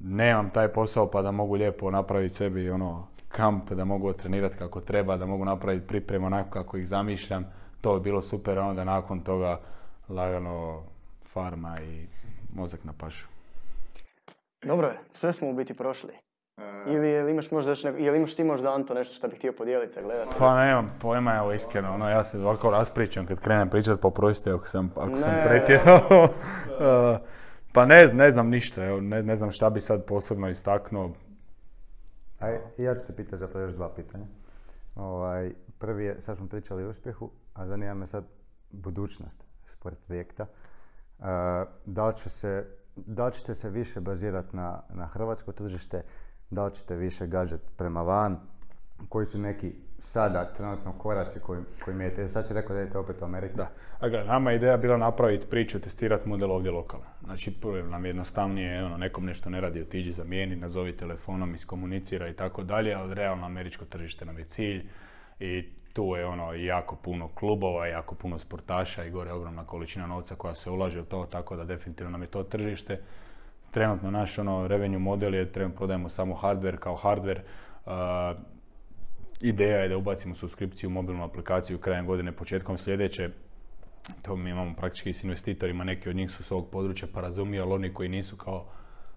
nemam 0.00 0.50
taj 0.50 0.68
posao 0.68 1.10
pa 1.10 1.22
da 1.22 1.30
mogu 1.30 1.54
lijepo 1.54 1.90
napraviti 1.90 2.34
sebi 2.34 2.70
ono 2.70 3.06
kamp, 3.28 3.70
da 3.70 3.84
mogu 3.84 4.12
trenirati 4.12 4.56
kako 4.56 4.80
treba, 4.80 5.16
da 5.16 5.26
mogu 5.26 5.44
napraviti 5.44 5.86
pripremu 5.86 6.26
onako 6.26 6.50
kako 6.50 6.76
ih 6.76 6.86
zamišljam. 6.86 7.44
To 7.80 7.94
bi 7.94 8.04
bilo 8.04 8.22
super, 8.22 8.58
a 8.58 8.66
onda 8.66 8.84
nakon 8.84 9.20
toga 9.20 9.60
lagano 10.08 10.82
farma 11.24 11.76
i 11.80 12.06
mozak 12.56 12.84
na 12.84 12.92
pašu. 12.92 13.26
Dobro 14.62 14.86
je, 14.86 14.98
sve 15.12 15.32
smo 15.32 15.48
u 15.48 15.54
biti 15.54 15.74
prošli. 15.74 16.29
E. 16.60 16.92
Ili, 16.92 17.32
imaš 17.32 17.50
možda 17.50 17.70
još 17.70 17.84
ili 17.84 18.18
imaš 18.18 18.34
ti 18.34 18.44
možda 18.44 18.74
Anto 18.74 18.94
nešto 18.94 19.14
što 19.14 19.28
bih 19.28 19.38
htio 19.38 19.52
podijeliti 19.52 19.92
sa 19.92 20.00
gledateljima? 20.02 20.38
Pa 20.38 20.64
nemam 20.64 20.96
pojma, 21.00 21.34
evo 21.36 21.52
iskreno, 21.52 21.94
ono, 21.94 22.10
ja 22.10 22.24
se 22.24 22.38
ovako 22.38 22.70
raspričam 22.70 23.26
kad 23.26 23.40
krenem 23.40 23.68
pričat, 23.68 24.00
poprosite 24.00 24.50
ako 24.50 24.66
sam, 24.66 24.92
ako 24.96 25.16
sam 25.16 25.32
pretjerao. 25.44 26.28
Pa 27.72 27.86
ne, 27.86 28.04
ne 28.04 28.32
znam 28.32 28.48
ništa, 28.48 28.86
evo, 28.86 29.00
ne, 29.00 29.22
ne 29.22 29.36
znam 29.36 29.50
šta 29.50 29.70
bi 29.70 29.80
sad 29.80 30.04
posebno 30.04 30.48
istaknuo. 30.48 31.10
Aj, 32.38 32.58
ja 32.78 32.94
ću 32.94 33.06
te 33.06 33.16
pitati 33.16 33.36
zapravo 33.36 33.66
još 33.66 33.74
dva 33.74 33.88
pitanja. 33.94 34.24
Ovaj, 34.96 35.52
prvi 35.78 36.04
je, 36.04 36.20
sad 36.20 36.36
smo 36.36 36.48
pričali 36.48 36.84
o 36.84 36.88
uspjehu, 36.88 37.30
a 37.54 37.66
zanima 37.66 37.94
me 37.94 38.06
sad 38.06 38.24
budućnost 38.70 39.44
sport 39.72 39.98
projekta. 40.06 40.46
Uh, 41.18 41.26
da, 41.86 42.08
li 42.08 42.16
će 42.16 42.28
se, 42.28 42.66
da 42.96 43.26
li 43.26 43.32
ćete 43.32 43.54
se 43.54 43.70
više 43.70 44.00
bazirati 44.00 44.56
na, 44.56 44.82
na 44.88 45.06
hrvatsko 45.06 45.52
tržište, 45.52 46.02
da 46.50 46.64
li 46.64 46.74
ćete 46.74 46.96
više 46.96 47.26
gađati 47.26 47.64
prema 47.76 48.02
van, 48.02 48.38
koji 49.08 49.26
su 49.26 49.38
neki 49.38 49.72
sada 49.98 50.52
trenutno 50.56 50.92
koraci 50.92 51.40
koji, 51.40 51.62
koji 51.84 51.96
mijete? 51.96 52.28
Sad 52.28 52.48
će 52.48 52.54
rekao 52.54 52.76
da 52.76 52.82
idete 52.82 52.98
opet 52.98 53.22
u 53.22 53.24
Ameriku. 53.24 53.56
Da. 53.56 53.70
A 54.00 54.08
nama 54.08 54.50
je 54.50 54.56
ideja 54.56 54.76
bila 54.76 54.96
napraviti 54.96 55.46
priču, 55.46 55.80
testirati 55.80 56.28
model 56.28 56.52
ovdje 56.52 56.70
lokalno. 56.70 57.06
Znači, 57.24 57.60
prvo 57.60 57.76
nam 57.76 58.06
jednostavnije, 58.06 58.84
ono, 58.84 58.96
nekom 58.96 59.24
nešto 59.24 59.50
ne 59.50 59.60
radi, 59.60 59.80
otiđi, 59.80 60.12
zamijeni, 60.12 60.56
nazovi 60.56 60.96
telefonom, 60.96 61.54
iskomunicira 61.54 62.28
i 62.28 62.32
tako 62.32 62.62
dalje, 62.62 62.94
ali 62.94 63.14
realno 63.14 63.46
američko 63.46 63.84
tržište 63.84 64.24
nam 64.24 64.38
je 64.38 64.44
cilj 64.44 64.88
i 65.40 65.68
tu 65.92 66.16
je 66.16 66.26
ono 66.26 66.52
jako 66.52 66.96
puno 66.96 67.28
klubova, 67.28 67.86
jako 67.86 68.14
puno 68.14 68.38
sportaša 68.38 69.04
i 69.04 69.10
gore 69.10 69.32
ogromna 69.32 69.64
količina 69.64 70.06
novca 70.06 70.34
koja 70.34 70.54
se 70.54 70.70
ulaže 70.70 71.00
u 71.00 71.04
to, 71.04 71.26
tako 71.30 71.56
da 71.56 71.64
definitivno 71.64 72.10
nam 72.10 72.22
je 72.22 72.28
to 72.28 72.42
tržište. 72.42 73.00
Trenutno 73.70 74.10
naš 74.10 74.38
ono 74.38 74.68
revenue 74.68 74.98
model 74.98 75.34
je, 75.34 75.52
trenutno 75.52 75.76
prodajemo 75.76 76.08
samo 76.08 76.34
hardware 76.42 76.76
kao 76.76 76.96
hardware. 76.96 77.40
Ideja 79.40 79.78
je 79.78 79.88
da 79.88 79.96
ubacimo 79.96 80.34
subskripciju 80.34 80.90
u 80.90 80.92
mobilnu 80.92 81.24
aplikaciju 81.24 81.78
krajem 81.78 82.06
godine, 82.06 82.32
početkom 82.32 82.78
sljedeće. 82.78 83.30
To 84.22 84.36
mi 84.36 84.50
imamo 84.50 84.74
praktički 84.74 85.12
s 85.12 85.24
investitorima, 85.24 85.84
neki 85.84 86.08
od 86.08 86.16
njih 86.16 86.30
su 86.30 86.42
s 86.42 86.52
ovog 86.52 86.68
područja 86.70 87.08
pa 87.14 87.20
razumiju, 87.20 87.62
ali 87.62 87.72
oni 87.72 87.94
koji 87.94 88.08
nisu 88.08 88.36
kao, 88.36 88.64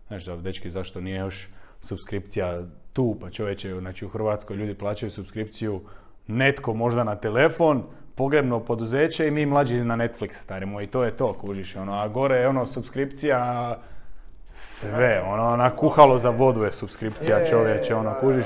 znaš 0.08 0.26
da 0.26 0.36
dečki 0.36 0.70
zašto 0.70 1.02
nije 1.02 1.18
još 1.18 1.50
subskripcija 1.82 2.64
tu, 2.94 3.18
pa 3.22 3.30
čovječe, 3.30 3.80
znači 3.80 4.06
u 4.06 4.10
Hrvatskoj 4.10 4.58
ljudi 4.58 4.74
plaćaju 4.74 5.12
subskripciju 5.12 5.82
netko 6.28 6.74
možda 6.74 7.04
na 7.04 7.16
telefon, 7.16 7.84
pogrebno 8.16 8.60
poduzeće 8.60 9.28
i 9.28 9.32
mi 9.32 9.46
mlađi 9.46 9.84
na 9.84 9.96
Netflix 9.96 10.32
starimo 10.32 10.82
i 10.82 10.88
to 10.88 11.04
je 11.04 11.18
to, 11.18 11.34
kužiš, 11.34 11.76
ono, 11.76 11.94
a 11.94 12.08
gore 12.08 12.36
je 12.36 12.48
ono 12.48 12.66
subskripcija 12.66 13.78
sve, 14.56 15.22
ono, 15.22 15.58
na 15.58 15.76
kuhalo 15.76 16.18
za 16.18 16.30
vodu 16.30 16.64
je 16.64 16.72
subskripcija 16.72 17.46
čovječe, 17.46 17.96
ono, 17.96 18.14
kužiš. 18.20 18.46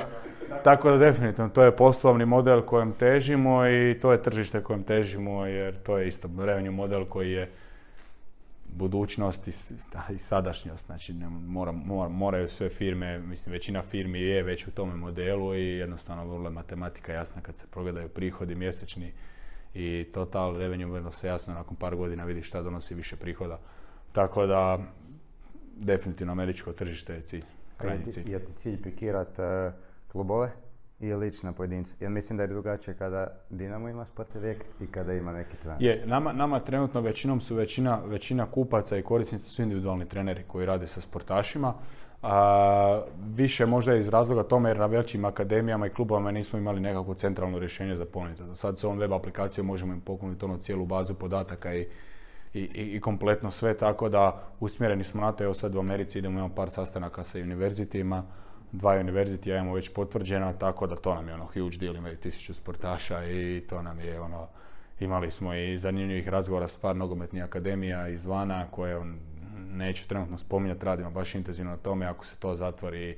Tako 0.64 0.92
da 0.92 0.98
definitivno, 0.98 1.50
to 1.50 1.64
je 1.64 1.76
poslovni 1.76 2.26
model 2.26 2.62
kojem 2.62 2.92
težimo 2.92 3.68
i 3.68 4.00
to 4.02 4.12
je 4.12 4.24
tržište 4.24 4.64
kojem 4.64 4.84
težimo 4.84 5.46
jer 5.46 5.76
to 5.84 5.98
je 5.98 6.08
isto 6.08 6.30
revenue 6.38 6.72
model 6.72 7.06
koji 7.06 7.32
je 7.32 7.52
budućnost 8.78 9.48
i, 9.48 9.52
i 10.14 10.18
sadašnjost. 10.18 10.86
Znači, 10.86 11.14
ne, 11.14 11.30
mora, 11.30 11.72
mora, 11.72 12.10
moraju 12.10 12.50
sve 12.50 12.70
firme, 12.70 13.20
mislim 13.20 13.54
većina 13.54 13.82
firmi 13.82 14.22
je 14.22 14.44
već 14.44 14.68
u 14.68 14.72
tome 14.72 14.96
modelu 14.96 15.56
i 15.56 15.66
jednostavno 15.66 16.26
vrlo 16.26 16.50
matematika 16.50 17.14
jasna 17.14 17.42
kad 17.42 17.58
se 17.58 17.68
progledaju 17.72 18.10
prihodi 18.10 18.56
mjesečni 18.56 19.12
i 19.74 20.06
total 20.14 20.58
revenue 20.58 20.86
vrlo 20.86 21.12
se 21.12 21.28
jasno 21.28 21.54
nakon 21.54 21.76
par 21.78 21.96
godina 21.96 22.24
vidi 22.24 22.42
šta 22.42 22.62
donosi 22.62 22.96
više 22.96 23.16
prihoda. 23.16 23.60
Tako 24.12 24.46
da 24.46 24.80
definitivno 25.80 26.32
američko 26.32 26.74
tržište 26.74 27.14
je 27.14 27.22
cilj. 27.22 27.44
Krajnji 27.78 28.12
cilj. 28.12 28.32
Je 28.32 28.46
ti 28.46 28.54
cilj 28.54 28.82
pikirat 28.82 29.40
uh, 29.40 29.74
klubove 30.12 30.52
ili 31.00 31.28
ići 31.28 31.46
na 31.46 31.54
pojedince? 31.54 31.94
Jer 32.00 32.12
mislim 32.12 32.38
da 32.38 32.44
je 32.44 32.48
drugačije 32.48 32.94
kada 32.94 33.28
Dinamo 33.50 33.90
ima 33.90 34.06
sport 34.06 34.34
direkt 34.34 34.66
i 34.82 34.88
kada 34.88 35.14
ima 35.14 35.32
neki 35.32 35.58
trener. 35.58 35.82
Je, 35.82 36.06
nama, 36.06 36.34
nama 36.34 36.60
trenutno 36.60 37.02
većinom 37.02 37.42
su 37.42 37.56
većina, 37.56 38.02
većina 38.06 38.46
kupaca 38.52 38.98
i 38.98 39.02
korisnici 39.02 39.46
su 39.46 39.62
individualni 39.62 40.10
treneri 40.10 40.44
koji 40.48 40.66
rade 40.66 40.88
sa 40.88 41.02
sportašima. 41.02 41.74
A, 42.22 43.04
više 43.36 43.66
možda 43.66 43.96
iz 43.96 44.08
razloga 44.08 44.44
tome 44.44 44.70
jer 44.70 44.78
na 44.78 44.86
većim 44.86 45.26
akademijama 45.26 45.88
i 45.88 45.90
klubovima 45.90 46.32
nismo 46.32 46.60
imali 46.60 46.80
nekakvo 46.80 47.14
centralno 47.14 47.60
rješenje 47.60 47.96
za 47.96 48.06
ponuditi. 48.06 48.44
Sad 48.54 48.78
s 48.78 48.84
ovom 48.84 48.98
web 48.98 49.14
aplikacijom 49.14 49.68
možemo 49.68 49.94
im 49.94 50.02
pokloniti 50.02 50.46
ono 50.46 50.58
cijelu 50.58 50.86
bazu 50.86 51.14
podataka 51.14 51.76
i, 51.76 51.88
i, 52.54 52.60
i, 52.96 53.00
kompletno 53.00 53.52
sve, 53.52 53.78
tako 53.78 54.10
da 54.10 54.44
usmjereni 54.60 55.04
smo 55.04 55.22
na 55.22 55.32
to. 55.32 55.44
Evo 55.44 55.54
sad 55.54 55.76
u 55.76 55.80
Americi 55.80 56.20
idemo, 56.20 56.40
imamo 56.40 56.56
par 56.56 56.70
sastanaka 56.70 57.24
sa 57.24 57.40
univerzitima, 57.40 58.24
dva 58.72 59.00
univerzitija 59.00 59.58
imamo 59.58 59.76
već 59.76 59.90
potvrđena, 59.90 60.54
tako 60.54 60.88
da 60.88 60.96
to 60.96 61.16
nam 61.16 61.28
je 61.28 61.34
ono 61.34 61.46
huge 61.46 61.78
deal, 61.80 61.96
imaju 61.96 62.18
tisuću 62.18 62.54
sportaša 62.54 63.26
i 63.26 63.64
to 63.70 63.82
nam 63.82 64.00
je 64.00 64.22
ono, 64.22 64.48
imali 65.00 65.32
smo 65.32 65.54
i 65.54 65.78
zanimljivih 65.78 66.28
razgovora 66.28 66.68
s 66.68 66.78
par 66.78 66.96
nogometnih 66.96 67.44
akademija 67.44 68.08
izvana 68.08 68.68
koje 68.72 68.98
on, 68.98 69.20
neću 69.72 70.08
trenutno 70.08 70.38
spominjati, 70.38 70.86
radimo 70.86 71.12
baš 71.12 71.36
intenzivno 71.36 71.72
na 71.72 71.78
tome, 71.78 72.06
ako 72.06 72.26
se 72.26 72.36
to 72.40 72.56
zatvori, 72.56 73.18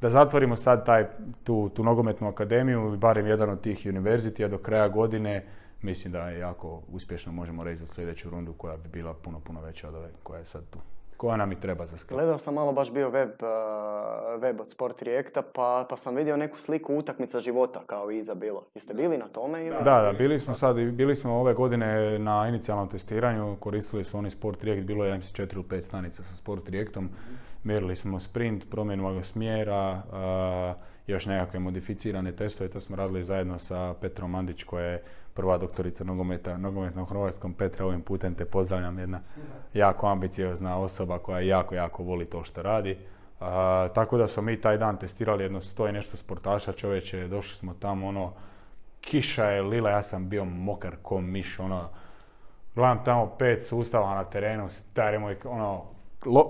da 0.00 0.10
zatvorimo 0.10 0.56
sad 0.56 0.86
taj, 0.86 1.06
tu, 1.44 1.68
tu 1.68 1.84
nogometnu 1.84 2.28
akademiju, 2.28 2.96
barem 2.96 3.26
jedan 3.26 3.50
od 3.50 3.60
tih 3.60 3.82
univerzitija 3.86 4.48
do 4.48 4.58
kraja 4.58 4.88
godine, 4.88 5.44
mislim 5.82 6.12
da 6.12 6.28
je 6.28 6.38
jako 6.38 6.82
uspješno 6.88 7.32
možemo 7.32 7.64
reći 7.64 7.76
za 7.76 7.86
sljedeću 7.86 8.30
rundu 8.30 8.52
koja 8.52 8.76
bi 8.76 8.88
bila 8.88 9.14
puno, 9.14 9.40
puno 9.40 9.60
veća 9.60 9.88
od 9.88 9.94
ove 9.94 10.10
koja 10.22 10.38
je 10.38 10.46
sad 10.46 10.70
tu 10.70 10.78
koja 11.20 11.36
nam 11.36 11.52
i 11.52 11.60
treba 11.60 11.86
za 11.86 11.98
sklep. 11.98 12.18
Gledao 12.18 12.38
sam 12.38 12.54
malo 12.54 12.72
baš 12.72 12.92
bio 12.92 13.08
web, 13.08 13.30
uh, 13.30 14.42
web 14.42 14.60
od 14.60 14.70
Sport 14.70 15.02
Reacta, 15.02 15.42
pa, 15.42 15.86
pa 15.90 15.96
sam 15.96 16.16
vidio 16.16 16.36
neku 16.36 16.58
sliku 16.58 16.94
utakmica 16.94 17.40
života 17.40 17.80
kao 17.86 18.10
iza 18.10 18.34
bilo. 18.34 18.62
Jeste 18.74 18.94
bili 18.94 19.18
na 19.18 19.28
tome? 19.28 19.66
Ili? 19.66 19.76
Da, 19.84 20.02
da, 20.02 20.12
bili 20.18 20.38
smo 20.38 20.54
sad, 20.54 20.76
bili 20.76 21.16
smo 21.16 21.32
ove 21.32 21.54
godine 21.54 22.18
na 22.18 22.48
inicijalnom 22.48 22.88
testiranju, 22.88 23.56
koristili 23.60 24.04
su 24.04 24.18
oni 24.18 24.30
Sport 24.30 24.64
React, 24.64 24.86
bilo 24.86 25.04
je 25.04 25.16
mislim 25.16 25.48
4 25.48 25.54
ili 25.54 25.64
5 25.64 25.82
stanica 25.82 26.22
sa 26.22 26.36
Sport 26.36 26.68
Reactom, 26.68 27.10
mjerili 27.64 27.96
smo 27.96 28.20
sprint, 28.20 28.70
promjenu 28.70 29.22
smjera, 29.24 30.02
uh, 30.08 30.82
još 31.10 31.26
nekakve 31.26 31.60
modificirane 31.60 32.32
testove, 32.32 32.70
to 32.70 32.80
smo 32.80 32.96
radili 32.96 33.24
zajedno 33.24 33.58
sa 33.58 33.94
Petrom 34.00 34.30
Mandić 34.30 34.64
koja 34.64 34.84
je 34.84 35.02
prva 35.34 35.58
doktorica 35.58 36.04
nogometa, 36.04 36.56
nogometnom 36.56 37.06
hrvatskom. 37.06 37.54
Petra, 37.54 37.86
ovim 37.86 38.02
putem 38.02 38.34
te 38.34 38.44
pozdravljam, 38.44 38.98
jedna 38.98 39.20
jako 39.74 40.06
ambiciozna 40.06 40.78
osoba 40.78 41.18
koja 41.18 41.40
jako, 41.40 41.74
jako 41.74 42.02
voli 42.02 42.24
to 42.24 42.44
što 42.44 42.62
radi. 42.62 42.98
tako 43.94 44.18
da 44.18 44.28
smo 44.28 44.42
mi 44.42 44.60
taj 44.60 44.78
dan 44.78 44.96
testirali 44.96 45.42
jedno 45.42 45.60
sto 45.60 45.88
i 45.88 45.92
nešto 45.92 46.16
sportaša 46.16 46.72
čovječe, 46.72 47.28
došli 47.28 47.56
smo 47.56 47.74
tamo 47.74 48.08
ono, 48.08 48.32
kiša 49.00 49.44
je 49.44 49.62
lila, 49.62 49.90
ja 49.90 50.02
sam 50.02 50.28
bio 50.28 50.44
mokar 50.44 50.96
ko 51.02 51.20
miš, 51.20 51.58
ono, 51.58 51.88
gledam 52.74 53.04
tamo 53.04 53.26
pet 53.38 53.62
sustava 53.62 54.14
na 54.14 54.24
terenu, 54.24 54.68
stari 54.68 55.18
moj, 55.18 55.36
ono, 55.44 55.84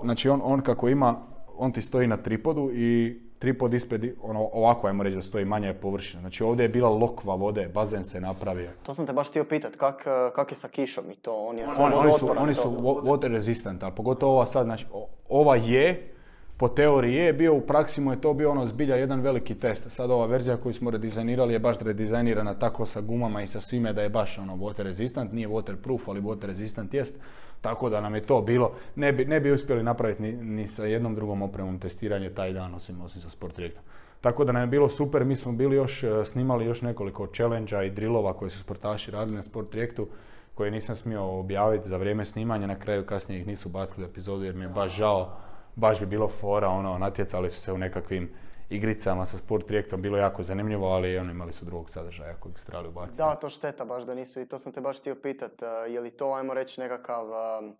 znači 0.03 0.29
on, 0.29 0.41
on 0.43 0.61
kako 0.61 0.89
ima, 0.89 1.15
on 1.57 1.71
ti 1.71 1.81
stoji 1.81 2.07
na 2.07 2.17
tripodu 2.17 2.71
i 2.73 3.19
tripod 3.41 3.73
ispred, 3.73 4.05
ono, 4.21 4.49
ovako 4.53 4.87
ajmo 4.87 5.03
reći 5.03 5.15
da 5.15 5.21
stoji 5.21 5.45
manja 5.45 5.73
površina. 5.73 6.21
Znači 6.21 6.43
ovdje 6.43 6.63
je 6.63 6.69
bila 6.69 6.89
lokva 6.89 7.35
vode, 7.35 7.67
bazen 7.73 8.03
se 8.03 8.21
napravio. 8.21 8.69
To 8.83 8.93
sam 8.93 9.05
te 9.05 9.13
baš 9.13 9.29
htio 9.29 9.43
pitat, 9.43 9.75
kak, 9.75 10.03
kak 10.35 10.51
je 10.51 10.55
sa 10.55 10.67
kišom 10.67 11.11
i 11.11 11.15
to? 11.15 11.35
On 11.35 11.57
je 11.57 11.65
oni, 11.77 11.95
oni 11.95 12.13
su, 12.19 12.29
oni 12.37 12.55
su 12.55 12.69
water 12.81 13.31
resistant, 13.31 13.83
ali 13.83 13.95
pogotovo 13.95 14.33
ova 14.33 14.45
sad, 14.45 14.65
znači 14.65 14.85
ova 15.29 15.55
je, 15.55 16.13
po 16.57 16.67
teoriji 16.67 17.15
je 17.15 17.33
bio, 17.33 17.55
u 17.55 17.61
praksi 17.61 18.01
mu 18.01 18.11
je 18.11 18.21
to 18.21 18.33
bio 18.33 18.51
ono 18.51 18.67
zbilja 18.67 18.95
jedan 18.95 19.21
veliki 19.21 19.55
test. 19.55 19.91
Sad 19.91 20.11
ova 20.11 20.25
verzija 20.25 20.57
koju 20.57 20.73
smo 20.73 20.91
redizajnirali 20.91 21.53
je 21.53 21.59
baš 21.59 21.79
redizajnirana 21.79 22.53
tako 22.53 22.85
sa 22.85 23.01
gumama 23.01 23.41
i 23.41 23.47
sa 23.47 23.61
svime 23.61 23.93
da 23.93 24.01
je 24.01 24.09
baš 24.09 24.37
ono 24.37 24.55
water 24.55 24.83
resistant, 24.83 25.31
nije 25.31 25.47
waterproof, 25.47 25.99
ali 26.07 26.21
water 26.21 26.45
resistant 26.45 26.93
jest. 26.93 27.15
Tako 27.61 27.89
da 27.89 28.01
nam 28.01 28.15
je 28.15 28.21
to 28.21 28.41
bilo, 28.41 28.71
ne 28.95 29.11
bi, 29.11 29.25
ne 29.25 29.39
bi 29.39 29.51
uspjeli 29.51 29.83
napraviti 29.83 30.21
ni, 30.21 30.31
ni 30.31 30.67
sa 30.67 30.85
jednom 30.85 31.15
drugom 31.15 31.41
opremom 31.41 31.79
testiranje 31.79 32.29
taj 32.29 32.53
dan, 32.53 32.73
osim, 32.73 33.01
osim 33.01 33.21
sa 33.21 33.29
Sport 33.29 33.59
Reactom. 33.59 33.83
Tako 34.21 34.43
da 34.43 34.51
nam 34.51 34.61
je 34.61 34.67
bilo 34.67 34.89
super, 34.89 35.25
mi 35.25 35.35
smo 35.35 35.51
bili 35.51 35.75
još, 35.75 36.03
e, 36.03 36.25
snimali 36.25 36.65
još 36.65 36.81
nekoliko 36.81 37.27
challenge 37.27 37.87
i 37.87 37.89
drillova 37.89 38.33
koje 38.33 38.49
su 38.49 38.59
sportaši 38.59 39.11
radili 39.11 39.35
na 39.35 39.43
Sport 39.43 39.75
Reactu, 39.75 40.07
koje 40.55 40.71
nisam 40.71 40.95
smio 40.95 41.39
objaviti 41.39 41.89
za 41.89 41.97
vrijeme 41.97 42.25
snimanja, 42.25 42.67
na 42.67 42.79
kraju 42.79 43.05
kasnije 43.05 43.41
ih 43.41 43.47
nisu 43.47 43.69
bacili 43.69 44.05
epizodu 44.05 44.43
jer 44.43 44.55
mi 44.55 44.63
je 44.63 44.69
baš 44.69 44.95
žao, 44.95 45.37
baš 45.75 45.99
bi 45.99 46.05
bilo 46.05 46.27
fora, 46.27 46.69
ono, 46.69 46.97
natjecali 46.97 47.49
su 47.49 47.61
se 47.61 47.73
u 47.73 47.77
nekakvim 47.77 48.29
igricama 48.71 49.25
sa 49.25 49.37
sport 49.37 49.67
projektom 49.67 50.01
bilo 50.01 50.17
jako 50.17 50.43
zanimljivo, 50.43 50.87
ali 50.87 51.17
oni 51.17 51.31
imali 51.31 51.53
su 51.53 51.65
drugog 51.65 51.89
sadržaja 51.89 52.33
kojeg 52.39 52.59
su 52.59 52.65
trebali 52.65 52.87
ubaciti. 52.87 53.17
Da, 53.17 53.35
to 53.35 53.49
šteta 53.49 53.85
baš 53.85 54.03
da 54.03 54.15
nisu 54.15 54.41
i 54.41 54.45
to 54.45 54.59
sam 54.59 54.71
te 54.71 54.81
baš 54.81 54.99
htio 54.99 55.15
pitat. 55.15 55.61
E, 55.61 55.65
je 55.91 55.99
li 55.99 56.11
to, 56.11 56.33
ajmo 56.33 56.53
reći, 56.53 56.81
nekakav 56.81 57.25
e, 57.25 57.71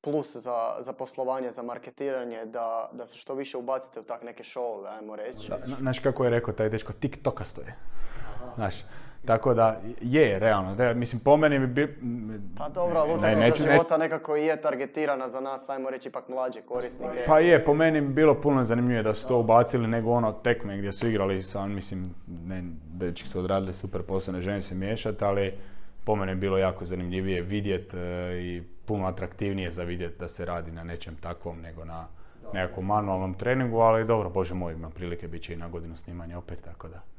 plus 0.00 0.36
za, 0.36 0.76
za 0.80 0.92
poslovanje, 0.92 1.52
za 1.52 1.62
marketiranje, 1.62 2.46
da, 2.46 2.90
da 2.92 3.06
se 3.06 3.16
što 3.16 3.34
više 3.34 3.56
ubacite 3.56 4.00
u 4.00 4.02
tak 4.02 4.22
neke 4.22 4.42
showove, 4.42 4.98
ajmo 4.98 5.16
reći? 5.16 5.50
Znaš 5.78 5.98
kako 5.98 6.24
je 6.24 6.30
rekao 6.30 6.54
taj 6.54 6.68
dečko, 6.68 6.92
TikToka 6.92 7.44
stoje. 7.44 7.74
Znaš, 8.54 8.74
tako 9.24 9.54
da 9.54 9.80
je, 10.00 10.38
realno. 10.38 10.74
Da, 10.74 10.94
mislim, 10.94 11.20
po 11.20 11.36
meni 11.36 11.66
bi... 11.66 11.96
Pa 12.58 12.68
dobro, 12.68 13.00
ali 13.00 13.20
ne, 13.20 13.36
neću, 13.36 13.62
života 13.62 13.96
nekako 13.96 14.36
i 14.36 14.44
je 14.44 14.62
targetirana 14.62 15.28
za 15.28 15.40
nas, 15.40 15.68
ajmo 15.68 15.90
reći, 15.90 16.08
ipak 16.08 16.28
mlađe 16.28 16.60
korisnike. 16.60 17.24
Pa 17.26 17.38
je, 17.38 17.64
po 17.64 17.74
meni 17.74 18.00
bi 18.00 18.08
bilo 18.08 18.34
puno 18.34 18.64
zanimljivije 18.64 19.02
da 19.02 19.14
su 19.14 19.28
to 19.28 19.38
ubacili 19.38 19.86
nego 19.86 20.10
ono 20.10 20.32
tekme 20.32 20.78
gdje 20.78 20.92
su 20.92 21.08
igrali 21.08 21.42
sa, 21.42 21.66
mislim, 21.66 22.14
ne, 22.26 22.62
dečki 22.92 23.28
su 23.28 23.38
odradili 23.38 23.74
super 23.74 24.02
posao, 24.02 24.34
ne 24.34 24.40
želim 24.40 24.62
se 24.62 24.74
miješati, 24.74 25.24
ali 25.24 25.52
po 26.04 26.16
meni 26.16 26.34
bi 26.34 26.40
bilo 26.40 26.58
jako 26.58 26.84
zanimljivije 26.84 27.42
vidjet 27.42 27.94
e, 27.94 27.98
i 28.40 28.62
puno 28.84 29.06
atraktivnije 29.06 29.70
za 29.70 29.82
vidjet 29.82 30.20
da 30.20 30.28
se 30.28 30.44
radi 30.44 30.70
na 30.70 30.84
nečem 30.84 31.16
takvom 31.16 31.60
nego 31.60 31.84
na 31.84 32.06
nekakvom 32.52 32.86
manualnom 32.86 33.34
treningu, 33.34 33.78
ali 33.78 34.04
dobro, 34.04 34.30
bože 34.30 34.54
moj, 34.54 34.72
ima 34.72 34.90
prilike 34.90 35.28
bit 35.28 35.42
će 35.42 35.52
i 35.52 35.56
na 35.56 35.68
godinu 35.68 35.96
snimanja 35.96 36.38
opet, 36.38 36.62
tako 36.64 36.88
da. 36.88 37.11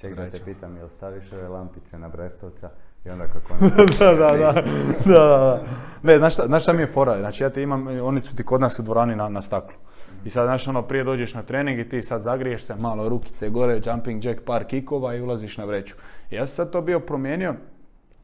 Čekaj 0.00 0.24
da 0.24 0.30
te 0.30 0.44
pitam, 0.44 0.76
jel 0.76 0.88
staviš 0.88 1.32
ove 1.32 1.48
lampice 1.48 1.98
na 1.98 2.08
Brestovca 2.08 2.70
I 3.04 3.10
onda 3.10 3.26
kako 3.26 3.54
da, 3.98 4.14
da, 4.14 4.36
da, 4.36 4.62
da, 5.06 5.12
da. 5.14 5.62
Ne, 6.02 6.18
znaš 6.18 6.34
šta, 6.34 6.46
znaš 6.46 6.62
šta 6.62 6.72
mi 6.72 6.80
je 6.82 6.86
fora? 6.86 7.18
Znači 7.18 7.42
ja 7.42 7.50
te 7.50 7.62
imam, 7.62 7.86
oni 8.02 8.20
su 8.20 8.36
ti 8.36 8.42
kod 8.42 8.60
nas 8.60 8.78
u 8.78 8.82
dvorani 8.82 9.16
na, 9.16 9.28
na 9.28 9.42
staklu. 9.42 9.76
I 10.24 10.30
sad, 10.30 10.46
znaš, 10.46 10.68
ono, 10.68 10.82
prije 10.82 11.04
dođeš 11.04 11.34
na 11.34 11.42
trening 11.42 11.78
i 11.78 11.88
ti 11.88 12.02
sad 12.02 12.22
zagriješ 12.22 12.64
se, 12.64 12.74
malo 12.74 13.08
rukice 13.08 13.48
gore, 13.48 13.80
jumping 13.84 14.24
jack, 14.24 14.40
par 14.40 14.64
kikova 14.64 15.14
i 15.14 15.20
ulaziš 15.20 15.58
na 15.58 15.64
vreću. 15.64 15.94
I 16.30 16.34
ja 16.34 16.46
sam 16.46 16.56
sad 16.56 16.70
to 16.70 16.80
bio 16.80 17.00
promijenio 17.00 17.54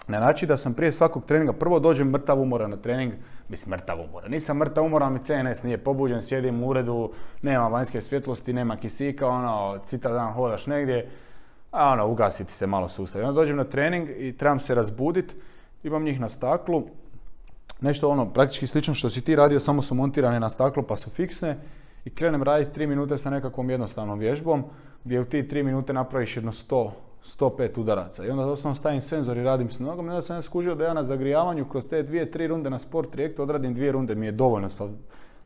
na 0.09 0.21
način 0.21 0.49
da 0.49 0.57
sam 0.57 0.75
prije 0.75 0.93
svakog 0.93 1.25
treninga, 1.25 1.53
prvo 1.53 1.79
dođem 1.79 2.11
mrtav 2.11 2.41
umoran 2.41 2.71
na 2.71 2.77
trening, 2.77 3.13
mislim 3.49 3.71
mrtav 3.71 4.01
umoran, 4.01 4.31
nisam 4.31 4.57
mrtav 4.57 4.85
umoran, 4.85 5.13
mi 5.13 5.19
CNS 5.19 5.63
nije 5.63 5.79
pobuđen, 5.79 6.23
sjedim 6.23 6.63
u 6.63 6.69
uredu, 6.69 7.13
nema 7.43 7.69
vanjske 7.69 8.01
svjetlosti, 8.01 8.53
nema 8.53 8.77
kisika, 8.77 9.29
ono, 9.29 9.79
cita 9.85 10.13
dan 10.13 10.33
hodaš 10.33 10.67
negdje, 10.67 11.09
a 11.75 11.93
ono, 11.93 12.09
ugasiti 12.09 12.53
se 12.53 12.67
malo 12.67 12.89
sustav. 12.89 13.23
I 13.23 13.25
onda 13.25 13.41
dođem 13.41 13.57
na 13.57 13.65
trening 13.65 14.09
i 14.19 14.37
trebam 14.37 14.61
se 14.61 14.75
razbudit, 14.75 15.37
imam 15.83 16.05
njih 16.05 16.21
na 16.21 16.29
staklu, 16.29 16.85
nešto 17.81 18.09
ono, 18.09 18.33
praktički 18.33 18.67
slično 18.67 18.95
što 18.95 19.11
si 19.11 19.21
ti 19.21 19.37
radio, 19.37 19.61
samo 19.61 19.83
su 19.83 19.95
montirane 19.95 20.41
na 20.41 20.51
staklo 20.51 20.83
pa 20.83 20.97
su 20.97 21.11
fiksne. 21.11 21.59
I 22.05 22.11
krenem 22.11 22.43
raditi 22.43 22.81
3 22.81 22.87
minute 22.87 23.19
sa 23.19 23.31
nekakvom 23.31 23.71
jednostavnom 23.71 24.19
vježbom 24.19 24.65
gdje 25.05 25.21
u 25.21 25.25
ti 25.25 25.43
3 25.43 25.63
minute 25.63 25.93
napraviš 25.93 26.37
jedno 26.37 26.53
100, 26.53 26.91
105 27.25 27.81
udaraca. 27.81 28.25
I 28.25 28.31
onda 28.31 28.45
doslovno 28.45 28.75
stavim 28.75 29.01
senzor 29.01 29.37
i 29.37 29.43
radim 29.43 29.71
s 29.71 29.79
nogom. 29.79 30.07
I 30.07 30.09
onda 30.09 30.23
sam 30.23 30.37
ja 30.37 30.43
skužio 30.43 30.75
da 30.75 30.85
ja 30.85 30.95
na 30.95 31.05
zagrijavanju 31.05 31.69
kroz 31.69 31.89
te 31.89 32.03
dvije, 32.03 32.31
tri 32.31 32.47
runde 32.47 32.71
na 32.71 32.79
sport 32.79 33.11
trajektu 33.11 33.43
odradim 33.43 33.75
dvije 33.75 33.93
runde, 33.93 34.15
mi 34.15 34.27
je 34.27 34.33
dovoljno 34.33 34.69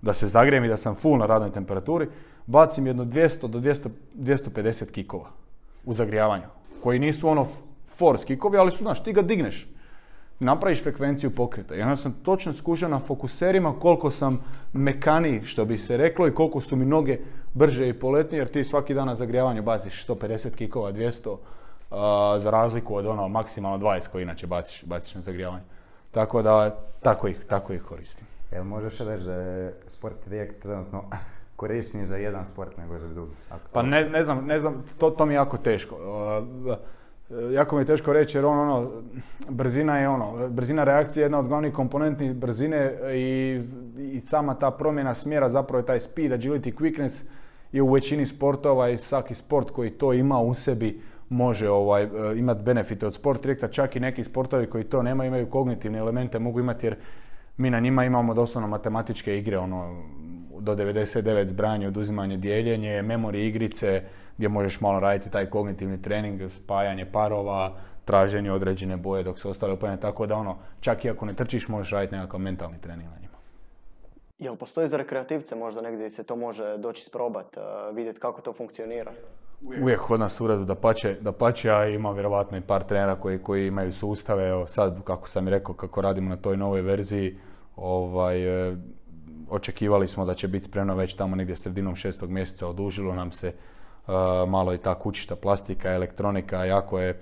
da 0.03 0.13
se 0.13 0.27
zagrijem 0.27 0.65
i 0.65 0.69
da 0.69 0.77
sam 0.77 0.95
full 0.95 1.19
na 1.19 1.27
radnoj 1.27 1.53
temperaturi, 1.53 2.09
bacim 2.47 2.87
jedno 2.87 3.05
200 3.05 3.49
do 3.49 3.59
200, 3.59 3.89
250 4.15 4.91
kikova 4.91 5.31
u 5.85 5.95
zagrijavanju, 5.95 6.47
koji 6.83 6.99
nisu 6.99 7.29
ono 7.29 7.47
force 7.87 8.27
kikovi, 8.27 8.59
ali 8.59 8.71
su, 8.71 8.79
znaš, 8.79 9.03
ti 9.05 9.13
ga 9.13 9.23
digneš 9.23 9.69
napraviš 10.41 10.83
frekvenciju 10.83 11.31
pokreta. 11.31 11.75
Onda 11.75 11.97
sam 11.97 12.13
točno 12.23 12.53
skušao 12.53 12.89
na 12.89 12.99
fokuserima 12.99 13.75
koliko 13.81 14.11
sam 14.11 14.41
mekaniji, 14.73 15.45
što 15.45 15.65
bi 15.65 15.79
se 15.79 15.97
reklo, 15.97 16.29
i 16.29 16.35
koliko 16.35 16.61
su 16.61 16.77
mi 16.77 16.85
noge 16.85 17.19
brže 17.55 17.89
i 17.89 17.93
poletnije, 17.93 18.41
jer 18.41 18.49
ti 18.49 18.65
svaki 18.65 18.95
dan 18.95 19.07
na 19.07 19.15
zagrijavanju 19.15 19.63
baciš 19.63 20.07
150 20.07 20.51
kikova, 20.51 20.93
200, 20.93 21.37
za 22.39 22.51
razliku 22.51 22.97
od 22.97 23.07
ono 23.07 23.29
maksimalno 23.29 23.87
20 23.87 24.09
koji 24.09 24.23
inače 24.23 24.47
baciš, 24.47 24.85
baciš 24.85 25.15
na 25.15 25.21
zagrijavanje. 25.21 25.65
Tako 26.11 26.43
da, 26.43 26.77
tako 27.03 27.29
ih, 27.29 27.45
tako 27.49 27.73
ih 27.73 27.83
koristim. 27.83 28.27
Jel 28.53 28.65
možeš 28.65 28.99
reći 28.99 29.25
da 29.25 29.35
je 29.35 29.75
sport 29.87 30.29
React 30.29 30.63
trenutno 30.63 31.05
korisniji 31.59 32.07
za 32.07 32.17
jedan 32.17 32.45
sport 32.53 32.77
nego 32.77 32.99
za 32.99 33.09
drugi? 33.09 33.33
Pa 33.73 33.83
ne, 33.83 34.09
ne 34.09 34.23
znam, 34.23 34.47
ne 34.47 34.61
znam, 34.61 34.85
to, 34.99 35.11
to 35.11 35.27
mi 35.27 35.35
je 35.35 35.37
jako 35.37 35.57
teško. 35.57 35.97
E, 37.31 37.53
jako 37.53 37.77
mi 37.77 37.83
je 37.83 37.87
teško 37.87 38.13
reći 38.13 38.39
jer 38.39 38.47
on, 38.47 38.59
ono, 38.59 38.91
brzina 39.49 39.99
je 39.99 40.09
ono, 40.09 40.49
brzina 40.49 40.85
reakcije 40.85 41.23
je 41.23 41.25
jedna 41.25 41.39
od 41.39 41.49
glavnih 41.49 41.73
komponentnih 41.73 42.35
brzine 42.35 42.95
i, 43.15 43.61
i 43.99 44.21
sama 44.21 44.55
ta 44.55 44.71
promjena 44.71 45.15
smjera 45.15 45.51
zapravo 45.51 45.81
je 45.81 45.87
taj 45.87 46.01
speed, 46.01 46.33
agility, 46.33 46.75
quickness 46.75 47.25
je 47.73 47.83
u 47.83 47.93
većini 47.93 48.27
sportova 48.27 48.89
i 48.89 48.99
svaki 48.99 49.35
sport 49.35 49.71
koji 49.71 49.91
to 49.91 50.13
ima 50.13 50.41
u 50.41 50.55
sebi 50.55 51.01
može 51.29 51.71
ovaj, 51.71 52.03
e, 52.03 52.09
imati 52.37 52.63
benefite 52.63 53.07
od 53.07 53.15
sport 53.15 53.43
direkta, 53.43 53.69
čak 53.69 53.97
i 53.97 54.01
neki 54.01 54.25
sportovi 54.25 54.67
koji 54.67 54.85
to 54.85 55.03
nema 55.03 55.25
imaju 55.25 55.51
kognitivne 55.51 55.99
elemente, 55.99 56.39
mogu 56.39 56.61
imati 56.61 56.87
jer 56.87 56.97
mi 57.57 57.71
na 57.71 57.81
njima 57.81 58.05
imamo 58.05 58.35
doslovno 58.35 58.69
matematičke 58.69 59.39
igre, 59.39 59.59
ono, 59.59 60.03
do 60.77 60.85
99 60.85 61.47
zbranje, 61.47 61.89
oduzimanje, 61.89 62.37
dijeljenje, 62.37 63.03
memori 63.03 63.47
igrice, 63.47 64.03
gdje 64.37 64.49
možeš 64.49 64.81
malo 64.81 65.01
raditi 65.01 65.31
taj 65.31 65.47
kognitivni 65.47 66.03
trening, 66.03 66.51
spajanje 66.51 67.07
parova, 67.13 67.77
traženje 68.05 68.53
određene 68.53 68.97
boje 68.97 69.23
dok 69.23 69.39
se 69.39 69.49
ostale 69.49 69.73
upadne, 69.73 70.01
tako 70.01 70.27
da 70.27 70.37
ono, 70.37 70.59
čak 70.81 71.05
i 71.05 71.11
ako 71.11 71.27
ne 71.27 71.35
trčiš, 71.35 71.69
možeš 71.69 71.93
raditi 71.93 72.15
nekakav 72.15 72.41
mentalni 72.41 72.81
trening 72.81 73.09
na 73.09 73.17
njima. 73.21 73.39
Jel 74.39 74.57
postoji 74.57 74.89
za 74.89 74.97
rekreativce 74.97 75.57
možda 75.57 75.81
negdje 75.81 76.11
se 76.11 76.23
to 76.23 76.37
može 76.37 76.77
doći 76.79 77.05
sprobat, 77.05 77.57
uh, 77.57 77.97
vidjeti 77.97 78.21
kako 78.21 78.41
to 78.41 78.53
funkcionira? 78.53 79.13
Uvijek 79.83 80.01
kod 80.01 80.21
nas 80.21 80.41
u 80.41 80.45
uredu 80.45 80.65
da 80.65 80.75
pače, 80.75 81.17
da 81.21 81.33
pače, 81.33 81.71
a 81.71 81.87
ima 81.87 82.13
vjerovatno 82.13 82.59
i 82.59 82.61
par 82.61 82.85
trenera 82.85 83.17
koji, 83.17 83.39
koji 83.39 83.67
imaju 83.67 83.93
sustave, 83.93 84.49
evo 84.49 84.67
sad 84.67 85.03
kako 85.05 85.29
sam 85.29 85.49
i 85.49 85.51
rekao 85.51 85.75
kako 85.75 86.01
radimo 86.01 86.31
na 86.31 86.37
toj 86.37 86.57
novoj 86.57 86.83
verziji, 86.83 87.39
ovaj, 87.77 88.69
e, 88.71 88.77
očekivali 89.51 90.09
smo 90.09 90.25
da 90.25 90.35
će 90.35 90.49
biti 90.49 90.65
spremno 90.65 90.95
već 90.95 91.15
tamo 91.15 91.37
negdje 91.37 91.57
sredinom 91.57 91.97
šestog 91.97 92.31
mjeseca, 92.31 92.69
odužilo 92.69 93.15
nam 93.15 93.33
se, 93.33 93.53
malo 94.49 94.75
i 94.75 94.79
ta 94.79 94.95
kućišta 94.95 95.37
plastika, 95.37 95.93
elektronika, 95.93 96.65
jako 96.65 97.01
je 97.01 97.21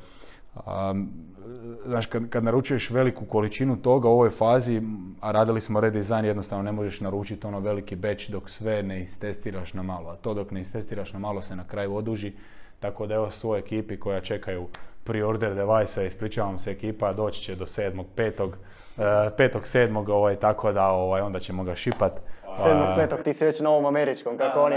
znaš, 1.86 2.06
kad, 2.06 2.44
naručuješ 2.44 2.90
veliku 2.90 3.24
količinu 3.24 3.76
toga 3.76 4.08
u 4.08 4.12
ovoj 4.12 4.30
fazi, 4.30 4.82
a 5.20 5.32
radili 5.32 5.60
smo 5.60 5.80
redizajn, 5.80 6.24
jednostavno 6.24 6.64
ne 6.64 6.72
možeš 6.72 7.00
naručiti 7.00 7.46
ono 7.46 7.60
veliki 7.60 7.96
batch 7.96 8.30
dok 8.30 8.50
sve 8.50 8.82
ne 8.82 9.02
istestiraš 9.02 9.72
na 9.74 9.82
malo, 9.82 10.10
a 10.10 10.16
to 10.16 10.34
dok 10.34 10.50
ne 10.50 10.60
istestiraš 10.60 11.12
na 11.12 11.18
malo 11.18 11.42
se 11.42 11.56
na 11.56 11.64
kraju 11.64 11.94
oduži, 11.94 12.32
tako 12.80 13.06
da 13.06 13.14
evo 13.14 13.30
svoj 13.30 13.58
ekipi 13.58 13.96
koja 13.96 14.20
čekaju 14.20 14.66
pre-order 15.04 15.54
device 15.54 16.06
ispričavam 16.06 16.58
se 16.58 16.70
ekipa, 16.70 17.12
doći 17.12 17.42
će 17.42 17.54
do 17.54 17.66
7. 17.66 18.04
5. 18.96 19.30
5. 19.36 19.60
7. 19.62 20.12
Ovaj, 20.12 20.36
tako 20.36 20.72
da 20.72 20.86
ovaj, 20.86 21.20
onda 21.20 21.40
ćemo 21.40 21.64
ga 21.64 21.74
šipat. 21.74 22.20
7. 22.58 23.08
5. 23.08 23.22
ti 23.22 23.32
si 23.32 23.44
već 23.44 23.60
na 23.60 23.70
ovom 23.70 23.86
američkom, 23.86 24.38
kako 24.38 24.60
oni 24.60 24.76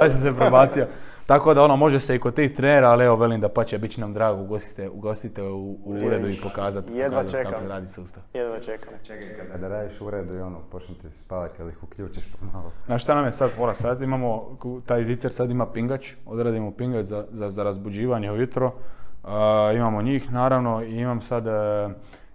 Da 0.00 0.10
se 0.22 0.32
prebacio. 0.36 0.86
Tako 1.28 1.54
da 1.54 1.62
ono 1.62 1.76
može 1.76 2.00
se 2.00 2.14
i 2.14 2.18
kod 2.18 2.34
tih 2.34 2.52
trenera, 2.52 2.90
ali 2.90 3.04
evo 3.04 3.16
velim 3.16 3.40
da 3.40 3.48
pa 3.48 3.64
će 3.64 3.78
bit 3.78 3.90
će 3.90 4.00
nam 4.00 4.12
drago 4.12 4.42
ugostite, 4.42 4.88
ugostite 4.88 5.42
u, 5.42 5.70
u 5.84 5.92
uredu 6.06 6.28
i 6.28 6.40
pokazati 6.42 6.92
Jedva 6.92 7.22
pokazat 7.22 7.42
kako 7.42 7.68
radi 7.68 7.88
sustav. 7.88 8.22
Jedva 8.34 8.60
čekam. 8.60 8.92
Čekaj, 9.02 9.46
kada 9.52 9.68
radiš 9.68 10.00
u 10.00 10.06
uredu 10.06 10.34
i 10.34 10.40
ono, 10.40 10.58
počnete 10.70 11.10
se 11.10 11.18
spavati, 11.18 11.62
ali 11.62 11.70
ih 11.70 11.82
uključiš 11.82 12.24
pomalo. 12.40 12.72
Znaš 12.86 13.02
šta 13.02 13.14
nam 13.14 13.24
je 13.24 13.32
sad 13.32 13.50
fora? 13.50 13.74
Sad 13.74 14.02
imamo, 14.02 14.58
taj 14.86 15.04
zicer 15.04 15.32
sad 15.32 15.50
ima 15.50 15.66
pingač, 15.66 16.12
odradimo 16.26 16.70
pingač 16.70 17.06
za, 17.06 17.24
za, 17.30 17.50
za 17.50 17.62
razbuđivanje 17.62 18.32
ujutro. 18.32 18.66
Uh, 18.66 19.30
imamo 19.74 20.02
njih 20.02 20.32
naravno 20.32 20.82
i 20.82 20.96
imam 20.96 21.20
sad, 21.20 21.46
uh, 21.46 21.52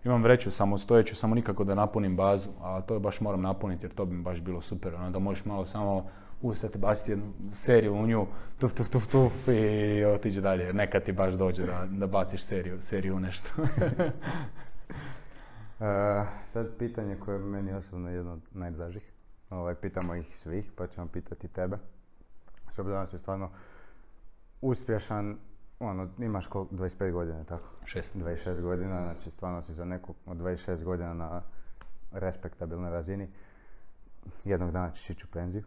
imam 0.06 0.24
vreću 0.24 0.52
samo 0.52 0.78
stojeću, 0.78 1.16
samo 1.16 1.36
nikako 1.36 1.64
da 1.64 1.76
napunim 1.76 2.16
bazu, 2.16 2.50
a 2.62 2.82
to 2.82 3.00
baš 3.00 3.22
moram 3.22 3.42
napuniti 3.42 3.86
jer 3.86 3.94
to 3.94 4.06
bi 4.06 4.18
baš 4.18 4.42
bilo 4.42 4.62
super, 4.62 4.96
ono 4.96 5.10
da 5.10 5.20
možeš 5.20 5.46
malo 5.46 5.66
samo 5.66 6.10
ustati, 6.42 6.78
baciti 6.78 7.12
jednu 7.12 7.26
seriju 7.54 7.94
u 7.94 8.08
nju, 8.08 8.28
tuf, 8.60 8.74
tuf, 8.74 8.90
tuf, 8.90 9.08
tuf 9.08 9.48
i 9.48 10.06
otiđe 10.06 10.42
dalje. 10.42 10.74
Neka 10.74 11.00
ti 11.00 11.12
baš 11.12 11.34
dođe 11.34 11.66
da, 11.66 11.88
da 11.92 12.08
baciš 12.08 12.44
seriju, 12.44 12.82
seriju 12.82 13.16
u 13.16 13.20
nešto. 13.20 13.50
uh, 13.62 13.68
sad 16.52 16.78
pitanje 16.78 17.16
koje 17.16 17.36
je 17.36 17.40
meni 17.40 17.74
osobno 17.74 18.10
jedno 18.10 18.34
od 18.34 18.42
najdražih. 18.52 19.12
Ovaj, 19.50 19.76
pitamo 19.76 20.16
ih 20.16 20.38
svih, 20.38 20.72
pa 20.76 20.88
ćemo 20.88 21.08
pitati 21.08 21.48
tebe. 21.48 21.78
S 22.72 22.80
obzirom 22.80 23.08
si 23.08 23.18
stvarno 23.18 23.50
uspješan, 24.62 25.38
ono, 25.80 26.10
imaš 26.20 26.48
koliko, 26.48 26.76
25 26.76 27.12
godina, 27.12 27.44
tako? 27.44 27.68
6. 27.86 28.18
26 28.18 28.62
godina, 28.62 29.02
znači 29.04 29.32
stvarno 29.32 29.62
si 29.62 29.74
za 29.74 29.86
nekog 29.86 30.16
od 30.26 30.38
26 30.38 30.84
godina 30.84 31.14
na 31.14 31.42
respektabilnoj 32.12 32.92
razini. 32.92 33.28
Jednog 34.44 34.72
dana 34.72 34.92
ćeš 34.92 35.10
ići 35.10 35.26
u 35.26 35.32
penziju 35.34 35.64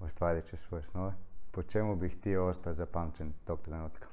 ostvarit 0.00 0.50
ćeš 0.50 0.60
svoje 0.60 0.82
snove, 0.82 1.12
po 1.50 1.62
čemu 1.62 1.96
bih 1.96 2.18
htio 2.18 2.46
ostati 2.46 2.76
zapamćen 2.76 3.32
tog 3.44 3.60
trenutka? 3.60 4.06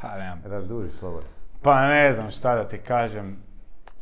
Pa 0.00 0.18
nemam. 0.18 0.42
Razduži 0.44 0.90
slobodno. 0.90 1.28
Pa 1.62 1.88
ne 1.88 2.12
znam 2.12 2.30
šta 2.30 2.54
da 2.54 2.68
ti 2.68 2.78
kažem. 2.78 3.36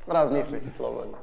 Razmisli 0.06 0.60
si 0.60 0.70
slobodno. 0.70 1.18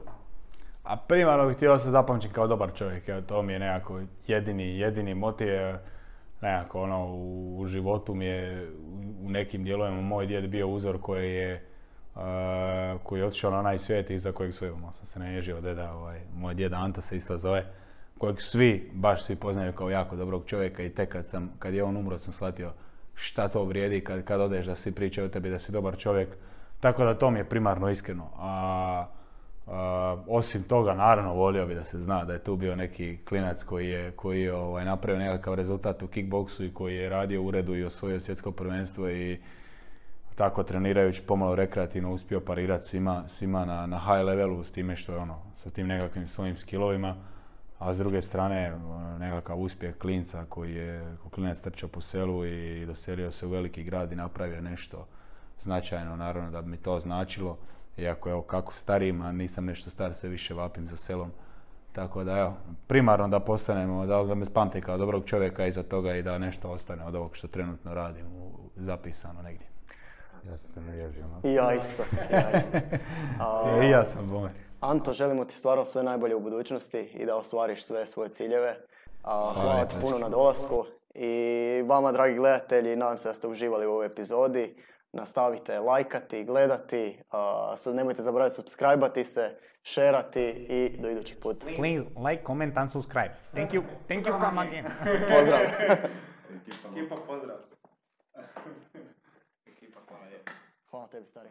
A 0.84 0.98
primarno 0.98 1.48
bih 1.48 1.58
htio 1.58 1.74
ostati 1.74 1.92
zapamćen 1.92 2.32
kao 2.32 2.48
dobar 2.48 2.74
čovjek, 2.74 3.10
evo 3.10 3.22
to 3.22 3.42
mi 3.42 3.54
je 3.54 3.60
nekako 3.60 4.02
jedini, 4.28 4.80
jedini 4.80 5.14
motiv, 5.14 5.48
nekako 6.42 6.82
ono 6.82 7.08
u, 7.58 7.66
životu 7.68 8.16
mi 8.16 8.26
je 8.26 8.72
u 9.24 9.30
nekim 9.30 9.64
dijelovima 9.64 10.02
moj 10.02 10.26
djed 10.26 10.50
bio 10.50 10.68
uzor 10.68 11.02
koji 11.02 11.34
je 11.34 11.66
uh, 12.16 12.22
koji 13.04 13.20
je 13.20 13.26
otišao 13.26 13.52
na 13.52 13.60
onaj 13.60 13.80
svijet 13.80 14.10
i 14.10 14.20
za 14.20 14.32
kojeg 14.32 14.54
su, 14.54 14.66
evo, 14.66 14.92
sam 14.94 15.06
se 15.06 15.20
ne 15.20 15.34
ježio 15.34 15.62
deda, 15.62 15.94
ovaj, 15.94 16.20
moj 16.36 16.54
djeda 16.54 16.78
Anta 16.78 17.02
se 17.02 17.18
isto 17.18 17.38
zove, 17.38 17.66
kojeg 18.18 18.42
svi, 18.42 18.92
baš 18.94 19.24
svi 19.24 19.36
poznaju 19.36 19.74
kao 19.74 19.90
jako 19.90 20.16
dobrog 20.16 20.44
čovjeka 20.46 20.84
i 20.84 20.90
tek 20.90 21.12
kad, 21.12 21.26
sam, 21.26 21.52
kad 21.60 21.74
je 21.74 21.84
on 21.84 21.98
umro 21.98 22.18
sam 22.18 22.34
shvatio 22.34 22.72
šta 23.14 23.48
to 23.48 23.64
vrijedi 23.64 24.02
kad, 24.02 24.24
kad 24.24 24.42
odeš 24.42 24.66
da 24.66 24.76
svi 24.76 24.92
pričaju 24.92 25.28
o 25.28 25.30
tebi 25.30 25.50
da 25.50 25.60
si 25.60 25.72
dobar 25.72 25.98
čovjek. 25.98 26.30
Tako 26.80 27.06
da 27.06 27.18
to 27.18 27.32
mi 27.32 27.40
je 27.40 27.50
primarno 27.50 27.90
iskreno. 27.90 28.30
A, 28.38 29.08
osim 30.42 30.64
toga, 30.64 30.94
naravno, 30.94 31.34
volio 31.34 31.68
bi 31.68 31.76
da 31.76 31.86
se 31.86 31.98
zna 31.98 32.26
da 32.26 32.34
je 32.34 32.44
tu 32.44 32.56
bio 32.56 32.76
neki 32.76 33.18
klinac 33.26 33.64
koji 33.64 33.90
je, 33.90 34.12
koji 34.12 34.42
je 34.42 34.54
ovaj, 34.54 34.86
napravio 34.86 35.20
nekakav 35.20 35.54
rezultat 35.54 36.04
u 36.04 36.08
kickboksu 36.08 36.66
i 36.66 36.74
koji 36.74 36.96
je 36.96 37.10
radio 37.10 37.42
u 37.42 37.46
uredu 37.46 37.76
i 37.76 37.84
osvojio 37.84 38.20
svjetsko 38.20 38.52
prvenstvo 38.52 39.10
i 39.10 39.40
tako 40.36 40.64
trenirajući 40.64 41.22
pomalo 41.22 41.56
rekreativno 41.56 42.12
uspio 42.12 42.40
parirati 42.40 42.86
svima, 42.86 43.24
svima 43.28 43.66
na, 43.66 43.86
na 43.86 44.00
high 44.00 44.26
levelu 44.26 44.64
s 44.64 44.72
time 44.72 44.96
što 44.96 45.12
je 45.12 45.18
ono, 45.18 45.38
sa 45.58 45.70
tim 45.70 45.88
nekakvim 45.88 46.28
svojim 46.28 46.58
skillovima 46.58 47.16
a 47.80 47.94
s 47.94 47.98
druge 47.98 48.22
strane 48.22 48.74
ono, 48.74 49.18
nekakav 49.18 49.60
uspjeh 49.60 49.98
klinca 49.98 50.46
koji 50.50 50.76
je 50.76 51.18
klinac 51.32 51.60
trčao 51.60 51.90
po 51.90 52.02
selu 52.02 52.46
i 52.46 52.86
doselio 52.86 53.32
se 53.32 53.46
u 53.46 53.50
veliki 53.50 53.84
grad 53.84 54.12
i 54.12 54.16
napravio 54.16 54.62
nešto 54.62 55.08
značajno, 55.60 56.16
naravno 56.16 56.52
da 56.52 56.62
bi 56.62 56.70
mi 56.70 56.78
to 56.78 57.00
značilo. 57.00 57.58
Iako 57.98 58.30
evo 58.30 58.42
kako 58.42 58.74
starijim, 58.74 59.22
a 59.22 59.32
nisam 59.32 59.66
nešto 59.66 59.90
star, 59.90 60.16
sve 60.16 60.30
više 60.30 60.54
vapim 60.54 60.88
za 60.88 60.98
selom. 60.98 61.32
Tako 61.92 62.24
da 62.24 62.38
evo, 62.38 62.54
primarno 62.88 63.28
da 63.28 63.40
postanemo, 63.40 64.06
da, 64.06 64.24
da 64.24 64.36
me 64.36 64.46
spamte 64.46 64.82
kao 64.82 64.98
dobrog 64.98 65.26
čovjeka 65.26 65.66
iza 65.66 65.84
toga 65.84 66.16
i 66.16 66.24
da 66.24 66.38
nešto 66.38 66.70
ostane 66.70 67.06
od 67.06 67.16
ovog 67.16 67.36
što 67.36 67.48
trenutno 67.48 67.94
radim 67.94 68.26
u, 68.26 68.52
zapisano 68.76 69.42
negdje. 69.42 69.68
Ja 70.44 70.58
sam 70.58 70.72
se 70.74 70.82
naježio. 70.82 71.28
no. 71.28 71.50
I 71.50 71.54
ja 71.54 71.74
isto. 71.74 72.04
Ja 72.32 72.60
isto. 72.60 72.78
A, 73.44 73.84
I 73.84 73.90
ja 73.90 74.06
sam 74.06 74.28
bome. 74.28 74.52
Anto, 74.80 75.14
želimo 75.14 75.46
ti 75.46 75.56
stvarno 75.56 75.86
sve 75.86 76.04
najbolje 76.04 76.36
u 76.36 76.40
budućnosti 76.40 77.00
i 77.00 77.26
da 77.26 77.36
ostvariš 77.36 77.86
sve 77.86 78.06
svoje 78.06 78.30
ciljeve. 78.30 78.78
A, 79.24 79.54
hvala 79.56 79.86
ti 79.86 79.96
puno 80.02 80.18
na 80.18 80.30
dolasku 80.30 80.86
i 81.14 81.84
vama, 81.86 82.12
dragi 82.12 82.36
gledatelji, 82.36 82.96
nadam 82.96 83.18
se 83.18 83.28
da 83.28 83.34
ste 83.34 83.48
uživali 83.48 83.86
u 83.86 83.92
ovoj 83.92 84.06
epizodi. 84.06 84.76
Nastavite 85.14 85.80
lajkati, 85.80 86.44
gledati, 86.44 87.20
a, 87.30 87.74
sad 87.78 87.96
nemojte 87.96 88.24
zaboraviti 88.24 88.56
subscribe 88.56 89.26
se, 89.26 89.56
šerati 89.84 90.42
i 90.70 90.98
do 91.02 91.10
idućeg 91.10 91.40
puta. 91.40 91.66
Please 91.66 92.04
like, 92.30 92.44
comment 92.44 92.78
and 92.78 92.92
subscribe. 92.92 93.32
Thank 93.54 93.74
you. 93.74 93.84
Thank 94.08 94.28
you, 94.28 94.40
come 94.40 94.62
again. 94.62 94.86
Pozdrav! 95.30 95.62
Ekipa 96.86 97.16
pozdrav. 97.28 97.58
Hvala 100.92 101.08
tebi, 101.08 101.28
stari. 101.28 101.50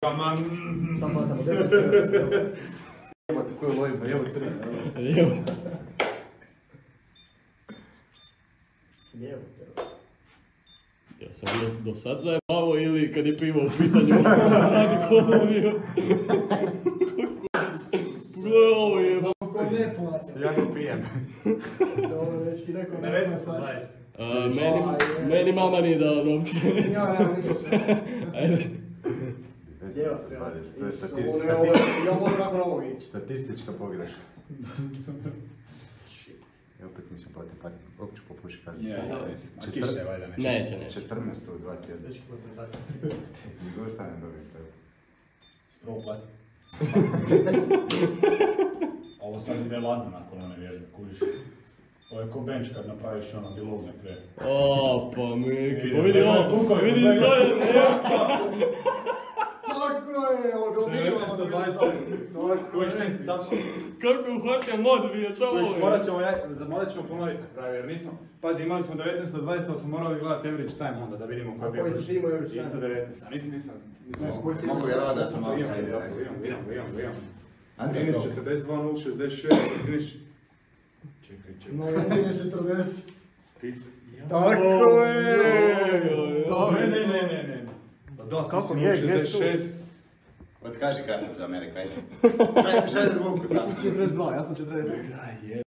Sam 0.00 0.16
hvatamo, 1.14 1.42
desno 1.42 1.66
Evo. 5.20 5.34
Lijevo. 9.14 9.42
Ja 11.20 11.32
sam 11.32 11.48
do, 11.60 11.90
do 11.90 11.94
sad 11.94 12.20
zajebavo 12.20 12.78
ili 12.78 13.12
kad 13.12 13.26
je 13.26 13.38
pivo 13.38 13.60
u 13.64 13.68
pitanju 13.78 14.22
radi 14.60 14.96
koloniju. 15.08 15.72
Pogledaj 18.34 18.72
ovo 18.76 19.00
je. 19.00 19.20
Ko 19.20 19.62
ne 19.72 19.94
plaća? 19.96 20.46
Ja 20.46 20.52
ga 20.52 20.74
pijem. 20.74 21.02
Dobro, 21.96 22.38
već 22.38 22.64
ti 22.64 22.72
rekao 22.72 23.00
da 23.00 23.36
sam 23.36 23.36
staći. 23.36 23.86
meni, 24.48 24.80
meni 25.28 25.52
mama 25.52 25.80
nije 25.80 25.98
dala 25.98 26.24
novce. 26.24 26.56
Ja, 26.92 26.92
ja. 26.92 27.18
Ajde. 28.40 28.66
Lijeva 29.94 30.18
strelac. 30.26 30.54
To 30.78 30.86
je 30.86 30.92
ne. 30.92 31.40
Statistička 33.00 33.72
pogreška. 33.78 34.20
I 36.80 36.84
opet 36.84 37.10
nisam 37.10 37.32
platio. 37.34 37.52
Opet 38.00 38.16
ću 38.16 38.22
popušiti 38.28 38.64
kažem. 38.64 38.80
A 39.58 39.70
kiše 39.72 40.04
valjda 40.04 40.26
neće. 40.26 40.42
Neće, 40.42 40.78
neće. 40.78 41.00
14 41.00 41.54
u 41.54 41.58
dva 41.58 41.76
tjedna. 41.76 42.08
Dečki 42.08 42.22
koncentracija. 42.30 42.80
I 43.66 43.80
dosta 43.80 44.02
ne 44.02 44.10
dobijem 44.20 44.44
to. 44.52 44.58
Spravo 45.70 46.00
plati. 46.00 46.26
Ovo 49.20 49.40
sad 49.40 49.66
ide 49.66 49.78
ladno 49.78 50.10
nakon 50.10 50.42
one 50.42 50.54
vježbe, 50.58 50.86
kužiš. 50.96 51.18
Ovo 52.10 52.20
je 52.20 52.30
ko 52.30 52.40
bench 52.40 52.74
kad 52.74 52.86
napraviš 52.88 53.34
ono 53.34 53.54
dilogne 53.54 53.92
pre. 54.02 54.16
O, 54.46 55.10
pa 55.14 55.36
Miki, 55.36 55.80
pa 55.80 55.86
Vidim, 55.86 56.04
vidi 56.04 56.22
ovo, 56.22 56.74
vidi 56.74 56.98
izgleda, 56.98 57.30
Tako 59.70 59.86
je, 60.34 60.54
umiramo. 60.80 61.16
1920. 61.18 61.90
Koji 62.72 62.90
šta 62.90 63.02
je 63.02 63.10
kako 64.00 64.30
uhvatio 64.32 64.76
mod 64.78 65.00
samo 65.34 65.50
ovo 65.52 65.74
je. 65.74 65.80
morat 65.80 66.04
ćemo, 66.04 66.20
ja- 66.20 66.38
morat 66.68 66.92
ćemo 66.92 67.02
ponoviti 67.04 67.40
na 67.40 67.46
kraju, 67.54 67.74
jer 67.74 67.86
nismo, 67.86 68.10
pazi, 68.40 68.62
imali 68.62 68.82
smo 68.82 68.94
19 68.94 69.02
do 69.32 69.38
20, 69.38 69.64
ali 69.68 69.78
smo 69.78 69.88
morali 69.88 70.20
gledati 70.20 70.48
average 70.48 70.72
time 70.72 70.96
onda 71.02 71.16
da 71.16 71.24
vidimo 71.24 71.50
koji 71.50 71.62
A 71.62 71.66
je 71.66 71.72
bio 71.72 71.82
koji 71.82 71.94
si 71.94 72.06
ti 72.06 72.14
imao 72.14 72.26
average 72.26 72.48
time? 72.48 72.62
Isto 72.62 72.78
19, 72.78 73.22
a 73.22 73.30
nisam. 73.30 73.74
Mogu- 74.26 74.54
mogu 74.66 74.88
ja 74.88 75.14
da 75.14 75.26
sam 75.26 75.40
malo 75.40 75.54
Imam, 75.54 75.64
čaj 75.66 75.78
imam, 75.78 75.88
za- 75.90 76.06
imam, 76.16 76.34
imam, 76.66 77.00
imam. 77.00 77.12
Ante, 77.78 77.98
13, 78.00 78.12
dobro. 78.14 78.30
42, 78.34 78.66
0, 78.74 78.96
66, 78.96 79.48
13. 79.82 80.16
Čekaj, 81.22 81.52
čekaj. 81.54 81.76
No, 81.76 81.84
ja 81.86 82.00
ti 82.00 82.20
40. 82.44 82.84
Ti 83.60 83.74
si... 83.74 83.90
Tako 84.28 85.02
je! 85.02 85.36
Ne, 86.72 86.86
ne, 86.88 87.06
ne, 87.06 87.22
ne, 87.22 87.42
ne. 87.44 87.59
Da, 88.30 88.42
ti 88.44 88.50
Kako 88.50 88.74
si 88.74 88.80
je, 88.80 88.96
gdje 88.98 89.24
su? 89.24 89.38
66. 89.38 89.60
Otkaži 90.62 91.00
kartu 91.06 91.26
za 91.38 91.44
Ameriku, 91.44 91.78
ajde. 91.78 91.90
Šalje- 92.62 92.92
Šalje 92.92 93.10
ruku 93.18 93.40
Ti 93.40 93.48
tamo. 93.48 93.60
si 93.82 93.88
42, 93.88 94.32
ja 94.32 94.44
sam 94.44 94.54
40. 94.56 95.62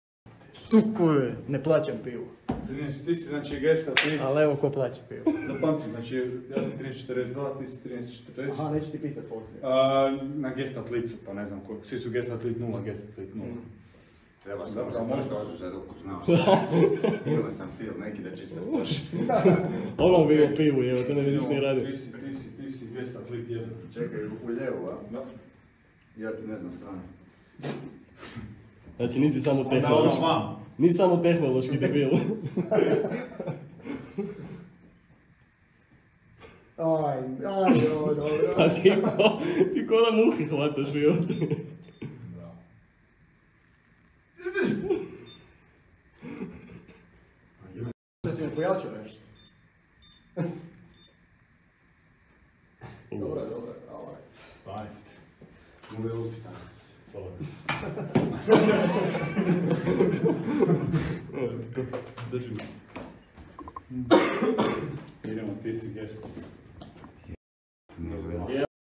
Tako 0.70 1.12
je. 1.12 1.34
Ne 1.48 1.62
plaćam 1.62 1.94
pivu. 2.04 2.24
13, 2.70 3.04
ti 3.06 3.14
si 3.14 3.24
znači 3.24 3.61
gesta, 3.61 3.94
ti... 3.94 4.18
Ali 4.22 4.42
evo 4.42 4.56
ko 4.56 4.70
plaća 4.70 5.00
pivu. 5.08 5.22
Zapamti, 5.46 5.90
znači 5.90 6.16
ja 6.50 6.62
sam 6.62 6.72
13, 6.80 7.08
42, 7.08 7.58
ti 7.58 7.66
si 7.66 7.88
13, 7.88 8.20
40. 8.36 8.61
Aha, 8.61 8.74
neću 8.74 8.90
ti 8.90 8.98
pisat 8.98 9.24
poslije. 9.24 9.61
A, 9.62 10.11
na 10.34 10.54
gestat 10.54 10.90
licu, 10.90 11.14
pa 11.26 11.32
ne 11.32 11.46
znam 11.46 11.61
koliko. 11.61 11.86
Svi 11.86 11.98
su 11.98 12.11
gestat 12.11 12.44
lit 12.44 12.58
0, 12.58 12.84
gestat 12.84 13.18
lit 13.18 13.34
0. 13.34 13.42
Treba 14.43 14.66
sam 14.66 14.74
Dobro, 14.76 14.93
sam 14.93 15.03
možda. 15.09 15.16
troška 15.16 15.36
ožu 15.36 15.57
za 15.57 15.70
ruku, 15.70 15.95
znao 16.03 16.24
sam. 16.26 16.59
Imao 17.32 17.51
sam 17.51 17.68
film 17.78 17.95
neki 18.01 18.22
da 18.22 18.36
čisto 18.36 18.57
spoši. 18.62 19.01
Ono 19.99 20.24
bi 20.24 20.34
imao 20.34 20.55
pivu, 20.57 20.82
evo, 20.84 21.03
to 21.03 21.14
ne 21.14 21.22
vidiš 21.22 21.43
ni 21.49 21.61
radi. 21.61 21.93
Ti 21.93 21.97
si, 21.97 22.12
ti 22.12 22.34
si, 22.34 22.57
ti 22.57 22.70
si 22.72 22.86
gestat 22.86 23.30
lit 23.30 23.49
1. 23.49 23.64
Čekaj, 23.95 24.24
u 24.26 24.47
lijevu, 24.49 24.86
a? 24.88 24.97
Da. 25.12 25.24
Ja 26.16 26.36
ti 26.36 26.47
ne 26.47 26.57
znam 26.59 26.70
stranu. 26.70 27.01
Znači 28.97 29.20
nisi 29.20 29.41
samo 29.41 29.61
ono 29.61 29.70
tehnološki, 29.70 30.22
vam. 30.22 30.66
nisi 30.78 30.95
samo 30.97 31.16
tehnološki 31.16 31.78
debil. 31.78 32.11
Aj, 36.80 37.18
aj, 37.47 37.80
dobro. 38.16 38.55
A 38.57 38.68
ti 38.68 38.93
ko, 39.03 39.41
ti 39.74 39.86
ko 39.86 39.95
da 40.01 40.11
muhi 40.16 40.45
hvataš 40.47 40.88
život. 40.93 41.28
Bravo. 42.36 42.55
Da 48.22 48.34
si 48.34 48.43
me 48.43 48.51
pojačao 48.55 48.91
nešto. 49.03 49.20
Dobro, 53.11 53.47
dobro, 53.47 53.74
bravo. 53.86 54.16
12. 54.66 54.91
Mogu 55.93 56.09
je? 56.09 56.32
Slobodno. 57.11 57.47
Idemo, 65.24 65.55
ti 65.62 65.74
si. 65.74 66.01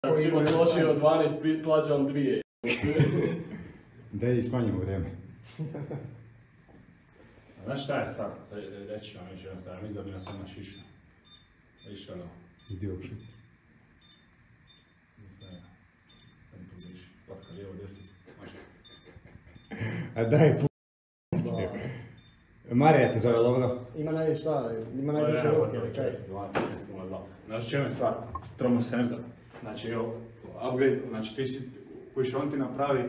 Ako 0.02 0.20
ima 0.20 0.46
trošio 0.46 1.00
12, 1.02 1.42
pi- 1.44 1.64
plaćam 1.64 2.08
dvije. 2.08 2.42
Da 4.12 4.30
i 4.32 4.44
smanjimo 4.44 4.80
vrijeme. 4.80 5.12
Znaš 7.66 7.84
šta 7.84 8.00
je 8.00 8.08
sad? 8.08 8.32
Reći 8.90 9.18
vam 9.18 9.28
još 9.32 9.44
jednu 9.44 9.62
stvar, 9.62 9.82
mislim 9.84 9.96
da 9.96 10.04
bi 10.04 10.12
nas 10.12 10.28
ona. 10.28 10.46
Vidiš 11.86 12.10
ono? 12.10 12.24
Idi 12.70 12.88
uopšte. 12.90 13.16
Ne, 15.42 15.52
ne 16.54 16.76
vidiš, 16.76 17.02
patka 17.28 17.54
lijevo, 17.54 17.74
desno. 17.74 18.04
Znači, 18.38 18.58
A 20.16 20.24
daj, 20.24 20.58
pu... 20.58 20.68
Marija 22.72 23.14
te 23.14 23.20
zove, 23.20 23.36
dobro? 23.36 23.80
Ima 23.98 24.12
naj, 24.12 24.36
šta, 24.36 24.72
ima 25.00 25.14
to 25.14 25.20
je 25.20 25.24
najviše 25.24 25.48
ruke, 25.48 25.78
ili 25.78 25.94
kaj? 25.94 26.12
12.02. 26.30 27.20
Znaš 27.46 27.70
čemu 27.70 27.84
je 27.84 27.90
stvar? 27.90 28.14
Stromosenzor. 28.44 29.20
Znači, 29.62 29.88
evo, 29.88 30.16
upgrade, 30.72 31.02
znači 31.10 31.36
ti 31.36 31.46
si, 31.46 31.70
kojiš 32.14 32.36
on 32.36 32.52
ti 32.52 32.58
napravi 32.58 33.04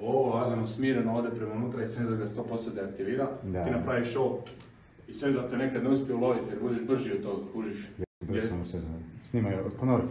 ovo 0.00 0.34
lagano 0.34 0.66
smireno 0.66 1.16
ode 1.16 1.30
prema 1.30 1.54
unutra 1.54 1.84
i 1.84 1.88
senzor 1.88 2.16
ga 2.16 2.26
100% 2.26 2.74
deaktivira. 2.74 3.28
Da. 3.42 3.64
Ti 3.64 3.70
napraviš 3.70 4.16
ovo 4.16 4.44
i 5.08 5.14
senzor 5.14 5.50
te 5.50 5.56
nekad 5.56 5.82
ne 5.84 5.90
uspije 5.90 6.14
uloviti 6.14 6.46
jer 6.50 6.60
budeš 6.60 6.82
brži 6.82 7.12
od 7.12 7.22
toga, 7.22 7.52
kužiš. 7.52 7.88
Brzo 8.20 8.48
samo 8.48 8.64
se 8.64 8.78
zove. 8.78 8.98
Snimaj, 9.24 9.54
ponovi. 9.78 10.02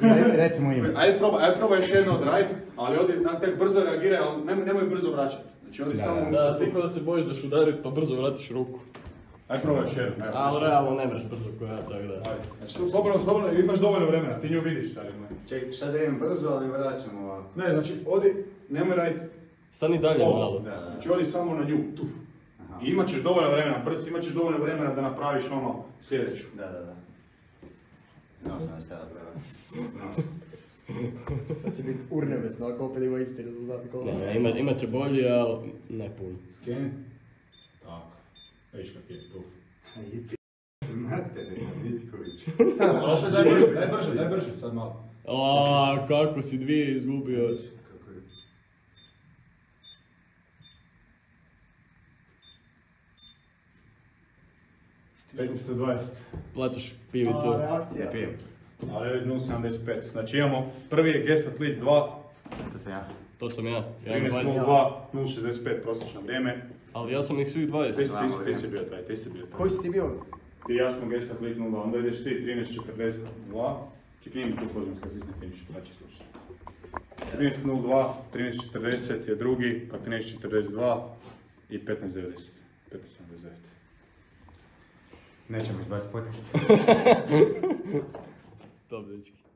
Re- 0.00 0.36
Recimo 0.36 0.72
ime. 0.72 0.88
Ajde 0.96 1.18
probaj, 1.18 1.44
ajde 1.44 1.56
probaj 1.56 1.78
još 1.78 1.90
jedno 1.90 2.14
odraditi, 2.14 2.54
ali 2.76 2.98
odi, 2.98 3.12
na 3.20 3.40
tek 3.40 3.58
brzo 3.58 3.80
reagiraj, 3.80 4.18
ali 4.18 4.44
nemoj, 4.44 4.64
nemoj 4.64 4.82
brzo 4.84 5.10
vraćati. 5.10 5.42
Znači 5.62 5.82
odi 5.82 5.94
Da, 5.96 6.02
samo 6.02 6.30
da. 6.30 6.58
ti 6.58 6.70
da 6.82 6.88
se 6.88 7.00
bojiš 7.02 7.24
da 7.24 7.46
udarit 7.46 7.76
pa 7.82 7.90
brzo 7.90 8.16
vratiš 8.16 8.50
ruku. 8.50 8.78
Ajde 9.48 9.62
probaj 9.62 9.82
još 9.82 9.96
jedno. 9.96 10.24
Ali 10.34 10.60
realno 10.66 10.90
ne 10.90 11.06
mreš 11.06 11.24
brzo 11.30 11.44
ko 11.58 11.64
ja, 11.64 11.76
tako 11.76 11.88
da. 11.92 12.14
Ajde. 12.14 12.42
Znači 12.58 12.72
slobodno, 12.90 13.18
slobodno, 13.20 13.52
imaš 13.52 13.78
dovoljno 13.78 14.06
vremena, 14.06 14.40
ti 14.40 14.50
nju 14.50 14.60
vidiš 14.60 14.92
šta 14.92 15.00
ima. 15.02 15.26
Čekaj, 15.48 15.72
šta 15.72 15.86
da 15.86 15.98
idem 15.98 16.18
brzo, 16.18 16.48
ali 16.48 16.68
vraćamo 16.68 17.24
ovako. 17.24 17.48
Ne, 17.54 17.74
znači 17.74 17.92
odi, 18.06 18.44
nemoj 18.68 18.96
raditi 18.96 19.20
Stani 19.70 19.98
dalje 19.98 20.18
malo. 20.24 20.58
Da, 20.58 20.70
da. 20.70 20.90
Znači 20.90 21.10
odi 21.10 21.24
samo 21.24 21.54
na 21.54 21.64
nju, 21.64 21.76
tu. 21.96 22.02
Aha. 22.60 22.80
I 22.84 22.90
imat 22.90 23.08
ćeš 23.08 23.22
dovoljno 23.22 23.50
vremena, 23.50 23.78
brzo 23.84 24.08
imat 24.08 24.22
ćeš 24.22 24.32
dovoljno 24.32 24.58
vremena 24.58 24.94
da 24.94 25.00
napraviš 25.02 25.44
ono 25.52 25.84
sljedeću. 26.00 26.44
Da, 26.56 26.66
da, 26.66 26.78
da. 26.80 26.94
Znao 28.42 28.60
sam 28.60 28.68
da 28.76 28.80
ste. 28.80 28.94
Sad 31.62 31.76
će 31.76 31.82
biti 31.82 31.98
urnebesno 32.10 32.66
ako 32.66 32.86
opet 32.86 33.02
ima 33.02 33.18
isti 33.18 33.42
rezultat. 33.42 33.80
Ne, 34.04 34.12
ne, 34.12 34.36
ima, 34.36 34.48
imat 34.48 34.78
će 34.78 34.86
bolji, 34.86 35.24
ali 35.28 35.70
ne 35.88 36.10
puno. 36.18 36.38
Skeni. 36.52 36.90
Tako. 37.82 38.16
Viš 38.72 38.92
kak 38.92 39.10
je, 39.10 39.16
tuf. 39.32 39.44
Materina 40.94 41.70
Miljković. 41.82 42.48
Opet 43.18 43.32
daj 43.32 43.44
brže, 43.44 43.74
daj 43.74 43.86
brže, 43.86 44.14
daj 44.14 44.28
brže, 44.28 44.56
sad 44.56 44.74
malo. 44.74 45.04
A, 45.28 46.06
kako 46.08 46.42
si 46.42 46.58
dvije 46.58 46.96
izgubio. 46.96 47.48
Petnaest 55.36 55.68
do 55.68 55.74
20. 55.74 56.02
Plaćaš 56.54 56.94
pivicu. 57.12 57.54
reakcija. 57.58 58.10
Pijem. 58.10 58.30
Ali 58.90 59.08
0,75. 59.20 59.78
Znači 60.02 60.36
imamo, 60.38 60.70
prvi 60.90 61.10
je 61.10 61.22
Gestat 61.22 61.60
Lead 61.60 61.76
2, 61.76 62.08
To 62.72 62.78
sam 62.78 62.92
ja. 62.92 63.08
To 63.38 63.48
sam 63.48 63.66
ja. 63.66 63.84
Ja 64.06 64.16
imam 64.16 64.30
20. 64.30 64.44
13.02, 64.58 64.90
0,65 65.12 65.82
prosječno 65.82 66.20
vrijeme. 66.20 66.68
Ali 66.92 67.12
ja 67.12 67.22
sam 67.22 67.40
ih 67.40 67.50
svih 67.50 67.66
Ti, 67.66 67.72
20. 67.72 67.92
si- 67.92 67.98
ti, 67.98 68.06
si- 68.28 68.44
ti 68.46 68.54
si 68.54 68.68
bio 68.68 68.80
taj, 68.80 69.02
ti 69.02 69.16
si 69.16 69.30
bio 69.30 69.42
taj. 69.42 69.52
Koji 69.52 69.70
si 69.70 69.82
ti 69.82 69.90
bio? 69.90 70.10
Ti 70.66 70.74
ja 70.74 70.90
smo 70.90 71.08
Gestat 71.08 71.40
Lead 71.40 71.56
0, 71.56 71.76
onda 71.76 71.98
ideš 71.98 72.24
ti 72.24 72.30
13.42. 72.42 73.76
Čekaj, 74.24 74.44
mi 74.44 74.52
tu 74.52 74.62
složenost 74.72 75.00
kad 75.02 75.10
stisne 75.10 75.32
finish, 75.40 75.60
znači 75.70 75.92
slušaj. 75.92 76.26
13.02, 77.32 78.04
13.40 78.32 79.28
je 79.28 79.34
drugi, 79.34 79.88
pa 79.90 79.96
13.42 80.00 81.00
i 81.70 81.78
15.90. 81.78 82.52
15.79. 82.92 83.67
Nećemo 85.48 85.80
izbaciti 85.80 86.12
podcast. 86.12 86.54
Dobro, 88.90 89.16
dečki. 89.16 89.47